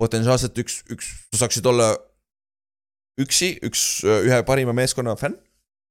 [0.00, 1.92] potentsiaalselt üks, üks, sa saaksid olla
[3.20, 5.38] üksi üks ühe parima meeskonna fänn.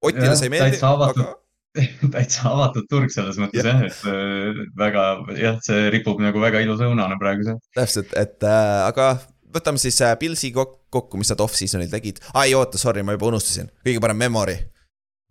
[0.04, 1.30] Otile see ei meeldi, aga
[2.14, 5.06] täitsa avatud turg selles mõttes jah, et äh, väga
[5.40, 7.62] jah, see ripub nagu väga ilusa õunana praegu seal.
[7.78, 9.14] täpselt, et äh, aga
[9.54, 12.22] võtame siis äh, Pilsi kok- kokku, mis nad off-season'il tegid.
[12.34, 14.60] aa ei oota, sorry, ma juba unustasin, kõige parem memory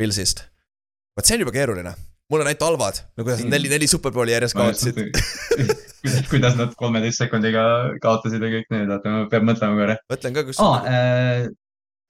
[0.00, 0.46] Pilsist.
[1.14, 1.94] vot see on juba keeruline,
[2.32, 4.96] mul on ainult halvad, no kuidas nad neli, neli superbowli järjest kaotasid.
[6.32, 7.62] kuidas nad kolmeteist sekundiga
[8.02, 9.96] kaotasid ja kõik need, oota, ma pean mõtlema korra.
[10.12, 10.78] mõtlen ka, kus aa,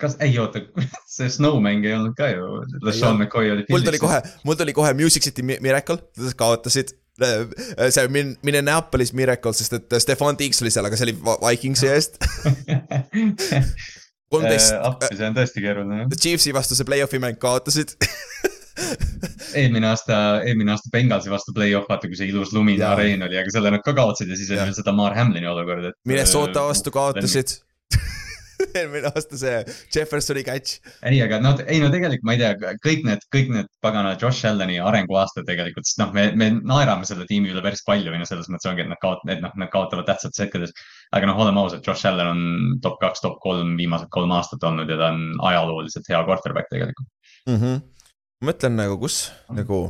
[0.03, 0.62] kas, ei oota,
[1.16, 2.43] see Snowmäng ei olnud ka ju,
[2.86, 3.66] LeSean McCoy oli.
[3.73, 5.99] mul tuli kohe, mul tuli kohe Music City Mi- Miracle,
[6.39, 6.94] kaotasid.
[7.19, 12.23] see Min- Minneapolis Miracle, sest et Stefan Tiiks oli seal, aga see oli Vikingsi eest.
[14.32, 16.07] kolmteist, appi, see on tõesti keeruline.
[16.16, 17.93] Chiefsi vastu see play-off'i mäng kaotasid.
[19.61, 23.55] eelmine aasta, eelmine aasta Bengalsi vastu play-off, vaata kui see ilus lumine areen oli, aga
[23.55, 26.01] selle nad ka kaotsid ja siis oli veel seda Mar Hamlini olukord, et.
[26.09, 27.61] Minnesota vastu kaotasid.
[28.79, 29.59] eelmine aasta see
[29.95, 30.81] Jeffersoni catch.
[31.09, 34.47] ei, aga no, ei no tegelikult ma ei tea, kõik need, kõik need pagana Josh
[34.49, 38.29] Alleni arenguaastad tegelikult, sest noh, me, me naerame selle tiimi üle päris palju või noh,
[38.29, 40.75] selles mõttes ongi, et nad kaot-, et noh, nad kaotavad tähtsates hetkades.
[41.13, 44.91] aga noh, oleme ausad, Josh Allan on top kaks, top kolm viimased kolm aastat olnud
[44.91, 47.09] ja ta on ajalooliselt hea quarterback tegelikult.
[47.49, 47.57] mm.
[47.57, 47.81] -hmm.
[48.43, 49.86] Ma mõtlen nagu, kus nagu.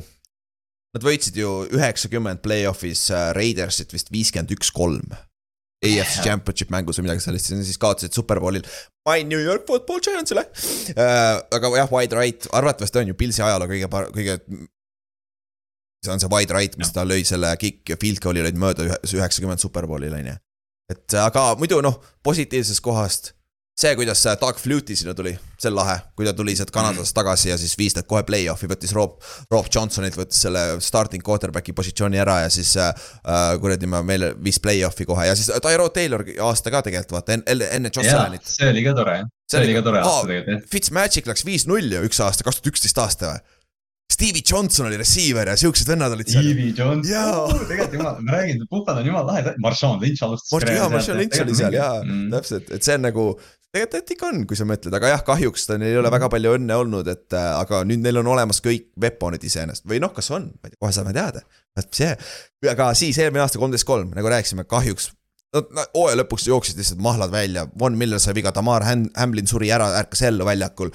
[0.92, 5.14] Nad võitsid ju üheksakümmend play-off'is äh, Raidersit vist viiskümmend üks, kolm.
[5.82, 8.62] AFC Championship mängus või midagi sellist, siis kaotasid Superbowlil
[9.08, 10.44] My New York Football Giantsile
[10.94, 11.40] äh,.
[11.56, 14.36] aga jah, wide right, arvatavasti on ju Pilsi ajaloo kõige, kõige.
[16.04, 19.00] see on see wide right, mis ta lõi selle kick, field goal'i lõid mööda ühe-
[19.18, 20.36] üheksakümmend Superbowlil on ju.
[20.94, 23.32] et aga muidu noh, positiivsest kohast
[23.78, 27.50] see, kuidas Doug Flutie sinna tuli, see on lahe, kui ta tuli sealt Kanadast tagasi
[27.50, 29.16] ja siis viis nad kohe play-off'i, võttis Rob,
[29.52, 32.92] Rob Johnsonilt võttis selle starting quarterback'i positsiooni ära ja siis äh,
[33.24, 37.38] äh, kuradi ma meile viis play-off'i kohe ja siis Tyro Taylor aasta ka tegelikult vaata
[37.38, 38.44] enne, enne Allanit.
[38.46, 39.16] see oli ka tore,
[39.48, 40.70] see oli ka tore aasta tegelikult jah.
[40.76, 43.58] Fitzmagic läks viis-null ju üks aasta, kaks tuhat üksteist aasta või?
[44.12, 46.44] Stevie Johnson oli receiver ja siuksed vennad olid seal.
[46.50, 47.46] Evie Jones, Jaa.
[47.68, 50.66] tegelikult jumal, ma räägin, Buffalo on jumala lahe, Marshawn Lynch alustas.
[50.68, 52.26] Jaa, Marshall Lynch oli seal jaa, mm..
[52.34, 53.24] täpselt, et see on nagu,
[53.72, 56.52] tegelikult ikka on, kui sa mõtled, aga jah, kahjuks ta- neil ei ole väga palju
[56.58, 60.28] õnne olnud, et äh, aga nüüd neil on olemas kõik weapon'id iseenesest või noh, kas
[60.34, 61.40] on, ma ei tea, kohe saame teada.
[61.78, 62.12] vot see,
[62.68, 65.08] aga siis eelmine aasta kolmteist kolm, nagu rääkisime, kahjuks
[65.56, 69.48] no, no, hooaja lõpuks jooksid lihtsalt mahlad välja, Von Miller sai viga, Tamar Ham- Hamlin
[69.48, 70.92] suri ära, ärkas ellu väljakul.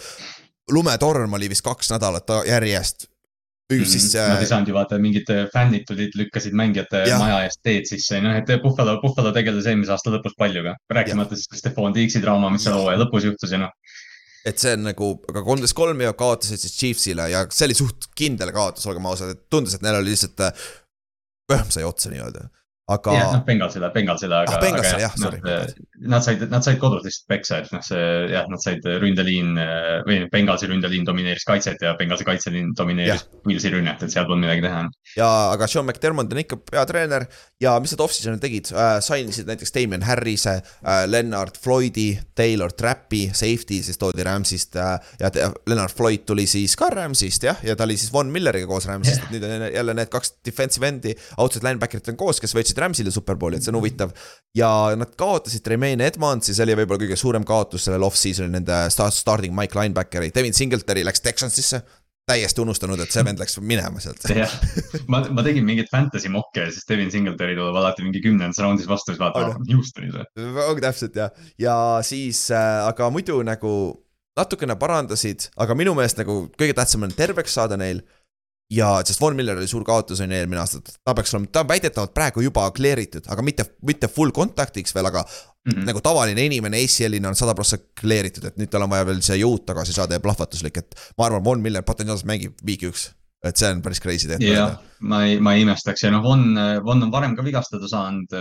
[0.72, 3.08] lumetorm oli vist kaks nädalat järjest.
[3.72, 7.20] Hüüdis siis Mm, Nad ei äh, saanud ju vaata, mingid fännid tulid, lükkasid mängijate Jah.
[7.20, 10.76] maja eest teed sisse, noh, et Buffalo, Buffalo tegeles eelmise aasta lõpus palju ka.
[10.96, 13.74] rääkimata siis Stefan Tiiksi draama, mis seal hooaja lõpus juhtus ja noh,
[14.48, 18.08] et see on nagu, aga kolmteist kolm ja kaotasid siis Chiefsile ja see oli suht
[18.16, 20.70] kindel kaotus, olgem ausad, et tundus, et neil oli lihtsalt äh,
[21.52, 22.48] kõhm sai otsa nii-öelda.
[22.96, 25.42] aga jah, noh, Bengalsile, Bengalsile, aga Ah,, Bengalsile, jah, sorry,
[25.98, 28.02] nad, said, nad said kodus lihtsalt peksa, et noh, see
[28.32, 29.58] jah, nad said ründeliin
[30.08, 34.66] või Bengalsi ründeliin domineeris kaitset ja Bengalsi kaitseliin domineeris Pilsi rünnet, et seal polnud midagi
[34.66, 34.84] teha.
[35.18, 37.26] ja, aga Sean McDermott on ikka peatreener
[37.64, 43.28] ja mis nad off-season'il tegid äh,, sainisid näiteks Damien Harrise äh,, Lennart Floydi, Taylor Trappi,
[43.34, 45.32] safety siis toodi Rams'ist äh, ja
[45.66, 49.24] Lennart Floyd tuli siis ka Rams'ist jah, ja ta oli siis Von Milleriga koos Rams'ist
[49.24, 52.78] yeah., et nüüd on jälle need kaks defensive endi, outside linebacker'it on koos, kes võitsid
[52.84, 54.14] Rams'ile superbowli, et see on huvitav.
[54.58, 59.16] ja nad kaotasid Remain Edmondsi, see oli võib-olla kõige suurem kaotus sellel off-season'il nende start,
[59.16, 61.80] starting Mike linebackeri, Devin Singletary läks Texansisse
[62.28, 64.26] täiesti unustanud, et see vend läks minema sealt.
[64.36, 64.52] jah,
[65.08, 68.90] ma, ma tegin mingeid fantasy mokke ja siis Devin Singletary tuleb alati mingi kümnendas raundis
[68.90, 70.28] vastu, siis vaatad Aga-, Houstonis või?
[70.66, 73.72] ongi täpselt jah, ja siis äh,, aga muidu nagu
[74.36, 78.04] natukene parandasid, aga minu meelest nagu kõige tähtsam on terveks saada neil.
[78.70, 81.64] Ja sest Von Miller oli suur kaotus on ju eelmine aasta, ta peaks olema, ta
[81.64, 85.86] on väidetavalt praegu juba clear itud, aga mitte, mitte full contact'iks veel, aga mm.
[85.88, 89.22] nagu tavaline inimene ACL-ina on sada prossa clear itud, et nüüd tal on vaja veel
[89.26, 93.10] see jõud tagasi saada ja plahvatuslik, et ma arvan, Von Miller potentsiaalselt mängib week üks,
[93.48, 94.58] et see on päris crazy tegelikult.
[94.58, 96.50] jah, ma ei, ma ei imestaks ja noh, Von,
[96.86, 98.36] Von on varem ka vigastada saanud,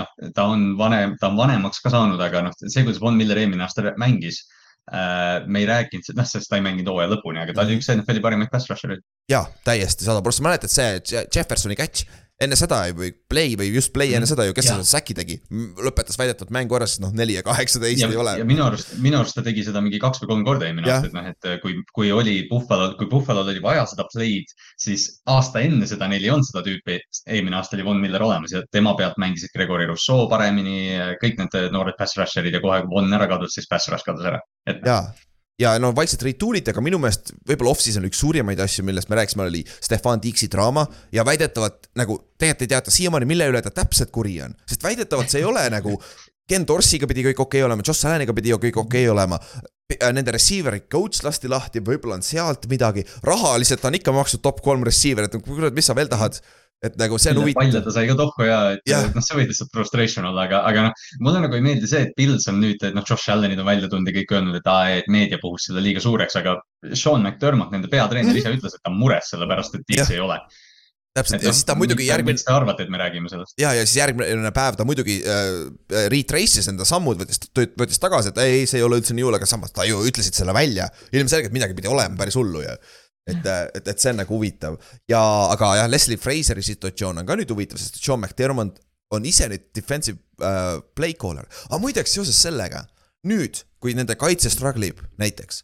[0.00, 3.44] noh, ta on vanem, ta on vanemaks ka saanud, aga noh, see, kuidas Von Miller
[3.44, 4.46] eelmine aasta mängis.
[5.46, 8.22] Me ei rääkinud, noh, sest ta ei mänginud hooaja lõpuni, aga ta oli üks NFL-i
[8.24, 9.02] parimaid pass rusher'id.
[9.28, 12.06] jaa, täiesti sada prossa, mäletad see Je- Jeffersoni catch,
[12.38, 15.38] enne seda või play või just play enne seda ju, kes selle säki tegi,
[15.82, 18.46] lõpetas väidetavalt mängu ära, sest noh, neli ja kaheksateist ja, ei ole ja.
[18.46, 21.16] minu arust, minu arust ta tegi seda mingi kaks või kolm korda eelmine aasta, et
[21.16, 25.88] noh, et kui, kui oli Buffalo, kui Buffalo'l oli vaja seda play'd, siis aasta enne
[25.90, 27.00] seda neil ei olnud seda tüüpi.
[27.26, 31.72] eelmine aasta oli Von Miller olemas ja tema pealt mängisid Gregory Rousseau paremini, kõik need
[31.74, 34.38] noored pass rusher'id ja kohe, kui Von ära kadus, siis pass rush kadus ära.
[34.68, 35.08] et jaa,
[35.58, 39.46] ja no vaikselt retool'iti, aga minu meelest võib-olla off-season üks suurimaid asju, millest me rääkisime,
[39.48, 44.12] oli Stefan Dixi draama ja väidetavalt nagu tegelikult ei teata siiamaani, mille üle ta täpselt
[44.14, 45.98] kuri on, sest väidetavalt see ei ole nagu
[46.48, 49.36] Ken Dorsiga pidi kõik okei okay olema, Josh Alleniga pidi kõik okei okay olema.
[50.16, 54.84] Nende receiver'i coach lasti lahti, võib-olla on sealt midagi, rahaliselt on ikka maksnud top kolm
[54.84, 56.40] receiver, et kurat, mis sa veel tahad.
[56.84, 57.80] Et nagu see on huvitav.
[57.82, 59.08] ta sai ka tohku ja, et Jah.
[59.14, 62.14] noh, see võib lihtsalt frustration olla, aga, aga noh, mulle nagu ei meeldi see, et
[62.18, 64.94] Pils on nüüd, et noh, Josh Allanid on välja tulnud ja kõik öelnud, et aa,
[65.00, 66.54] et meedia puhus seda liiga suureks, aga
[66.92, 70.04] Sean McDermott, nende peatreener ise ütles, et ta on mures sellepärast, et Jah.
[70.04, 70.38] Dix ei ole.
[71.18, 73.56] täpselt ja siis ta muidugi järgmine miks te arvate, et me räägime sellest?
[73.58, 77.42] ja, ja siis järgmine päev ta muidugi äh, retrace'is enda sammud, võttis,
[77.74, 80.38] võttis tagasi, et ei, see ei ole üldse nii hull, aga samas ta ju ütlesid
[80.38, 80.86] selle välja.
[81.10, 82.78] ilmselgelt midagi pidi olema päris hullu ju.
[83.28, 84.78] et, et, et see on nagu huvitav
[85.10, 85.20] ja,
[85.52, 88.80] aga jah, Leslie Fraseri situatsioon on ka nüüd huvitav, sest Sean McDermott
[89.14, 91.48] on ise nüüd defensive äh, play caller.
[91.68, 92.84] aga muideks seoses sellega,
[93.28, 95.62] nüüd, kui nende kaitse struggle ib näiteks,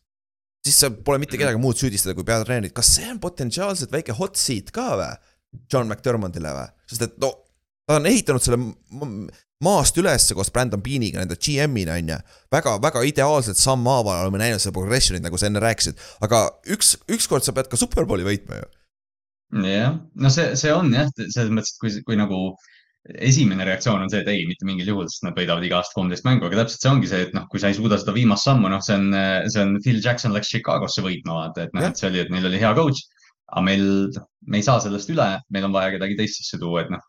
[0.64, 4.40] siis sa pole mitte kedagi muud süüdistada kui peatreenerit, kas see on potentsiaalselt väike hot
[4.40, 5.14] seat ka või?
[5.70, 7.30] John McDermottile või, sest et no
[7.86, 8.58] ta on ehitanud selle
[9.62, 12.20] maast üles koos Brandon Beaniga, nende GM-ina on ju.
[12.52, 17.46] väga, väga ideaalselt sammhaaval oleme näinud seda progression'it, nagu sa enne rääkisid, aga üks, ükskord
[17.46, 18.70] sa pead ka superbowli võitma ju.
[19.70, 22.40] jah, no see, see on jah, selles mõttes, et kui, kui nagu
[23.20, 26.24] esimene reaktsioon on see, et ei, mitte mingil juhul, sest nad võidavad iga aasta kolmteist
[26.24, 28.70] mängu, aga täpselt see ongi see, et noh, kui sa ei suuda seda viimast sammu,
[28.72, 29.10] noh, see on,
[29.52, 32.48] see on Phil Jackson läks Chicagosse võitma, vaata, et noh, et see oli, et neil
[32.48, 33.04] oli hea coach.
[33.52, 33.84] aga meil,
[34.48, 37.04] me ei saa sellest üle, meil on vaja kedagi teist sisse tuua, et noh,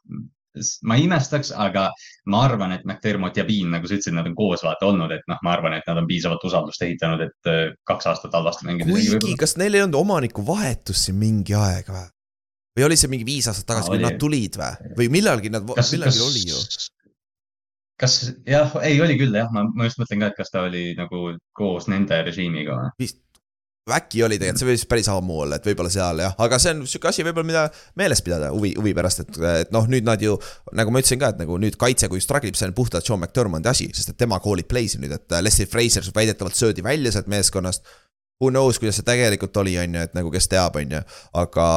[0.87, 1.87] ma ei imestaks, aga
[2.31, 5.23] ma arvan, et McDermott ja Bean, nagu sa ütlesid, nad on koos vaata olnud, et
[5.31, 8.91] noh, ma arvan, et nad on piisavalt usaldust ehitanud, et eh, kaks aastat halvasti mängida.
[8.91, 12.07] kuigi, kas neil ei olnud omanikuvahetust siin mingi aeg või?
[12.75, 14.07] või oli see mingi viis aastat tagasi, kui Oli.
[14.07, 14.93] nad tulid või?
[14.99, 16.63] või millalgi nad, millalgi oli ju.
[18.01, 18.17] kas
[18.47, 21.29] jah, ei oli küll jah, ma, ma just mõtlen ka, et kas ta oli nagu
[21.55, 22.95] koos nende režiimiga või?
[23.05, 23.21] vist,
[23.93, 26.79] äkki oli tegelikult, see võis päris ammu olla, et võib-olla seal jah, aga see on
[26.89, 27.65] sihuke asi võib-olla, mida
[28.01, 30.39] meeles pidada huvi, huvi pärast, et, et noh, nüüd nad ju.
[30.77, 33.21] nagu ma ütlesin ka, et nagu nüüd kaitse, kui struggle ib, see on puhtalt Sean
[33.21, 37.13] McDermotti asi, sest et tema call ib play'si nüüd, et Leslie Fraser väidetavalt söödi välja
[37.13, 37.85] sealt meeskonnast.
[38.41, 41.03] Who knows, kuidas see tegelikult oli, on ju, et nagu kes teab, on ju,
[41.39, 41.67] aga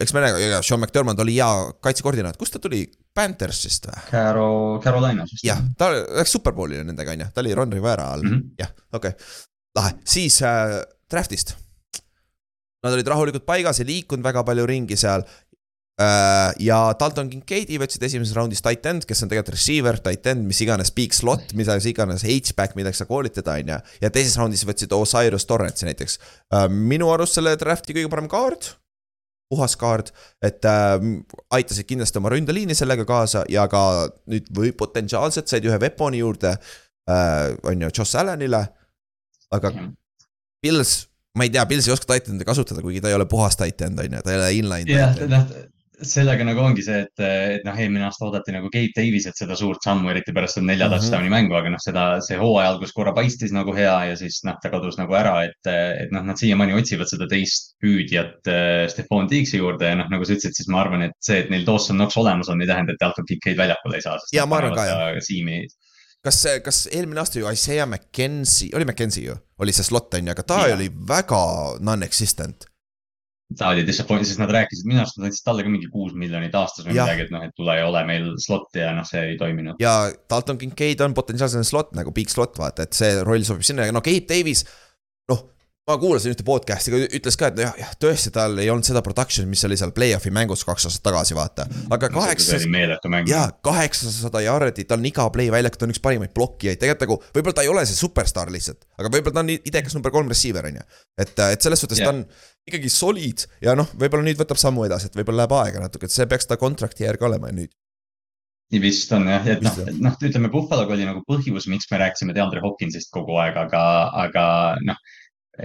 [0.00, 1.50] eks me näeme, Sean McDermott oli hea
[1.84, 2.86] kaitsekoordinaat, kust ta tuli,
[3.16, 4.06] Panthersist või?
[4.12, 4.46] Caro,
[4.84, 5.44] Carolinas vist.
[5.44, 8.32] jah, ta läks superbowlile nendega, on ju, ta oli Ron Rivera all mm.
[8.32, 8.54] -hmm.
[8.62, 9.28] jah, okei okay.,
[9.76, 10.78] lahe, siis äh,
[11.12, 11.56] draft'ist.
[12.84, 15.24] Nad olid rahulikult paigas, ei liikunud väga palju ringi seal
[16.00, 16.52] äh,.
[16.62, 20.60] ja Dalton Kincaidi võtsid esimeses raundis tight end, kes on tegelikult receiver, tight end, mis
[20.62, 23.78] iganes, big slot, mida iganes, H-back, milleks sa koolitada, on ju.
[24.04, 26.66] ja teises raundis võtsid Osiris Torrentsi näiteks äh,.
[26.68, 28.76] minu arust selle draft'i kõige parem kaart
[29.50, 30.10] puhas kaart,
[30.42, 30.96] et äh,
[31.54, 33.80] aitasid kindlasti oma ründeliini sellega kaasa ja ka
[34.30, 38.66] nüüd või potentsiaalselt said ühe Weaponi juurde äh,, on ju, Joss Allanile.
[39.54, 39.70] aga
[40.62, 40.96] Pils,
[41.36, 44.12] ma ei tea, Pils ei oska titan'e kasutada, kuigi ta ei ole puhas titan, on
[44.18, 45.48] ju, ta ei ole inline jah, noh,
[45.96, 49.80] sellega nagu ongi see, et, et noh, eelmine aasta oodati nagu Gabe Daviselt seda suurt
[49.84, 50.92] sammu, eriti pärast seda nelja Mhm.
[50.98, 54.58] touchdown'i mängu, aga noh, seda, see hooaja algus korra paistis nagu hea ja siis noh,
[54.60, 59.28] ta kadus nagu ära, et, et noh, nad siiamaani otsivad seda teist püüdjat äh, Stefan
[59.32, 61.96] Diggs'i juurde ja noh, nagu sa ütlesid, siis ma arvan, et see, et neil Dawson
[61.96, 64.20] Knox olemas on, ei tähenda, et Dalton Kincaid väljakule ei saa.
[64.36, 65.16] Jaa, ma arvan ka, jah.
[65.24, 65.62] Siimi,
[66.26, 70.34] kas, kas eelmine aasta ju Isaiah McKenzie, oli McKenzie ju, oli see slot on ju,
[70.34, 70.78] aga ta Jaa.
[70.78, 71.42] oli väga
[71.86, 72.66] non-existent.
[73.56, 76.54] ta oli disappointed, sest nad rääkisid, minu arust nad andsid talle ka mingi kuus miljonit
[76.58, 77.06] aastas või Jah.
[77.06, 79.78] midagi, et noh, et tule ja ole meil slot'i ja noh, see ei toiminud.
[79.82, 79.92] ja
[80.30, 83.94] Dalton Kincaid on potentsiaalselt slot nagu big slot, vaata, et see roll sobib sinna ja
[83.94, 84.64] no Gabe Davis,
[85.86, 89.46] ma kuulasin ühte podcast'i, ütles ka, et jah, jah, tõesti, tal ei olnud seda production'i,
[89.52, 91.68] mis oli seal play-off'i mängus kaks aastat tagasi, vaata.
[91.94, 93.30] aga see kaheksa oli meeletu mäng.
[93.30, 97.38] jaa, kaheksasada jaardi, tal on iga play väljakul, ta on üks parimaid blokkijaid, tegelikult nagu
[97.38, 100.66] võib-olla ta ei ole see superstaar lihtsalt, aga võib-olla ta on idekas number kolm receiver
[100.66, 100.86] on ju.
[101.22, 102.10] et, et selles suhtes yeah.
[102.10, 102.24] Ta on
[102.66, 106.14] ikkagi solid ja noh, võib-olla nüüd võtab sammu edasi, et võib-olla läheb aega natuke, et
[106.14, 107.70] see peaks ta kontrakti järg olema nüüd.
[108.74, 112.34] nii vist on jah, et noh noh, ütleme Buffaloga oli nagu põhjus, miks me rääkisime
[112.34, 113.84] DeAndre Hopkinsist kogu aeg, aga,
[114.24, 114.48] aga
[114.82, 114.98] noh,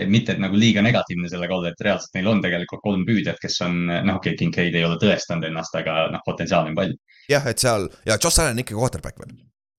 [0.08, 3.62] mitte et nagu liiga negatiivne selle kaudu, et reaalselt neil on tegelikult kolm püüdjat, kes
[3.68, 7.00] on, noh, okei okay,, Kincaid ei ole tõestanud ennast, aga noh, potentsiaali on palju.
[7.32, 9.34] jah, et seal ja Josh Allan on ikka quarterback veel,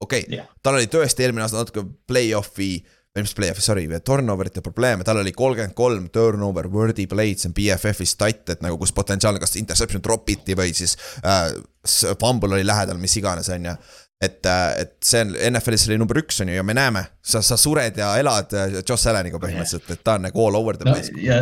[0.04, 0.40] okei okay.
[0.42, 2.74] Jah., tal oli tõesti eelmine aasta natuke play-off'i
[3.12, 7.56] või mis play-off'i, sorry, turnover'ite probleeme, tal oli kolmkümmend kolm turnover worthy play'd, see on
[7.56, 11.50] BFF-i stat, et nagu kus potentsiaalne, kas interception drop iti või siis äh,
[12.20, 13.76] fumble oli lähedal, mis iganes, on ju.
[14.22, 14.46] et,
[14.78, 17.98] et see on NFL-is oli number üks, on ju, ja me näeme, sa, sa sured
[17.98, 21.12] ja elad äh, Josh Allaniga põhimõtteliselt, et ta on nagu all over the no place.
[21.22, 21.40] ja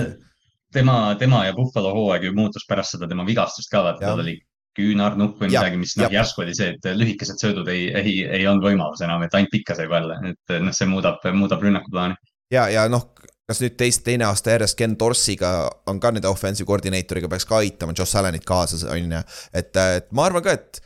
[0.73, 4.39] tema, tema ja Buffalo hooaeg ju muutus pärast seda tema vigastust ka, vaata tal oli
[4.79, 8.69] küünarnukk või midagi, mis noh järsku oli see, et lühikesed söödud ei, ei, ei olnud
[8.69, 12.15] võimalus enam, et ainult pikka sai jälle, et noh, see muudab, muudab rünnakuplaani.
[12.55, 13.09] ja, ja noh,
[13.51, 15.51] kas nüüd teist, teine aasta järjest Ken Dorsiga
[15.91, 19.23] on ka nende offensive koordineeritoriga peaks ka aitama Josh Allanit kaasa, on ju.
[19.53, 20.81] et, et ma arvan ka, et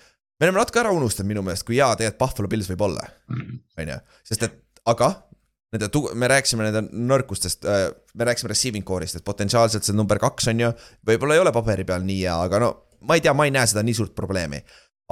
[0.44, 3.58] me oleme natuke ära unustanud minu meelest, kui hea tegelikult Buffalo Bills võib olla, Mhm.
[3.78, 3.98] on ju,
[4.30, 5.10] sest et aga
[5.74, 7.64] nende tu-, me rääkisime nende nõrkustest,
[8.14, 10.72] me rääkisime receiving core'ist, et potentsiaalselt see number kaks on ju,
[11.06, 12.68] võib-olla ei ole paberi peal nii hea, aga no
[13.00, 14.62] ma ei tea, ma ei näe seda nii suurt probleemi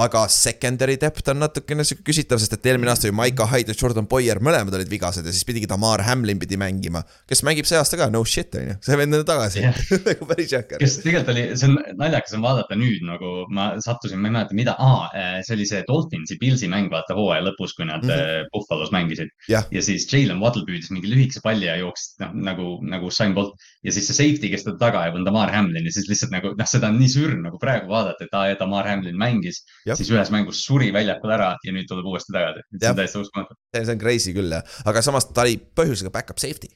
[0.03, 3.79] aga secondary depth on natukene sihuke küsitav, sest et eelmine aasta ju Maiko Hyde ja
[3.79, 7.05] Jordan Boyer mõlemad olid vigased ja siis pidigi Tamar Hamlin pidi mängima.
[7.29, 9.79] kes mängib see aasta ka, no shit on ju, see vend on tagasi Jah.
[10.09, 10.83] nagu päris jõhker.
[10.83, 14.59] kes tegelikult oli, see on naljakas on vaadata nüüd nagu ma sattusin, ma ei mäleta,
[14.59, 15.09] mida ah,,
[15.47, 18.51] see oli see Dolphinsi, Pilsi mäng, vaata hooaja lõpus, kui nad mm -hmm.
[18.53, 19.31] Buffalos mängisid.
[19.49, 19.67] Jah.
[19.71, 23.55] ja siis Jalen Waddle püüdis mingi lühikese palli ja jooksis noh, nagu, nagu Usain Bolt
[23.85, 26.55] ja siis see safety, kes tal taga jääb, on Tamar Hamlin ja siis lihtsalt nagu
[26.59, 29.92] noh, seda on nii sürn nagu praegu vaadata, et aa ja Tamar Hamlin mängis, Jah.
[29.99, 32.65] Siis ühes mängus suri väljakul ära ja nüüd tuleb uuesti tagasi.
[32.79, 33.59] see on täiesti uskumatu.
[33.77, 36.73] see on crazy küll jah, aga samas ta oli põhjusega back-up safety.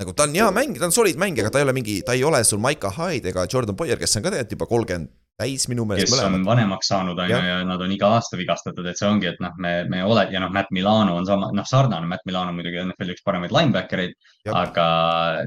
[0.00, 2.16] nagu ta on hea mäng, ta on solid mängija, aga ta ei ole mingi, ta
[2.16, 5.66] ei ole sul Maiko Hyde ega Jordan Boyer, kes on ka tegelikult juba kolmkümmend täis
[5.70, 6.48] minu meelest kes on mõlemad.
[6.50, 9.54] vanemaks saanud, on ju, ja nad on iga aasta vigastatud, et see ongi, et noh,
[9.62, 12.92] me, me ole ja noh, Matt Milano on sama, noh, sarnane, Matt Milano muidugi on
[12.92, 14.58] NFL üks paremaid linebacker eid, Jah.
[14.62, 14.86] aga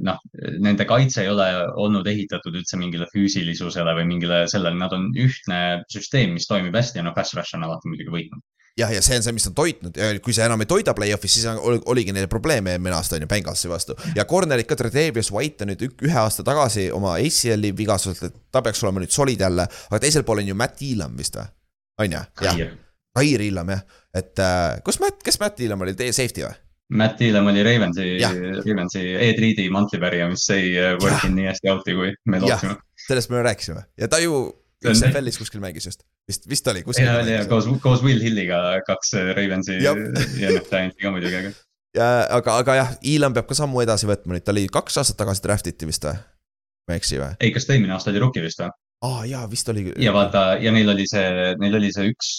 [0.06, 0.22] noh,
[0.66, 1.50] nende kaitse ei ole
[1.86, 5.62] olnud ehitatud üldse mingile füüsilisusele või mingile sellele, nad on ühtne
[5.94, 8.44] süsteem, mis toimib hästi ja noh, pass rush on alati muidugi võitnud.
[8.80, 9.98] jah, ja see on see, mis on toitnud.
[10.00, 13.16] Ja kui see enam ei toida play-off'is, siis on- ol- oligi neil probleeme eelmine aasta
[13.20, 13.96] on ju Bengalsi vastu.
[14.16, 18.62] ja corner'id ka, Tredavious White on nüüd ühe aasta tagasi oma ACL-i vigasuselt, et ta
[18.66, 21.46] peaks olema nüüd solid jälle, aga teisel pool on ju Matt Elam vist või?
[22.02, 22.24] on ju?
[22.42, 22.58] jah,
[23.14, 23.42] Kair.
[23.46, 23.84] Elam jah,
[24.18, 26.56] et äh, kus Matt, kes Matt Elam oli, teie safety või?
[26.98, 28.08] Matt Elam oli Ravensi
[28.66, 32.76] Ravensi Ed Reedi mantlipärija, mis ei äh, workinud nii hästi out'i, kui me lootsime.
[33.08, 33.86] sellest me rääkisime.
[34.02, 34.42] Ja ta ju
[34.84, 37.08] See on- XFL-is kuskil mängis just, vist, vist oli kuskil.
[37.08, 41.54] ja, ja koos, koos Will Hilliga kaks Ravensi ja noh, Giantsi ka muidugi, aga
[41.98, 45.20] ja aga, aga jah, Elam peab ka sammu edasi võtma nüüd, ta oli kaks aastat
[45.20, 46.18] tagasi draft iti vist või?
[46.88, 47.36] ma ei eksi või?
[47.40, 48.74] ei, kas ta eelmine aasta oli rookie vist või?
[49.08, 49.88] aa jaa, vist oli.
[50.02, 52.34] ja vaata ja neil oli see, neil oli see üks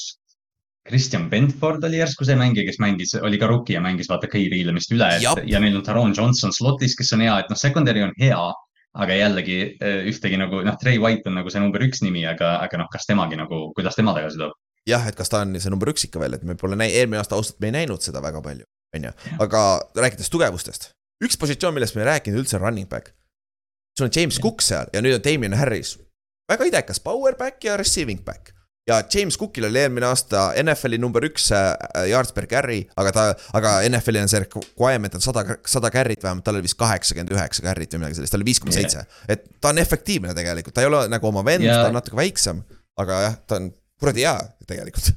[0.84, 4.60] Christian Benford oli järsku see mängija, kes mängis, oli ka rookie ja mängis vaata Keiri
[4.60, 8.12] Ilmist üle ja neil on Taron Johnson slotis, kes on hea, et noh, secondary on
[8.20, 8.40] hea,
[8.94, 12.56] aga jällegi eh, ühtegi nagu noh, Trey White on nagu see number üks nimi, aga,
[12.64, 14.54] aga noh, kas temagi nagu, kuidas tema tagasi tuleb?
[14.88, 17.20] jah, et kas ta on see number üks ikka veel, et me pole näinud, eelmine
[17.22, 18.66] aasta ausalt me ei näinud seda väga palju,
[18.96, 19.12] on ju,
[19.42, 19.64] aga
[19.98, 20.92] rääkides tugevustest,
[21.24, 23.14] üks positsioon, millest me ei rääkinud üldse on running back.
[23.98, 25.96] sul on James Cook seal ja nüüd on Damien Harris,
[26.50, 28.53] väga idekas power back ja receiving back.
[28.88, 31.70] Ja James Cookil oli eelmine aasta NFL-i number üks äh,
[32.10, 33.22] yards per carry, aga ta,
[33.56, 37.64] aga NFL-i on see requirement on sada, sada carry't vähemalt, tal oli vist kaheksakümmend üheksa
[37.64, 39.06] carry't või midagi sellist, ta oli viis koma seitse.
[39.28, 42.18] et ta on efektiivne tegelikult, ta ei ole nagu oma vend Ja- ta on natuke
[42.20, 42.60] väiksem,
[43.00, 43.70] aga jah, ta on
[44.00, 44.36] kuradi hea
[44.68, 45.14] tegelikult.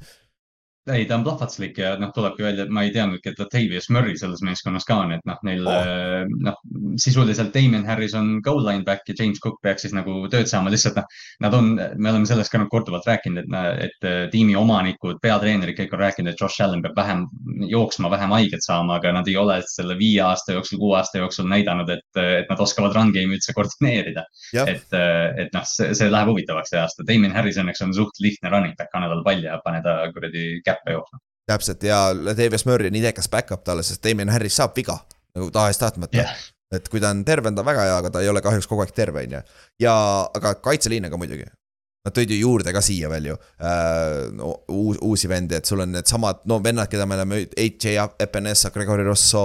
[0.93, 4.17] ei, ta on plahvatuslik ja noh, tulebki välja, et ma ei teadnudki, et Latavius Murray
[4.19, 5.73] selles meeskonnas ka on, et noh, neil Oh.
[5.73, 6.35] oh.
[6.47, 6.55] noh,
[7.01, 10.71] sisuliselt Damien Harris on goal line back ja James Cook peaks siis nagu tööd saama,
[10.73, 11.07] lihtsalt noh,
[11.43, 15.77] nad on, me oleme sellest ka nagu korduvalt rääkinud, et, et äh, tiimi omanikud, peatreenerid
[15.77, 17.25] kõik on rääkinud, et Josh Allan peab vähem
[17.69, 21.49] jooksma, vähem haiget saama, aga nad ei ole selle viie aasta jooksul, kuue aasta jooksul
[21.51, 24.23] näidanud, et, et nad oskavad run game'i üldse koordineerida.
[24.67, 24.97] Et,
[25.43, 27.05] et noh, see, see läheb huvitavaks see aasta.
[27.07, 30.45] Damien Harris õnneks on suht lihtne running back, anna talle pall ja pane ta kuradi
[30.77, 31.19] käppe jooksma.
[31.47, 31.99] täpselt ja
[32.37, 34.97] Davis Murray on idekas back-up talle, sest Damien Harris saab viga
[35.37, 36.33] nagu tahes-tahtmata Jah.
[36.73, 38.83] et kui ta on terve, on ta väga hea, aga ta ei ole kahjuks kogu
[38.83, 39.41] aeg terve, on ju.
[39.85, 39.95] ja,
[40.37, 41.45] aga kaitseliin on ka muidugi.
[42.07, 45.81] Nad tõid ju juurde ka siia veel ju äh, no, uus, uusi vendi, et sul
[45.83, 49.41] on needsamad, no vennad, keda me oleme, AJ Epinesa, Gregory Rosso,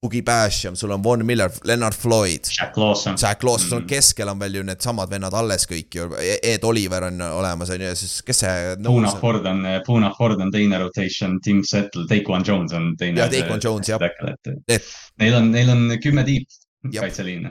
[0.00, 2.48] Boogie Basham, sul on Von Miller, Leonard Floyd.
[2.56, 3.14] Jack Lawson.
[3.20, 3.88] Jack Lawson mm., Mm.
[3.92, 6.08] keskel on veel ju needsamad vennad alles kõik ju,
[6.42, 10.40] Ed Oliver on olemas, on ju, ja siis kes see Puna Ford on, Puna Ford
[10.40, 13.20] on teine rotation, Tim Settle, Daquan Jones on teine.
[13.20, 14.00] Jah, Daquan Jones, jah.
[15.20, 16.48] neil on, neil on kümme tiib
[16.90, 17.04] Jah.
[17.04, 17.50] kaitseliin.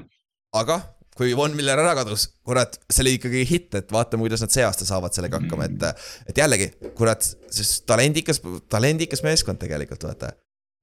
[0.53, 0.81] aga
[1.19, 4.63] kui Von Miller ära kadus, kurat, see oli ikkagi hitt, et vaatame, kuidas nad see
[4.63, 6.05] aasta saavad sellega hakkama, et.
[6.31, 8.39] et jällegi, kurat, sest talendikas,
[8.71, 10.31] talendikas meeskond tegelikult vaata.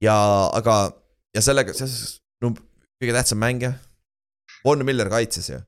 [0.04, 0.16] ja,
[0.58, 0.76] aga,
[1.36, 1.88] ja sellega, see
[2.44, 2.58] on
[3.00, 3.78] kõige tähtsam mängija.
[4.66, 5.62] Von Miller kaitses ju,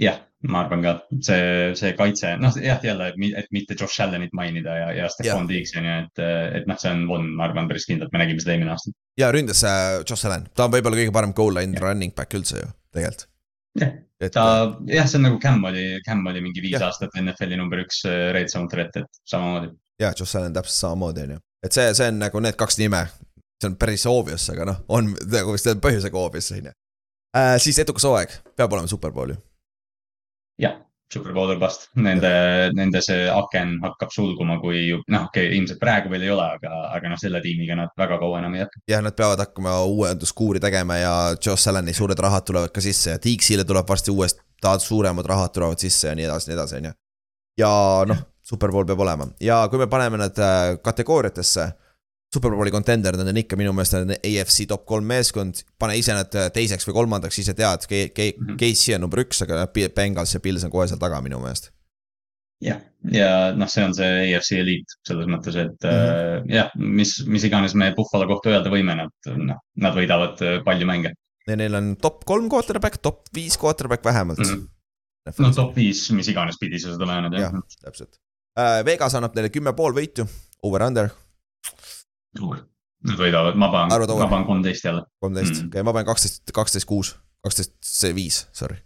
[0.00, 0.94] jah, ma arvan ka,
[1.24, 3.10] see, see kaitse, noh jah, jälle,
[3.40, 6.24] et mitte Josh Allanit mainida ja, ja Stefan Diggs on ju, et,
[6.60, 8.94] et noh, see on Von, ma arvan päris kindlalt, me nägime seda eelmine aasta.
[9.20, 11.86] ja ründas äh, Josh Allan, ta on võib-olla kõige parem goal line Jah.
[11.86, 13.28] running back üldse ju, tegelikult.
[13.80, 14.44] Et ta,
[14.88, 16.86] jah, see on nagu Cam oli, Cam oli mingi viis Jah.
[16.86, 19.72] aastat NFL-i number üks äh, red zone threat, et samamoodi.
[20.00, 23.02] ja Josh Allan täpselt samamoodi on ju, et see, see on nagu need kaks nime.
[23.60, 26.72] see on päris obvious, aga noh, on nagu vist põhjusega obvious on ju
[27.36, 27.56] äh,.
[27.58, 29.40] siis edukas hooaeg, peab olema superbowl ju.
[30.62, 30.78] jah,
[31.14, 32.30] Super Bowl or bust, nende,
[32.76, 36.72] nende see aken hakkab sulguma, kui noh, okei okay,, ilmselt praegu veel ei ole, aga,
[36.96, 38.82] aga noh, selle tiimiga nad väga kaua enam ei jätka.
[38.90, 43.22] jah, nad peavad hakkama uuenduskuuri tegema ja Josh Allan'i suured rahad tulevad ka sisse ja
[43.22, 44.14] Deaksile tuleb varsti
[44.64, 46.92] tahad suuremad rahad tulevad sisse ja nii edasi, nii edasi, on ju.
[47.60, 47.70] ja
[48.08, 51.72] noh, superbowl peab olema ja kui me paneme nad äh, kategooriatesse.
[52.34, 56.34] Superbowli contender, nad on ikka minu meelest on AFC top kolm meeskond, pane ise nad
[56.34, 58.56] äh, teiseks või kolmandaks, ise tead, Mhm.
[58.60, 61.70] Casey on number üks, aga Bengals ja Pils on kohe seal taga minu meelest.
[62.64, 62.78] jah,
[63.12, 66.44] ja noh, see on see AFC eliit selles mõttes, et mm Mhm.
[66.46, 66.52] -hmm.
[66.54, 70.86] jah, mis, mis iganes me Buffalo kohta öelda võime, nad noh, nad võidavad äh, palju
[70.86, 71.12] mänge
[71.46, 74.48] ja neil on top kolm quarterback, top viis quarterback vähemalt mm.
[74.54, 74.68] mm.
[75.28, 75.42] -hmm.
[75.42, 77.52] no top viis, mis iganes pidi sa seda lähened jah,
[77.84, 78.16] täpselt
[78.56, 78.80] uh,.
[78.86, 80.24] Vegas annab neile kümme pool võitu,
[80.62, 81.10] over-under.
[83.04, 85.02] Nad võidavad, ma panen, ma panen kolmteist jälle.
[85.20, 87.10] kolmteist mm., okei okay,, ma panen kaksteist, kaksteist, kuus,
[87.44, 88.78] kaksteist, see viis, sorry,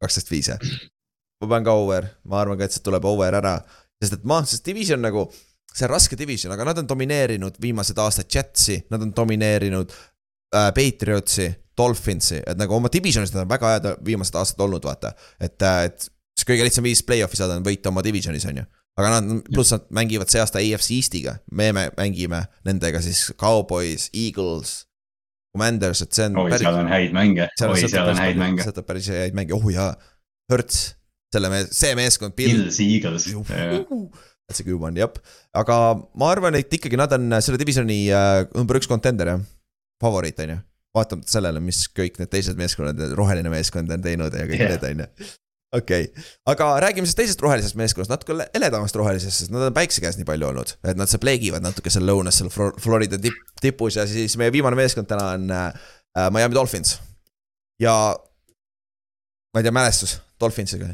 [0.00, 0.62] kaksteist, viis jah.
[1.42, 3.58] ma panen ka over, ma arvan ka, et sealt tuleb over ära,
[4.00, 5.26] sest et ma, sest division nagu,
[5.68, 10.72] see on raske division, aga nad on domineerinud viimased aastad Jetsi, nad on domineerinud äh,
[10.72, 15.12] Patriotsi Dolphinsi, et nagu oma divisionis nad on väga head viimased aastad olnud, vaata.
[15.40, 18.66] et, et see kõige lihtsam viis play-off'i saada on võita oma divisionis, on ju.
[18.96, 24.82] Aga nad, pluss nad mängivad see aasta AFC Eestiga, me mängime nendega siis Cowboys, Eagles.
[25.56, 26.36] Commanders, et see on.
[26.42, 28.64] oi, seal on häid mänge, oi, seal on häid mänge.
[28.66, 29.94] sealt on päris häid mänge, oh jaa,
[30.52, 30.90] Hertz,
[31.32, 32.36] selle mees, see meeskond.
[32.36, 33.24] Bills, Eagles.
[34.46, 35.16] That's a good one, jep,
[35.56, 39.40] aga ma arvan, et ikkagi nad on selle divisioni äh, number üks contender jah,
[40.02, 40.60] favoriit on ju
[40.96, 44.72] vaatamata sellele, mis kõik need teised meeskonnad, roheline meeskond on teinud ja kõik yeah.
[44.76, 45.32] need on ju.
[45.76, 50.04] Okei okay., aga räägime siis teisest rohelisest meeskonnast, natuke heledamast rohelisest, sest nad on päikse
[50.04, 50.76] käes nii palju olnud.
[50.84, 55.08] et nad pleegivad natuke seal lõunas, seal Florida tip, tipus ja siis meie viimane meeskond
[55.10, 55.90] täna on äh,
[56.30, 56.98] Miami Dolphins.
[57.82, 57.96] ja
[59.54, 60.92] ma ei tea, mälestus Dolphinsiga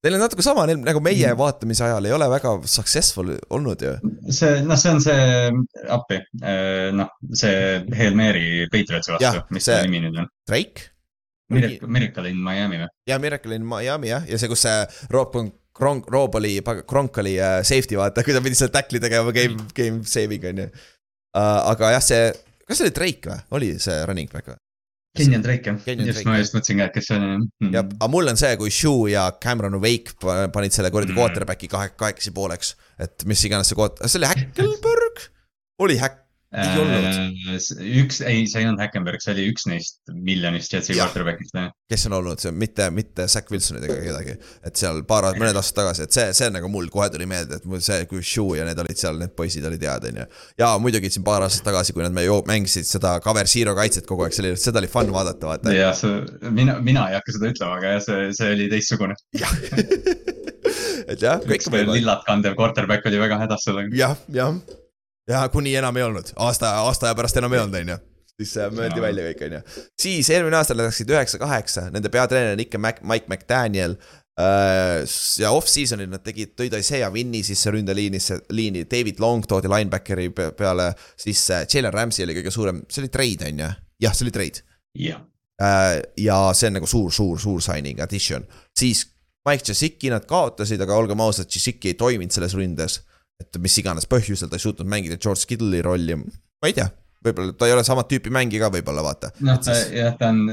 [0.00, 1.36] Neil on natuke sama, neil nagu meie mm.
[1.36, 3.90] vaatamise ajal ei ole väga successful olnud ju.
[4.32, 5.26] see, noh, see on see
[5.92, 6.22] appi,
[6.96, 7.58] noh, see
[7.98, 10.30] Hail Mary Patriotsi vastu, mis see nimi nüüd on?
[10.48, 10.88] Drake?
[11.50, 12.90] Miracle, Miracle in Miami või?
[13.10, 14.78] jah, Miracle in Miami jah, ja see, kus see
[15.14, 15.34] Rob
[15.80, 19.68] Kronk, Rob oli, Kronk oli uh, safety vaata, kui ta pidi seal tackli tegema game,
[19.76, 21.70] game saving on ju uh,.
[21.72, 22.26] aga jah, see,
[22.66, 24.60] kas see oli Drake või, oli see running back või?
[25.18, 27.72] Kenyon Drake jah, just ma just mõtlesin ka, et kes see on mm..
[27.74, 30.14] jah, aga mul on see, kui Shoe ja Cameron Wake
[30.54, 31.18] panid selle kuradi mm.
[31.18, 32.76] quarterback'i kahe, kahekesi pooleks.
[33.02, 35.24] et mis iganes see koht-, see oli Hackelberg?
[35.82, 37.04] oli Hack-, ei olnud.
[37.06, 41.54] Äh, üks, ei, see ei olnud Hackenberg, see oli üks neist miljonist Jetsi quarterback'ist.
[41.90, 44.34] kes on olnud, see on mitte, mitte Zack Wilsonid ega kedagi.
[44.66, 47.68] et seal paar, mõned aastad tagasi, et see, see nagu mul kohe tuli meelde, et
[47.70, 50.26] mul see, kui Shoe ja need olid seal, need poisid olid head, on ju.
[50.64, 54.34] ja muidugi siin paar aastat tagasi, kui nad mängisid seda cover zero kaitset kogu aeg,
[54.34, 55.76] see oli, seda oli fun vaadata, vaata.
[55.76, 56.18] jah, see,
[56.50, 59.18] mina, mina ei hakka seda ütlema, aga jah, see, see oli teistsugune.
[59.38, 59.54] jah
[61.10, 61.70] et jah, kõik.
[61.94, 63.94] lillat kandev quarterback oli väga hädas sellega.
[63.94, 64.58] jah, jah
[65.28, 67.98] ja kuni enam ei olnud, aasta, aasta aja pärast enam ei olnud, on ju
[68.44, 69.60] siis möödi välja kõik, on ju.
[70.00, 73.96] siis eelmine aasta läksid üheksa-kaheksa, nende peatreener on ikka Mac, Mike McDaniel.
[75.38, 80.94] ja off-season'il nad tegid, tõid Isaiah Winni sisse ründeliinisse, liini, David Long toodi linebackeri peale,
[81.20, 81.42] siis
[81.74, 83.70] Jalen Ramsey oli kõige suurem, see oli trade, on ju?
[84.06, 84.64] jah, see oli trade.
[84.96, 85.20] jah.
[86.16, 88.46] ja see on nagu suur, suur, suur signing addition,
[88.78, 89.04] siis
[89.48, 93.00] Mike Jasicki nad kaotasid, aga olgem ausad, Jasicki ei toiminud selles ründes
[93.40, 96.88] et mis iganes põhjusel ta ei suutnud mängida George Kittle'i rolli, ma ei tea,
[97.24, 99.32] võib-olla ta ei ole samat tüüpi mängija ka võib-olla vaata.
[99.46, 100.44] noh siis..., jah, ta on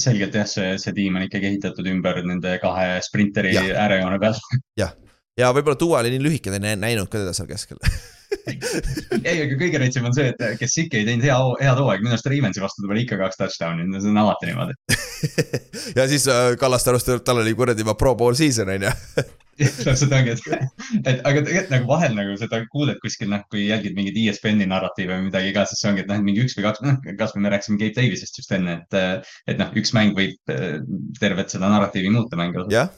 [0.00, 4.40] selgelt jah, see, see tiim on ikkagi ehitatud ümber nende kahe sprinteri äärejoone peal.
[4.82, 4.96] jah,
[5.40, 7.80] ja võib-olla Duo oli nii lühike, ta ei näinud ka teda seal keskel.
[8.30, 12.14] Ei, aga kõige reitsem on see, et kes ikka ei teinud hea, head hooaega, minu
[12.14, 14.78] arust Ravensi vastu ta pani ikka kaks touchdown'i, see on alati niimoodi.
[15.98, 18.92] Ja siis äh, Kallaste arust tal oli kuradi juba pro pool season on ju
[19.84, 23.96] täpselt ongi, et, et aga tegelikult nagu vahel nagu seda kuuled kuskil noh, kui jälgid
[23.98, 26.82] mingit ESPN-i narratiivi või midagi ka, siis see ongi, et noh, mingi üks või kaks,
[26.86, 30.80] noh, kasvõi me rääkisime Gabe Davisest just enne, et, et noh, üks mäng võib äh,
[31.20, 32.66] tervet seda narratiivi muuta mängu.
[32.72, 32.92] jah,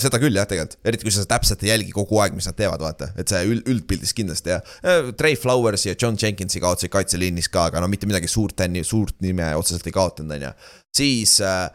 [0.00, 2.82] seda küll jah, tegelikult, eriti kui sa täpselt ei jälgi kogu aeg, mis nad teevad,
[2.84, 4.74] vaata, et see üld, üldpildis kindlasti jah.
[5.16, 9.54] Trey Flowers ja John Jenkinsi kaotasid kaitseliinis ka, aga no mitte midagi suurt, suurt nime
[9.56, 10.52] otseselt ei kaotanud, on ju.
[11.00, 11.70] siis äh,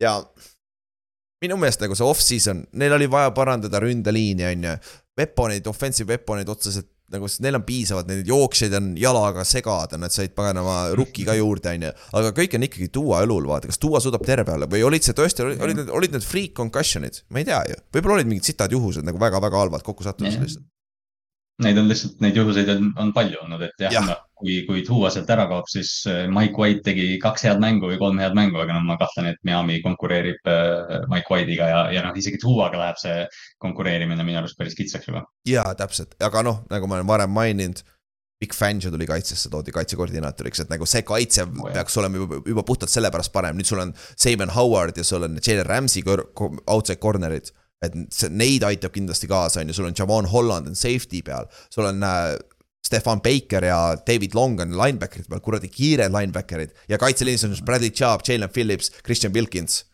[0.00, 0.16] ja
[1.40, 4.78] minu meelest nagu see off-season, neil oli vaja parandada ründeliini, on ju.
[5.20, 10.34] Weaponid, offensive weaponid otseselt nagu neil on piisavalt, neid jooksjaid on jalaga segada, nad said
[10.36, 11.92] paganama rukki ka juurde, on ju.
[12.20, 15.16] aga kõik on ikkagi Duo õlul, vaata, kas Duo suudab terve olla või olid see
[15.18, 17.80] tõesti, olid need, olid need freak concussion'id, ma ei tea ju.
[17.96, 20.69] võib-olla olid mingid sitad juhused nagu väga-väga halvad kokku sattumised lihtsalt.
[21.60, 24.02] Neid on lihtsalt, neid juhuseid on, on palju olnud, et jah ja.
[24.06, 27.90] No, kui, kui Duo sealt ära kaob, siis äh, Mike White tegi kaks head mängu
[27.90, 31.80] või kolm head mängu, aga noh, ma kahtlen, et Miami konkureerib äh, Mike White'iga ja,
[31.94, 33.22] ja noh, isegi Duo'ga läheb see
[33.62, 35.26] konkureerimine minu arust päris kitsaks juba.
[35.48, 37.84] jaa, täpselt, aga noh, nagu ma olen varem maininud
[38.40, 42.64] Big Fangio tuli kaitsesse, toodi kaitsekoordinaatoriks, et nagu see kaitse oh, peaks olema juba, juba
[42.64, 47.52] puhtalt sellepärast parem, nüüd sul on Simon Howard ja sul on Jalen Ramsey outside corner'id
[47.84, 51.48] et see, neid aitab kindlasti kaasa, on ju, sul on Javon Holland on safety peal,
[51.72, 52.34] sul on äh,
[52.84, 56.74] Stefan Baker ja David Long on linebacker'id peal, kuradi kiired linebacker'id.
[56.90, 59.84] Ja kaitseliinis on Bradley Chubb, Jalen Phillips, Christian Wilkins.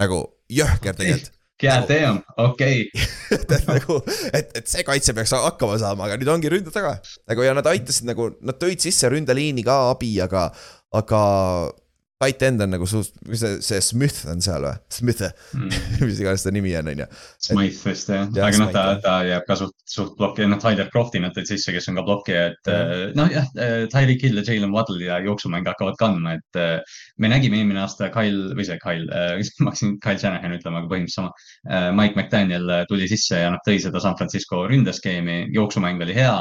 [0.00, 1.30] nagu jõhker tegelikult.
[1.62, 2.88] God damn, okei
[3.30, 4.00] et nagu,
[4.34, 6.96] et, et see kaitse peaks hakkama saama, aga nüüd ongi ründe taga.
[7.30, 10.48] nagu ja nad aitasid nagu, nad tõid sisse ründeliini ka abi, aga,
[10.98, 11.20] aga
[12.22, 14.74] tight end on nagu suht-, mis see, see Smith on seal või?
[14.92, 15.72] Smith mm.
[16.08, 17.06] mis iganes ta nimi on, on ju.
[17.48, 20.88] Smith vist jah ja,, aga noh, ta, ta jääb ka suht, suht plokki, noh, Tyler
[20.92, 23.14] Crofti nad tõid sisse, kes on ka blokkija, et mm.
[23.18, 23.50] noh, jah,
[23.92, 28.10] Tyreek Hill ja Jalen Waddle ja jooksumäng hakkavad kandma, et äh, me nägime eelmine aasta
[28.14, 29.08] Kyle või see Kyle
[29.64, 31.92] ma hakkasin Kyle Shanahan ütlema, aga põhimõtteliselt sama.
[31.94, 36.38] Mike McDaniel tuli sisse ja noh, tõi seda San Francisco ründeskeemi, jooksumäng oli hea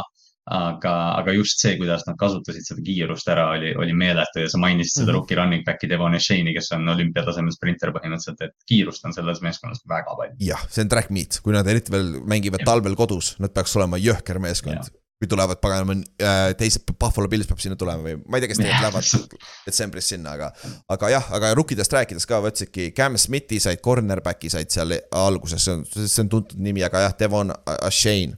[0.52, 4.60] aga, aga just see, kuidas nad kasutasid seda kiirust ära, oli, oli meeletu ja sa
[4.60, 5.06] mainisid mm -hmm.
[5.06, 9.42] seda rookie running back'i Devon Shane'i, kes on olümpiatasemel sprinter põhimõtteliselt, et kiirust on selles
[9.42, 10.36] meeskonnas väga palju.
[10.40, 12.66] jah, see on track meet, kui nad eriti veel mängivad ja.
[12.66, 14.92] talvel kodus, nad peaks olema jõhker meeskond
[15.24, 18.60] kui tulevad paganama äh, teised, Buffalo Bills peab sinna tulema või ma ei tea, kes
[18.60, 19.38] tegelikult lähevad
[19.68, 20.50] detsembris sinna, aga.
[20.92, 25.78] aga jah, aga rookidest rääkides ka, võtsidki Cam Smithi said, cornerback'i said seal alguses, see
[25.78, 28.36] on, see on tuntud nimi, aga jah, Devon Ashane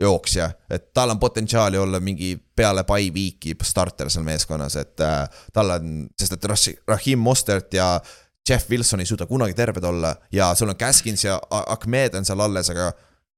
[0.00, 5.26] jooksja, et tal on potentsiaali olla mingi peale by week'i starter seal meeskonnas, et äh,
[5.52, 6.48] tal on, sest et
[6.88, 8.00] Rahim Mostert ja
[8.48, 12.40] Jeff Wilson ei suuda kunagi terved olla ja sul on Gaskins ja Ahmed on seal
[12.40, 12.92] alles, aga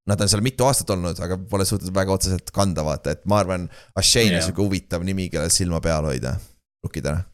[0.06, 3.40] nad on seal mitu aastat olnud, aga pole suutnud väga otseselt kanda, vaata, et ma
[3.40, 6.36] arvan, Ashane on sihuke huvitav nimi, kellel silma peal hoida,
[6.84, 7.24] rukkidena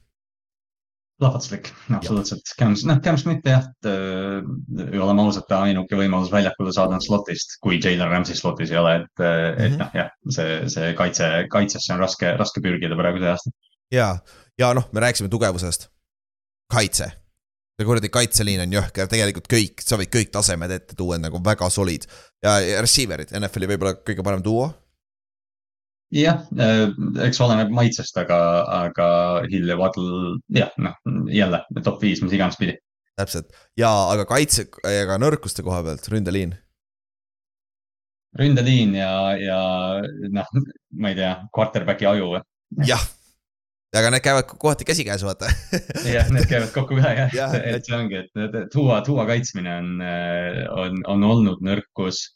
[1.19, 2.51] plahvatuslik, absoluutselt.
[2.59, 7.57] Cam, noh, Cam Smith jah, äh, oleme ausad, ta ainuke võimalus väljakule saada on slotist,
[7.65, 9.61] kui Jalen Ramsey slotis ei ole, et -hmm.
[9.65, 9.79] et mhm.
[9.81, 13.51] noh, jah, see, see kaitse, kaitsesse on raske, raske pürgida praegu see aasta.
[13.93, 14.09] ja,
[14.59, 15.89] ja noh, me rääkisime tugevusest.
[16.73, 17.11] kaitse,
[17.79, 21.71] see kuradi kaitseliin on jõhker, tegelikult kõik, sa võid kõik tasemed ette tuua, nagu väga
[21.71, 22.05] solid
[22.43, 24.73] ja, ja receiver'id, NFL-i võib-olla kõige parem duo
[26.15, 26.91] jah, äh,
[27.27, 28.39] eks oleneb maitsest, aga,
[28.87, 29.09] aga
[29.51, 30.95] Hill ja Waddle, jah, noh
[31.33, 32.77] jälle top viis, mis iganes pidi.
[33.17, 36.55] täpselt ja, aga kaitse, aga nõrkuste koha pealt, ründeliin.
[38.39, 39.11] ründeliin ja,
[39.41, 39.61] ja
[40.31, 40.57] noh,
[41.01, 42.45] ma ei tea, quarterback'i aju või?
[42.87, 43.03] jah,
[43.97, 45.51] aga need käivad kohati käsikäes, vaata
[46.15, 49.93] jah, need käivad kokku ka jah ja,, et see ongi, et tuua, tuua kaitsmine on,
[50.85, 52.29] on, on olnud nõrkus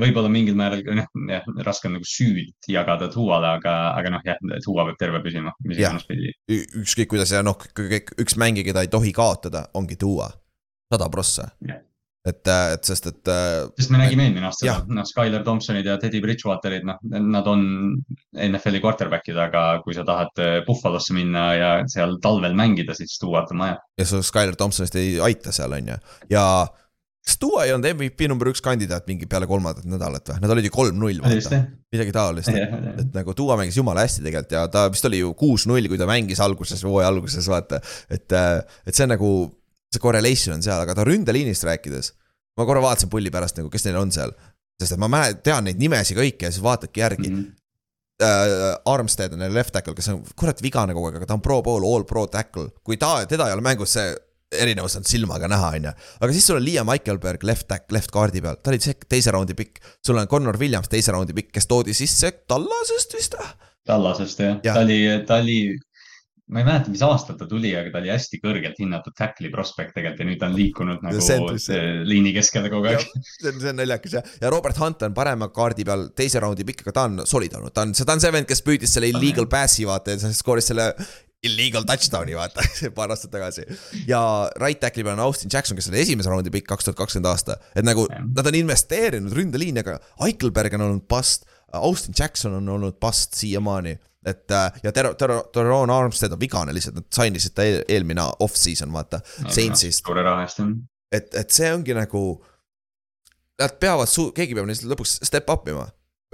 [0.00, 4.40] võib-olla mingil määral noh, jah, raske on nagu süüd jagada Tuuale, aga, aga noh, jah,
[4.64, 6.34] Tuua peab terve püsima, mis iganes pidi.
[6.82, 7.58] ükskõik kuidas ja noh,
[8.20, 10.30] üks mängija, keda ei tohi kaotada, ongi Tuua,
[10.92, 11.50] sada prossa
[12.24, 13.28] et, et sest, et.
[13.28, 17.48] Äh, sest me nägime eelmine aasta seda, noh, Skyler Thompsonid ja Teddy Bridgewaterid, noh, nad
[17.50, 17.66] on
[18.32, 23.52] NFL-i quarterback'id, aga kui sa tahad äh, Buffalosse minna ja seal talvel mängida, siis Tuuat
[23.54, 23.76] on vaja.
[24.00, 26.00] ja sa Skyler Thompsonist ei aita seal, on ju,
[26.32, 26.46] ja
[27.24, 30.66] kas Duo ei olnud MVP number üks kandidaat mingi peale kolmandat nädalat või, nad olid
[30.68, 31.60] ju kolm-null vaata,
[31.94, 35.88] midagi taolist, et nagu Duo mängis jumala hästi tegelikult ja ta vist oli ju kuus-null,
[35.88, 37.80] kui ta mängis alguses, hooaja alguses vaata.
[38.12, 39.30] et, äh, et see nagu,
[39.94, 42.12] see correlation on seal, aga ta ründeliinist rääkides,
[42.60, 44.34] ma korra vaatasin pulli pärast nagu, kes neil on seal,
[44.82, 47.30] sest et ma mäletan, tean neid nimesid kõiki ja siis vaatadki järgi.
[47.30, 47.42] Mm.
[47.42, 47.60] -hmm.
[48.22, 51.40] Uh, Armstead on neil left tackle, kes on kurat vigane kogu aeg, aga ta on
[51.42, 54.12] pro pool, all pro tackle, kui ta, teda ei ole mängus, see
[54.58, 55.94] erinevus on silmaga näha, on ju.
[56.20, 59.56] aga siis sul on Liam Eichelberg left back, left kaardi peal, ta oli teise raundi
[59.58, 59.82] pikk.
[60.04, 63.50] sul on Connor Williams teise raundi pikk, kes toodi sisse Tallasest vist või?
[63.88, 65.58] Tallasest jah ja., ta oli, ta oli,
[66.52, 69.94] ma ei mäleta, mis aastal ta tuli, aga ta oli hästi kõrgelt hinnatud tackle'i prospekt
[69.96, 71.68] tegelikult ja nüüd ta on liikunud nagu Centris,
[72.08, 73.04] liini keskele kogu aeg.
[73.28, 76.66] see on, see on naljakas jah, ja Robert Hunt on parema kaardi peal teise raundi
[76.68, 79.12] pikk, aga ta on solid olnud, ta on, ta on see vend, kes püüdis selle
[79.12, 80.90] illegal pass'i vaata ja skooris selle
[81.48, 82.64] illegal touchdown'i vaata
[82.96, 83.66] paar aastat tagasi.
[84.08, 84.20] ja
[84.60, 87.58] right tackle'i peal on Austin Jackson, kes oli esimese raundi pikk kaks tuhat kakskümmend aasta.
[87.76, 91.48] et nagu nad on investeerinud ründeliini, aga Eichelberg on olnud bust.
[91.74, 93.96] Austin Jackson on olnud bust siiamaani.
[94.26, 97.82] et äh, ja Ter-, Ter-, Teron Armstead on vigane lihtsalt, nad sign isid ta eel,
[97.88, 100.06] eelmine off-season, vaata no,, Saintsist.
[100.06, 100.76] suure raha eest on.
[101.12, 102.24] et, et see ongi nagu.
[103.60, 105.84] Nad peavad su-, keegi peab neist lõpuks step up ima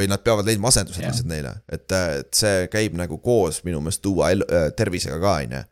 [0.01, 4.02] või nad peavad leidma asendused lihtsalt neile, et, et see käib nagu koos minu meelest
[4.05, 5.64] tuua elu, äh, tervisega ka, on ju.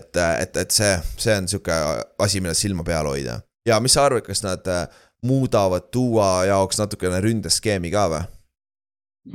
[0.00, 1.80] et, et, et see, see on sihuke
[2.26, 3.40] asi, millel silma peal hoida.
[3.68, 4.86] ja mis sa arvad, kas nad äh,
[5.26, 8.24] muudavad tuua jaoks natukene ründeskeemi ka või?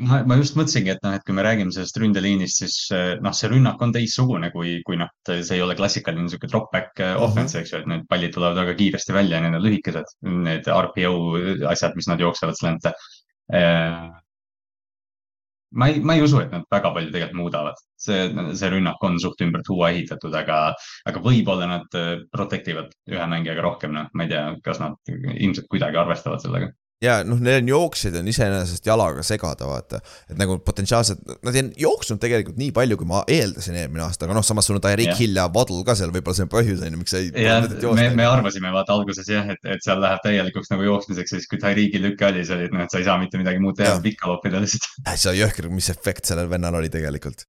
[0.07, 3.35] ma, ma just mõtlesingi, et noh, et kui me räägime sellest ründeliinist, siis äh, noh,
[3.35, 7.13] see rünnak on teistsugune, kui, kui noh, see ei ole klassikaline niisugune drop back uh
[7.13, 7.25] -huh.
[7.27, 10.15] offense, eks ju, et need pallid tulevad väga kiiresti välja ja need on lühikesed.
[10.47, 11.15] Need RPO
[11.71, 13.20] asjad, mis nad jooksevad slante Äh,
[15.71, 17.79] ma ei, ma ei usu, et nad väga palju tegelikult muudavad.
[18.01, 18.27] see,
[18.57, 20.57] see rünnak on suht ümber tuua ehitatud, aga,
[21.05, 24.97] aga võib-olla nad äh, protect ivad ühe mängijaga rohkem, noh, ma ei tea, kas nad
[25.11, 26.71] ilmselt kuidagi arvestavad sellega.
[27.01, 30.01] Ja noh, neil on jooksjaid on iseenesest jalaga segada, vaata.
[30.29, 34.37] et nagu potentsiaalselt, nad ei jooksnud tegelikult nii palju, kui ma eeldasin eelmine aasta, aga
[34.37, 35.21] noh, samas sul on Tyreek Jah.
[35.21, 37.31] Hill ja Waddle ka seal, võib-olla see on põhjus, on ju, miks sa ei.
[37.41, 37.57] ja
[37.97, 41.61] me, me arvasime vaata alguses jah, et, et seal läheb täielikuks nagu jooksmiseks siis, kui
[41.61, 43.95] Tyreeki lüke oli, siis oli, et noh, et sa ei saa mitte midagi muud teha
[43.95, 44.91] Jah., pikka loopida lihtsalt.
[45.15, 47.47] see on jõhker, mis efekt sellel vennal oli tegelikult.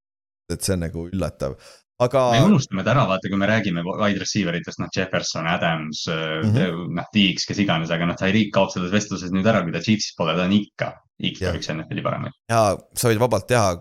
[0.52, 1.54] et see on nagu üllatav,
[2.00, 6.04] aga me unustame ta ära, vaata, kui me räägime wide receiver itest, noh, Jefferson, Adams
[6.08, 6.50] mm.
[6.50, 6.82] -hmm.
[6.98, 10.16] noh, Deeks, kes iganes, aga noh, Tyreek kaob selles vestluses nüüd ära, kui ta Chiefsis
[10.18, 10.92] pole, ta on ikka,
[11.30, 12.36] ikka üks NFL-i paremaid.
[12.50, 13.72] ja sa võid vabalt teha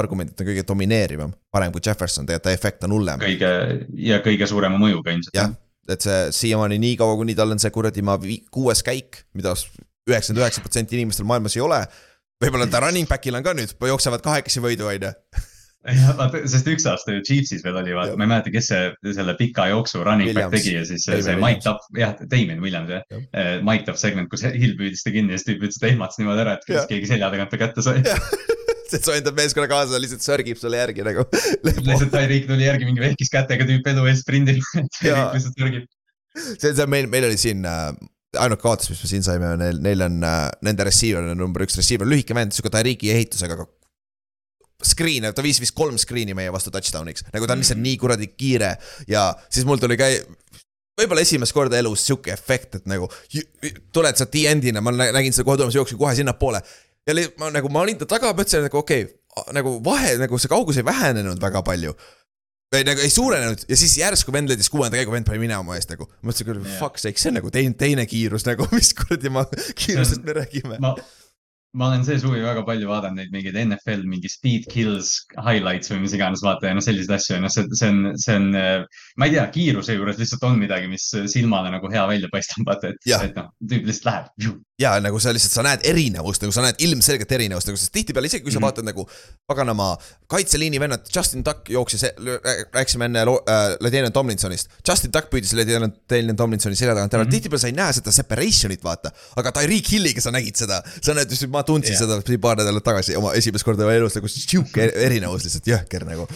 [0.00, 3.20] argumendi, et on kõige domineerivam, parem kui Jefferson, tegelikult ta efekt on hullem.
[3.22, 3.50] kõige
[3.98, 5.34] ja kõige suurema mõjuga ilmselt.
[5.34, 5.54] jah,
[5.90, 8.18] et see siiamaani nii kaua, kuni tal on see kuradi ma
[8.50, 9.54] kuues käik, mida
[10.08, 11.80] üheksakümmend üheksa protsenti inimestel maailmas ei ole.
[12.40, 15.12] võib-olla ta running back'il on ka nüüd, jooksevad kahekesi võidu, on ju.
[15.80, 19.70] Sest üks aasta ju Chiefsis veel oli, vaata, ma ei mäleta, kes see selle pika
[19.70, 21.40] jooksu running back tegi ja siis see, Damien see.
[21.40, 23.60] Mike Tapp, jah, Damien Williams jah ja..
[23.64, 26.20] Mike Tapp segment, kus Hill püüdis ta kinni ja siis tüüp ütles, et ta ehmatas
[26.20, 28.02] niimoodi ära, et kas keegi selja tagant ta kätte sai.
[28.90, 31.24] see soojendab meeskonna kaasa, lihtsalt sörgib sulle järgi nagu.
[31.66, 34.60] lihtsalt Tyreek tuli järgi mingi vehkis kätega tüüp edu eest sprindil.
[35.02, 35.88] Lihtsalt sörgib.
[36.36, 37.90] see, see meil, meil oli siin äh,
[38.40, 41.78] ainult kaotus, mis me siin saime, neil, neil on äh, nende receiver on number üks
[41.80, 43.68] receiver, lühike vend, sihuke Tyreeki ehitusega, aga
[44.86, 48.30] screen, ta viis vist kolm screen'i meie vastu touchdown'iks, nagu ta on lihtsalt nii kuradi
[48.34, 48.74] kiire
[49.08, 50.20] ja siis mul tuli käi-.
[51.00, 53.08] võib-olla esimest korda elus sihuke efekt, et nagu
[53.92, 56.62] tuled sa D-end'ina, ma nä- nägin seda kohe tulemas, jooksin kohe sinnapoole.
[57.06, 60.38] ja li- ma nagu, ma olin ta taga, mõtlesin nagu okei okay,, nagu vahe, nagu
[60.38, 61.94] see kaugus ei vähenenud väga palju
[62.70, 65.90] või nagu ei suurenenud ja siis järsku vend leidis kuuenda käigu, vend pani minema eest
[65.90, 66.06] nagu.
[66.22, 66.76] mõtlesin küll Jah.
[66.78, 69.44] fuck sake, see on nagu teine, teine kiirus nagu, mis kuradi ma
[69.80, 70.78] kiirusest me räägime.
[70.82, 70.94] ma,
[71.78, 76.00] ma olen see suvi väga palju vaadanud neid mingeid NFL mingi speed kills highlights või
[76.04, 78.48] mis iganes vaata ja noh, selliseid asju ja noh, see, see on, see on,
[79.20, 82.90] ma ei tea, kiiruse juures lihtsalt on midagi, mis silmale nagu hea välja paistab, vaata,
[82.94, 84.34] et, et noh, tüüp lihtsalt läheb.
[84.80, 88.30] Ja nagu sa lihtsalt, sa näed erinevust, nagu sa näed ilmselget erinevust, nagu sest tihtipeale
[88.30, 88.64] isegi kui sa Mhm.
[88.64, 89.04] vaatad nagu
[89.48, 89.90] paganama
[90.30, 92.04] kaitseliini vennad, Justin Tuck jooksis,
[92.72, 94.70] rääkisime enne äh, Ladanian Tomlinsonist.
[94.88, 97.28] Justin Tuck püüdis Ladanian Tomlinsoni selja tagant ära mm.
[97.28, 97.30] -hmm.
[97.30, 99.12] tihtipeale sa ei näe seda separation'it, vaata.
[99.36, 102.22] aga Tyreek Hilliga sa nägid seda, sa näed, ma tundsin yeah.
[102.22, 106.28] seda paar nädalat tagasi oma esimest korda elus nagu sihuke erinevus lihtsalt jõhker nagu.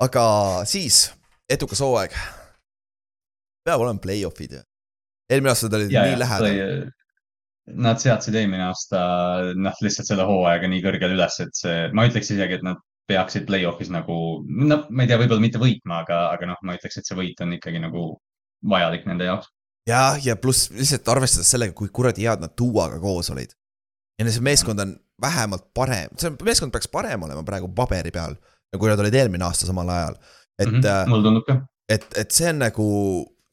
[0.00, 0.24] aga
[0.68, 1.10] siis,
[1.48, 2.12] edukas hooaeg.
[3.64, 4.60] peab olema play-off'id ju.
[5.30, 6.92] eelmine aasta nad olid ja, nii lähedal.
[7.64, 8.98] Nad seadsid eelmine aasta
[9.56, 13.46] noh, lihtsalt selle hooaega nii kõrgele üles, et see, ma ütleks isegi, et nad peaksid
[13.48, 17.08] play-off'is nagu, no ma ei tea, võib-olla mitte võitma, aga, aga noh, ma ütleks, et
[17.08, 18.06] see võit on ikkagi nagu
[18.68, 19.50] vajalik nende jaoks.
[19.88, 23.52] jah, ja pluss lihtsalt arvestades sellega, kui kuradi head nad Duaga koos olid.
[24.20, 28.36] ja see meeskond on vähemalt parem, see meeskond peaks parem olema praegu paberi peal,
[28.74, 30.16] kui nad olid eelmine aasta samal ajal.
[30.58, 31.08] et mm, -hmm.
[31.08, 31.60] mulle tundub ka.
[31.88, 32.88] et, et see on nagu,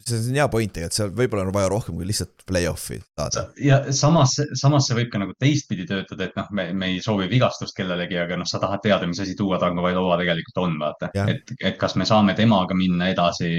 [0.07, 3.45] see on hea point tegelikult, seal võib-olla on vaja rohkem kui lihtsalt play-off'i saada.
[3.61, 7.30] ja samas, samas see võib ka nagu teistpidi töötada, et noh, me, me ei soovi
[7.32, 11.56] vigastust kellelegi, aga noh, sa tahad teada, mis asi Duo Tagovailoa tegelikult on, vaata et,
[11.60, 13.49] et kas me saame temaga minna edasi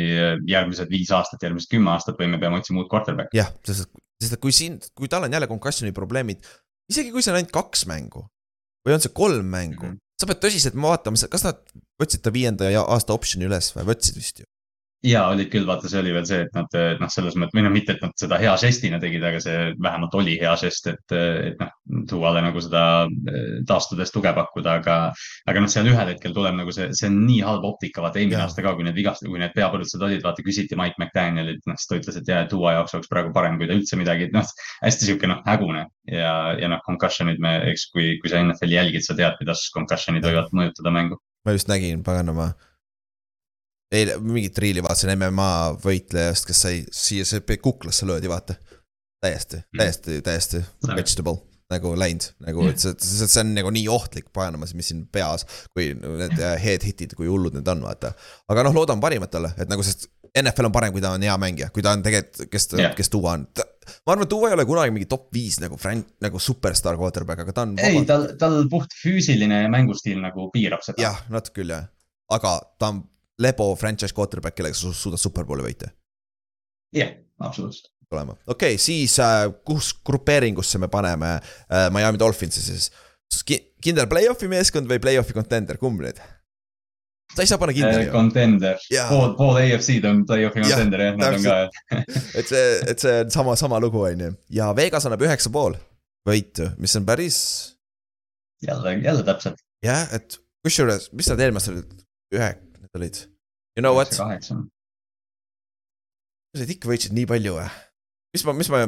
[0.49, 3.39] järgmised viis aastat, järgmised kümme aastat või me peame otsima uut quarterback'i.
[3.41, 3.91] jah, sest,
[4.23, 6.43] sest kui siin, kui tal on jälle concussion'i probleemid,
[6.93, 8.27] isegi kui see on ainult kaks mängu
[8.87, 9.95] või on see kolm mängu mm.
[9.95, 10.01] -hmm.
[10.21, 11.61] sa pead tõsiselt vaatama, kas nad
[12.03, 14.49] võtsid ta viienda ja- aasta optsiooni üles või võtsid vist ju.
[15.07, 17.73] Ja olid küll, vaata, see oli veel see, et nad noh, selles mõttes, või noh,
[17.75, 21.59] mitte, et nad seda hea žestina tegid, aga see vähemalt oli hea žest, et, et
[21.61, 21.73] noh,
[22.09, 24.97] Duale nagu seda eh, taastudes tuge pakkuda, aga,
[25.51, 28.45] aga noh, seal ühel hetkel tuleb nagu see, see on nii halb optika, vaata eelmine
[28.45, 31.91] aasta ka, kui need vigast-, kui need peapõrutused olid, vaata küsiti Mike McDanielilt, noh, siis
[31.91, 34.47] ta ütles, et jaa, Duo jaoks oleks praegu parem, kui ta üldse midagi, noh,
[34.85, 39.07] hästi sihuke noh, hägune ja, ja noh, concussion'id me, eks kui, kui sa NFL-i jälgid,
[39.07, 41.19] sa tead, kuidas concussion'id võivad mõjutada mängu.
[41.43, 42.53] ma just nägin, paganama.
[43.93, 45.53] Eile mingit riili vaatasin MMA
[45.83, 48.59] võitlejast, kes sai see kuklasse löödi, vaata.
[49.23, 50.63] täiesti, täiesti, täiesti
[50.97, 51.39] vegetable
[51.73, 55.47] nagu läinud, nagu et see, see, see on nagu nii ohtlik paganamas, mis siin peas,
[55.73, 58.13] kui need äh, head hit'id, kui hullud need on, vaata.
[58.53, 61.35] aga noh, loodan parimat talle, et nagu sest NFL on parem, kui ta on hea
[61.41, 63.45] mängija, kui ta on tegelikult, kes yeah., kes Duo on.
[63.53, 67.45] ma arvan, et Duo ei ole kunagi mingi top viis nagu fran-, nagu superstaar quarterback,
[67.45, 71.03] aga ta on ei, tal, tal puht füüsiline mängustiil nagu piirab seda.
[71.05, 71.89] jah, natuke küll jah,
[72.33, 73.03] aga ta on
[73.41, 75.89] lebo franchise quarterback, kellega sa su- suudad superbowli võita
[76.93, 77.91] jah, absoluutselt.
[78.11, 78.37] olema.
[78.47, 82.93] okei okay,, siis äh, kus grupeeringusse me paneme äh, Miami Dolphinsi siis
[83.49, 83.57] Ki?
[83.83, 86.19] kindel play-off'i meeskond või play-off'i contender, kumb nüüd?
[87.33, 89.07] sa ei saa panna kindel ju, Contender, Jaa.
[89.09, 91.95] pool, pool AFC-d on play-off'i contender jah, nad on ka.
[92.39, 95.79] et see, et see on sama, sama lugu on ju ja Vegas annab üheksa pool
[96.29, 97.39] võitu, mis on päris,
[98.63, 99.65] jälle, jälle täpselt.
[99.85, 101.97] jah, et kusjuures, mis nad olid,
[102.37, 102.51] ühe,
[102.95, 103.17] need olid.
[103.77, 104.29] You know what, sa
[106.69, 107.69] ikka võitsid nii palju või?
[108.33, 108.85] mis ma, mis ma,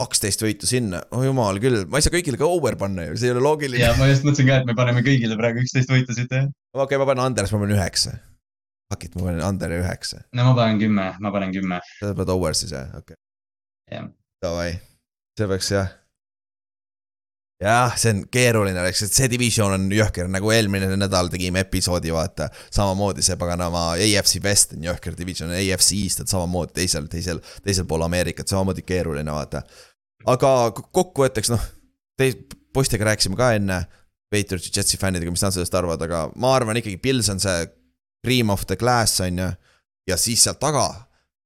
[0.00, 3.28] kaksteist võitu sinna, oh jumal küll, ma ei saa kõigile ka over panna ju, see
[3.28, 3.82] ei ole loogiline.
[3.82, 6.48] ja ma just mõtlesin ka, et me paneme kõigile praegu üksteist võitu siit, jah.
[6.72, 8.16] okei okay,, ma panen Anders, ma panen üheksa.
[8.90, 11.82] Fuck it, ma panen Andere üheksa, no ma panen kümme, ma panen kümme.
[11.98, 13.96] sa paned over siis jah, okei okay..
[13.98, 14.08] jah,
[14.40, 14.70] Davai,
[15.36, 15.92] see peaks jah.
[17.60, 22.12] jah, see on keeruline, eks, et see division on jõhker, nagu eelmine nädal tegime episoodi,
[22.14, 22.48] vaata.
[22.72, 27.88] samamoodi see paganama AFC West on jõhker division, AFC East on samamoodi teisel, teisel, teisel
[27.90, 29.62] pool Ameerikat, samamoodi keeruline, vaata.
[30.26, 31.68] aga kokkuvõtteks noh,
[32.16, 32.32] te
[32.74, 33.82] poistega rääkisime ka enne.
[34.30, 37.64] Patriotsi, Jetsi fännidega, mis nad sellest arvavad, aga ma arvan ikkagi Pils on see
[38.22, 39.48] cream of the glass on ju.
[40.06, 40.84] ja siis sealt taga,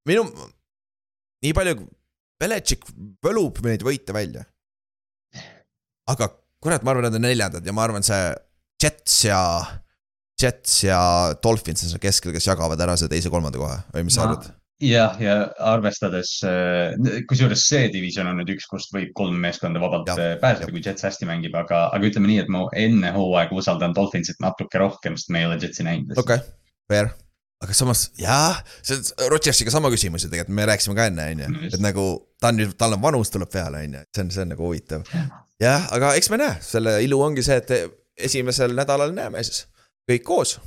[0.08, 0.26] minu,
[1.44, 1.78] nii palju
[2.40, 2.84] Beletšik
[3.24, 4.44] võlub neid võite välja.
[6.10, 6.30] Aga
[6.64, 8.20] kurat, ma arvan, nad on neljandad ja ma arvan, see
[8.82, 9.40] Jets ja,
[10.40, 10.98] Jets ja
[11.44, 14.52] Dolphins on seal keskel, kes jagavad ära see teise-kolmanda koha või mis sa arvad?
[14.84, 15.34] jah, ja
[15.70, 16.36] arvestades,
[17.30, 20.82] kusjuures see division on nüüd üks, kust võib kolm meeskonda vabalt Jah, äh, pääseda, kui
[20.84, 25.18] Jets hästi mängib, aga, aga ütleme nii, et ma enne hooaega usaldan Dolphinsit natuke rohkem,
[25.20, 26.16] sest me ei ole Jetsi näinud.
[26.18, 26.56] okei okay,,
[26.90, 27.12] fair.
[27.64, 31.46] aga samas jah, see on Rodgersiga sama küsimus ju tegelikult, me rääkisime ka enne, on
[31.46, 32.08] ju, et nagu
[32.42, 34.54] ta on nüüd, tal on vanus tuleb peale, on ju, et see on, see on
[34.56, 35.06] nagu huvitav.
[35.64, 37.72] jah, aga eks me näe, selle ilu ongi see, et
[38.28, 39.64] esimesel nädalal näeme siis.
[40.04, 40.58] Kõik koos,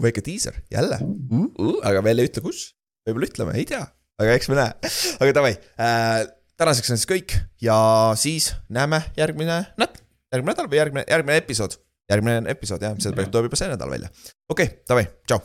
[0.00, 0.96] väike diiser, jälle.
[1.04, 2.70] Uh,, uh, aga veel ei ütle, kus,
[3.04, 3.82] võib-olla ütleme, ei tea,
[4.22, 6.22] aga eks me näe, aga davai äh,.
[6.56, 7.76] tänaseks on siis kõik ja
[8.16, 10.00] siis näeme järgmine nät-,
[10.32, 11.76] järgmine nädal või järgmine, järgmine episood,
[12.08, 14.08] järgmine episood jah, see tuleb juba see nädal välja.
[14.48, 15.44] okei okay,, davai, tšau.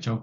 [0.00, 0.18] tšau.